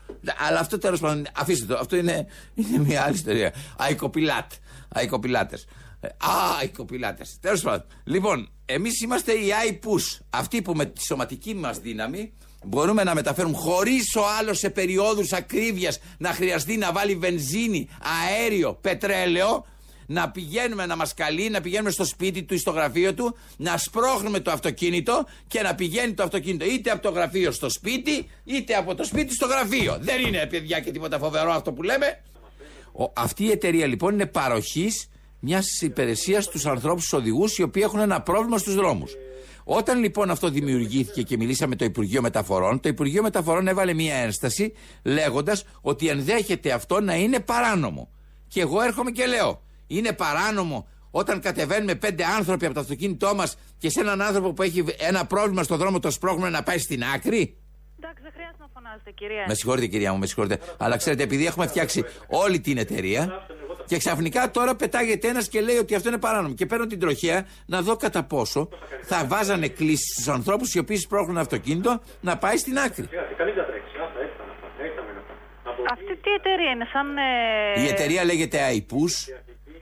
Αλλά 0.48 0.60
αυτό 0.60 0.78
τέλος 0.78 1.00
πάντων, 1.00 1.28
αφήστε 1.36 1.66
το, 1.66 1.80
αυτό 1.80 1.96
είναι, 1.96 2.28
είναι 2.54 2.78
μια 2.78 3.04
άλλη 3.04 3.16
ιστορία. 3.16 3.54
Αϊκοπιλάτ. 3.78 4.52
Αϊκοπιλάτε. 4.90 5.58
Α, 6.18 6.58
αϊκοπιλάτε. 6.60 7.24
Τέλος 7.42 7.62
πάντων. 7.62 7.86
Λοιπόν, 8.04 8.50
εμείς 8.66 9.02
είμαστε 9.02 9.32
οι 9.32 9.50
iPush. 9.70 10.20
Αυτοί 10.30 10.62
που 10.62 10.74
με 10.74 10.86
τη 10.86 11.04
σωματική 11.04 11.56
μας 11.56 11.80
δύναμη 11.80 12.34
μπορούμε 12.66 13.04
να 13.04 13.14
μεταφέρουμε 13.14 13.56
χωρίς 13.58 14.16
ο 14.16 14.22
άλλος 14.40 14.58
σε 14.58 14.70
περιόδους 14.70 15.34
ακρίβειας 15.34 16.00
να 16.18 16.30
χρειαστεί 16.30 16.78
να 16.78 16.92
βάλει 16.92 17.16
βενζίνη, 17.16 17.90
αέριο, 18.00 18.74
πετρέλαιο. 18.74 19.66
Να 20.12 20.32
πηγαίνουμε 20.32 20.86
να 20.86 20.96
μας 20.96 21.14
καλεί, 21.14 21.50
να 21.50 21.62
πηγαίνουμε 21.62 21.92
στο 21.92 22.06
σπίτι 22.06 22.44
του 22.44 22.54
ή 22.54 22.58
στο 22.58 22.72
γραφείο 22.72 23.14
του, 23.14 23.36
να 23.58 23.78
σπρώχνουμε 23.78 24.40
το 24.40 24.52
αυτοκίνητο 24.52 25.26
και 25.48 25.62
να 25.62 25.76
πηγαίνει 25.76 26.14
το 26.14 26.24
αυτοκίνητο 26.24 26.66
είτε 26.66 26.92
από 26.92 27.02
το 27.02 27.10
γραφείο 27.10 27.52
στο 27.52 27.70
σπίτι, 27.70 28.30
είτε 28.44 28.76
από 28.76 28.96
το 28.96 29.04
σπίτι 29.04 29.34
στο 29.34 29.46
γραφείο. 29.46 29.98
Δεν 30.02 30.26
είναι 30.26 30.46
παιδιά 30.46 30.80
και 30.80 30.92
τίποτα 30.92 31.20
φοβερό 31.20 31.52
αυτό 31.52 31.72
που 31.72 31.84
λέμε. 31.84 32.22
Ο, 32.92 33.12
αυτή 33.14 33.44
η 33.44 33.52
εταιρεία 33.52 33.88
λοιπόν 33.88 34.14
είναι 34.14 34.26
παροχής 34.26 35.10
μιας 35.40 35.82
υπηρεσίας 35.82 36.44
στους 36.44 36.66
ανθρώπους, 36.66 37.04
στους 37.04 37.20
οδηγούς, 37.20 37.58
οι 37.58 37.64
οποίοι 37.64 37.82
έχουν 37.86 38.00
ένα 38.00 38.22
πρόβλημα 38.22 38.58
στους 38.58 38.76
δρόμους. 38.76 39.16
Όταν 39.64 40.00
λοιπόν 40.00 40.30
αυτό 40.30 40.50
δημιουργήθηκε 40.50 41.22
και 41.22 41.38
μιλήσαμε 41.38 41.70
με 41.70 41.76
το 41.76 41.86
Υπουργείο 41.86 42.22
Μεταφορών, 42.22 42.80
το 42.80 42.90
Υπουργείο 42.90 43.22
Μεταφορών 43.22 43.68
έβαλε 43.68 43.94
μια 43.94 44.16
ένσταση 44.16 44.74
λέγοντας 45.04 45.64
ότι 45.82 46.08
ενδέχεται 46.08 46.72
αυτό 46.72 47.02
να 47.02 47.16
είναι 47.16 47.40
παράνομο. 47.40 48.10
Και 48.48 48.62
εγώ 48.62 48.82
έρχομαι 48.82 49.12
και 49.12 49.26
λέω, 49.26 49.62
είναι 49.90 50.14
παράνομο 50.14 50.88
όταν 51.12 51.40
κατεβαίνουμε 51.42 51.96
πέντε 51.96 52.24
άνθρωποι 52.38 52.66
από 52.66 52.74
το 52.74 52.80
αυτοκίνητό 52.80 53.36
μας 53.36 53.58
και 53.78 53.90
σε 53.90 54.00
έναν 54.00 54.22
άνθρωπο 54.22 54.54
που 54.54 54.62
έχει 54.62 54.86
ένα 54.98 55.26
πρόβλημα 55.26 55.64
στο 55.64 55.76
δρόμο 55.78 56.00
το 56.00 56.12
σπρώχνουμε 56.12 56.50
να 56.50 56.64
πάει 56.64 56.78
στην 56.78 57.04
άκρη. 57.16 57.58
Εντάξει, 58.02 58.22
δεν 58.24 58.32
χρειάζεται 58.34 58.58
να 58.60 58.68
φωνάζετε, 58.74 59.12
κυρία. 59.12 59.46
Με 59.48 59.54
συγχωρείτε 59.54 59.88
κυρία 59.88 60.12
μου, 60.14 60.20
με 60.20 60.26
συγχωρείτε. 60.26 60.60
Αλλά 60.78 60.98
ξέρετε, 60.98 61.24
επειδή 61.24 61.46
έχουμε 61.46 61.68
φτιάξει 61.68 62.04
όλη 62.28 62.60
την 62.60 62.78
εταιρεία 62.78 63.48
και 63.86 63.98
ξαφνικά 63.98 64.52
τώρα 64.52 64.76
πετάγεται 64.76 65.28
ένας 65.28 65.48
και 65.50 65.62
λέει 65.62 65.78
ότι 65.78 65.96
αυτό 65.96 66.10
είναι 66.10 66.18
παράνομο. 66.18 66.54
Και 66.54 66.66
παίρνω 66.66 66.86
την 66.86 67.00
τροχέα 67.00 67.46
να 67.66 67.82
δω 67.82 67.96
κατά 67.96 68.24
πόσο 68.24 68.70
θα 69.04 69.26
βάζανε 69.26 69.68
κλήσεις 69.68 70.14
στους 70.14 70.28
ανθρώπους 70.28 70.74
οι 70.74 70.80
οποίοι 70.80 70.98
σπρώχνουν 70.98 71.38
αυτοκίνητο 71.38 72.02
να 72.22 72.38
πάει 72.38 72.58
στην 72.58 72.78
άκρη. 72.80 73.10
Αυτή 75.92 76.16
τι 76.24 76.32
εταιρεία 76.40 76.72
είναι, 76.72 76.86
σαν. 76.94 77.18
ε, 77.18 77.82
Η 77.82 77.88
εταιρεία 77.88 78.24
λέγεται 78.26 78.58
iPush, 78.76 79.34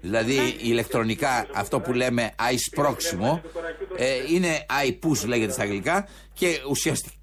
δηλαδή 0.02 0.56
ηλεκτρονικά 0.62 1.48
αυτό 1.56 1.80
που 1.80 1.94
λέμε 1.94 2.32
iSπρώξιμο. 2.38 3.42
Ε, 3.98 4.14
είναι 4.34 4.66
iPush 4.86 5.26
λέγεται 5.28 5.52
στα 5.52 5.62
αγγλικά 5.64 6.08
και 6.34 6.48
ουσιαστικά 6.70 7.16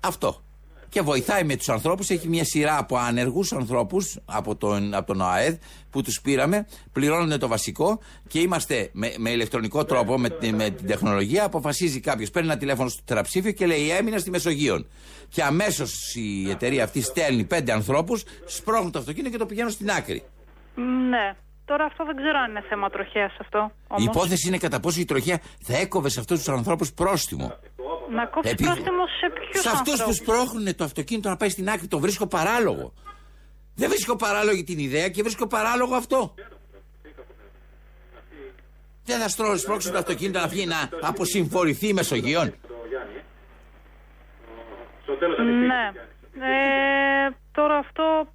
αυτό. 0.00 0.42
Και 0.88 1.00
βοηθάει 1.00 1.44
με 1.44 1.56
τους 1.56 1.68
ανθρώπους. 1.68 2.10
Έχει 2.10 2.28
μια 2.28 2.44
σειρά 2.44 2.78
από 2.78 2.96
άνεργους 2.96 3.52
ανθρώπους 3.52 4.18
από 4.24 4.56
τον, 4.56 4.94
από 4.94 5.06
τον 5.06 5.20
ΟΑΕΔ 5.20 5.56
που 5.90 6.02
τους 6.02 6.20
πήραμε, 6.20 6.66
πληρώνουν 6.92 7.38
το 7.38 7.48
βασικό 7.48 8.00
και 8.28 8.40
είμαστε 8.40 8.88
με, 8.92 9.14
με 9.18 9.30
ηλεκτρονικό 9.30 9.84
τρόπο, 9.84 10.18
με, 10.18 10.28
τη- 10.30 10.52
με 10.52 10.70
την 10.70 10.86
τεχνολογία. 10.86 11.44
Αποφασίζει 11.44 12.00
κάποιος, 12.00 12.30
παίρνει 12.30 12.48
ένα 12.48 12.58
τηλέφωνο 12.58 12.88
στο 12.88 13.02
τεραψήφιο 13.04 13.52
και 13.52 13.66
λέει: 13.66 13.90
Έμεινα 13.90 14.18
στη 14.18 14.30
Μεσογείων. 14.30 14.86
Και 15.28 15.42
αμέσως 15.42 16.14
η 16.14 16.50
εταιρεία 16.50 16.84
αυτή 16.84 17.00
στέλνει 17.02 17.44
πέντε 17.44 17.72
ανθρώπους, 17.72 18.22
σπρώχνουν 18.46 18.90
το 18.92 18.98
αυτοκίνητο 18.98 19.30
και 19.30 19.38
το 19.38 19.46
πηγαίνουν 19.46 19.70
στην 19.70 19.90
άκρη. 19.90 20.22
Ναι. 21.10 21.36
Τώρα 21.70 21.84
αυτό 21.84 22.04
δεν 22.04 22.16
ξέρω 22.16 22.38
αν 22.44 22.50
είναι 22.50 22.60
θέμα 22.68 22.90
τροχέας 22.90 23.32
αυτό. 23.40 23.58
Η 23.74 23.84
Όμως. 23.88 24.04
υπόθεση 24.04 24.48
είναι 24.48 24.58
κατά 24.58 24.80
πόσο 24.80 25.00
η 25.00 25.04
τροχιά 25.04 25.40
θα 25.62 25.76
έκοβε 25.76 26.08
σε 26.08 26.20
αυτούς 26.20 26.38
τους 26.38 26.48
ανθρώπους 26.48 26.92
πρόστιμο. 26.92 27.58
Να 28.10 28.26
κόψει 28.26 28.50
Επειδή- 28.50 28.68
πρόστιμο 28.68 29.06
σε 29.20 29.26
ποιους 29.34 29.62
Σε 29.62 29.68
αυτούς 29.68 30.02
που 30.04 30.12
σπρώχνουν 30.12 30.76
το 30.76 30.84
αυτοκίνητο 30.84 31.28
να 31.28 31.36
πάει 31.36 31.48
στην 31.48 31.68
άκρη, 31.68 31.86
το 31.86 31.98
βρίσκω 31.98 32.26
παράλογο. 32.26 32.92
Δεν 33.74 33.88
βρίσκω 33.88 34.16
παράλογη 34.16 34.64
την 34.64 34.78
ιδέα 34.78 35.08
και 35.08 35.22
βρίσκω 35.22 35.46
παράλογο 35.46 35.94
αυτό. 35.94 36.34
Δεν 39.04 39.20
θα 39.20 39.28
στρώ, 39.28 39.56
σπρώξω 39.56 39.90
το 39.90 39.98
αυτοκίνητο 39.98 40.40
να 40.40 40.48
φύγει 40.48 40.66
να 40.66 40.88
αποσυμφορηθεί 41.00 41.88
η 41.88 41.92
Μεσογείων. 41.92 42.54
Ναι. 45.66 45.92
Ε, 46.46 47.30
τώρα 47.52 47.76
αυτό 47.76 48.26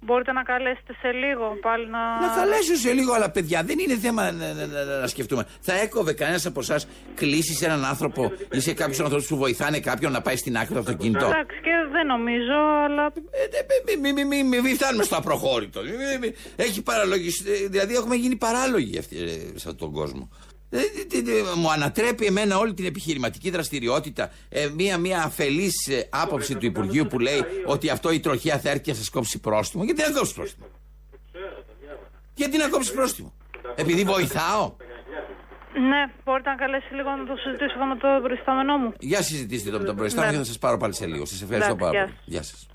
μπορείτε 0.00 0.32
να 0.32 0.42
καλέσετε 0.42 0.92
σε 1.00 1.10
λίγο 1.12 1.46
πάλι 1.62 1.86
να. 1.90 1.98
Να 2.26 2.34
καλέσω 2.36 2.74
σε 2.76 2.92
λίγο, 2.92 3.12
αλλά 3.12 3.30
παιδιά, 3.30 3.62
δεν 3.62 3.78
είναι 3.78 3.96
θέμα 3.96 4.32
να, 4.32 4.52
να- 4.52 4.66
να- 4.66 4.84
να 5.00 5.06
σκεφτούμε. 5.06 5.46
Θα 5.60 5.80
έκοβε 5.80 6.12
κανένας 6.12 6.46
από 6.46 6.60
εσάς 6.60 6.86
κλήσει 7.14 7.54
σε 7.54 7.64
έναν 7.64 7.84
άνθρωπο 7.84 8.32
ή 8.52 8.60
σε 8.60 8.72
κάποιους 8.74 9.00
ανθρώπους 9.00 9.26
που 9.26 9.36
βοηθάνε 9.36 9.80
κάποιον 9.80 10.12
να 10.12 10.20
πάει 10.20 10.36
στην 10.36 10.56
άκρη 10.56 10.72
το 10.74 10.78
αυτοκίνητο; 10.78 11.24
Εντάξει 11.26 11.60
και 11.62 11.70
δεν 11.92 12.06
νομίζω, 12.06 12.58
αλλά. 12.84 13.04
Ε, 13.06 13.98
Μην 14.00 14.14
μη, 14.14 14.24
μη, 14.24 14.44
μη, 14.44 14.60
μη 14.60 14.74
φτάνουμε 14.74 15.02
στο 15.04 15.16
απροχώρητο. 15.16 15.80
Μη- 15.82 15.90
μη- 15.90 16.18
μη. 16.20 16.34
Έχει 16.56 16.82
παραλογιστεί. 16.82 17.68
Δηλαδή, 17.68 17.94
έχουμε 17.94 18.14
γίνει 18.14 18.36
παράλογοι 18.36 18.98
αυτοί, 18.98 19.16
ε, 19.22 19.28
σε 19.30 19.68
αυτόν 19.68 19.76
τον 19.76 19.92
κόσμο. 19.92 20.30
Ε, 20.72 20.78
τι- 21.08 21.22
τι- 21.22 21.32
μου 21.56 21.70
ανατρέπει 21.70 22.26
εμένα 22.26 22.58
όλη 22.58 22.74
την 22.74 22.84
επιχειρηματική 22.84 23.50
δραστηριότητα 23.50 24.30
ε, 24.48 24.68
μία, 24.76 24.98
μία 24.98 25.22
αφελής 25.22 25.86
ε, 25.88 26.06
άποψη 26.10 26.56
του 26.56 26.66
Υπουργείου 26.66 27.06
που 27.06 27.18
λέει 27.18 27.44
ότι 27.66 27.88
αυτό 27.90 28.10
η 28.12 28.20
τροχιά 28.20 28.58
θα 28.58 28.68
έρθει 28.70 28.80
και 28.82 28.92
θα 28.92 28.98
σας 28.98 29.10
κόψει 29.10 29.38
πρόστιμο. 29.40 29.84
Γιατί 29.84 30.02
να 30.02 30.10
κόψει 30.18 30.34
πρόστιμο; 30.34 30.66
Γιατί 32.34 32.56
να 32.56 32.68
κόψει 32.68 32.92
πρόστιμο; 32.92 33.32
Επειδή 33.74 34.02
βοηθάω. 34.04 34.74
Ναι, 35.88 36.12
μπορείτε 36.24 36.48
να 36.50 36.56
καλέσει 36.56 36.94
λίγο 36.94 37.10
να 37.10 37.24
το 37.26 37.34
συζητήσω 37.44 37.74
εδώ 37.76 37.84
με 37.86 37.96
το 37.96 38.08
προϊστάμενό 38.22 38.76
μου. 38.76 38.92
Για 38.98 39.22
συζητήστε 39.22 39.70
το 39.70 39.78
με 39.78 39.84
τον 39.84 39.96
προϊστάμενο 39.96 40.30
Ναι. 40.32 40.36
και 40.38 40.42
θα 40.44 40.48
σας 40.50 40.58
πάρω 40.58 40.76
πάλι 40.76 40.94
σε 40.94 41.06
λίγο. 41.06 41.24
Σας 41.24 41.42
ευχαριστώ 41.42 41.72
Εντάξει, 41.72 41.90
πάρα 41.92 42.04
γεια 42.04 42.04
πολύ. 42.04 42.18
Γεια 42.24 42.42
σας. 42.42 42.66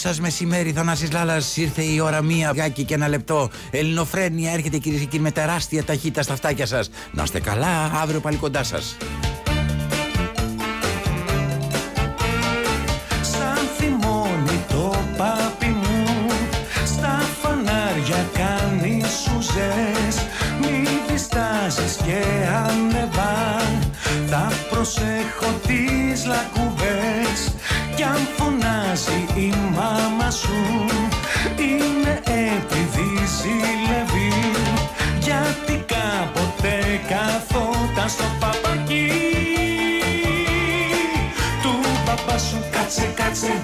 Σας 0.00 0.20
μεσημέρι, 0.20 0.72
Θανάσης 0.72 1.12
Λάλας. 1.12 1.56
Ήρθε 1.56 1.82
η 1.82 2.00
ώρα 2.00 2.22
μία 2.22 2.52
βγάκι 2.52 2.84
και 2.84 2.94
ένα 2.94 3.08
λεπτό. 3.08 3.50
Ελληνοφρένια 3.70 4.52
έρχεται 4.52 4.78
κυρίες 4.78 5.00
και 5.00 5.06
κύριοι 5.06 5.22
με 5.22 5.30
τεράστια 5.30 5.84
ταχύτητα 5.84 6.22
στα 6.22 6.32
αυτάκια 6.32 6.66
σας. 6.66 6.90
Να 7.12 7.22
είστε 7.22 7.40
καλά, 7.40 7.84
αύριο 8.02 8.20
πάλι 8.20 8.36
κοντά 8.36 8.62
σας. 8.62 8.96
Σαν 13.22 13.58
θυμώνει 13.78 14.64
το 14.68 14.94
πάπι 15.16 15.66
μου 15.66 16.26
Στα 16.84 17.20
φανάρια 17.42 18.28
κάνει 18.32 19.02
σουζές 19.22 20.26
Μη 20.60 20.88
διστάζεις 21.08 21.96
και 22.04 22.22
ανεβά 22.66 23.60
Θα 24.26 24.52
προσέχω 24.70 25.60
τις 25.66 26.26
λακκούβες 26.26 26.69
Κι 28.00 28.06
αν 28.06 28.28
φωνάζει 28.36 29.26
η 29.34 29.54
μάμα 29.74 30.30
σου. 30.30 30.86
Είναι 31.56 32.22
επειδή 32.24 33.10
ζηλεύει. 33.36 34.32
Γιατί 35.20 35.84
κάποτε 35.86 37.00
καθόταν 37.08 38.08
στο 38.08 38.24
παπακί 38.40 39.12
του 41.62 41.70
παπά 42.06 42.38
σου 42.38 42.64
κάτσε 42.70 43.12
κάτσε 43.16 43.62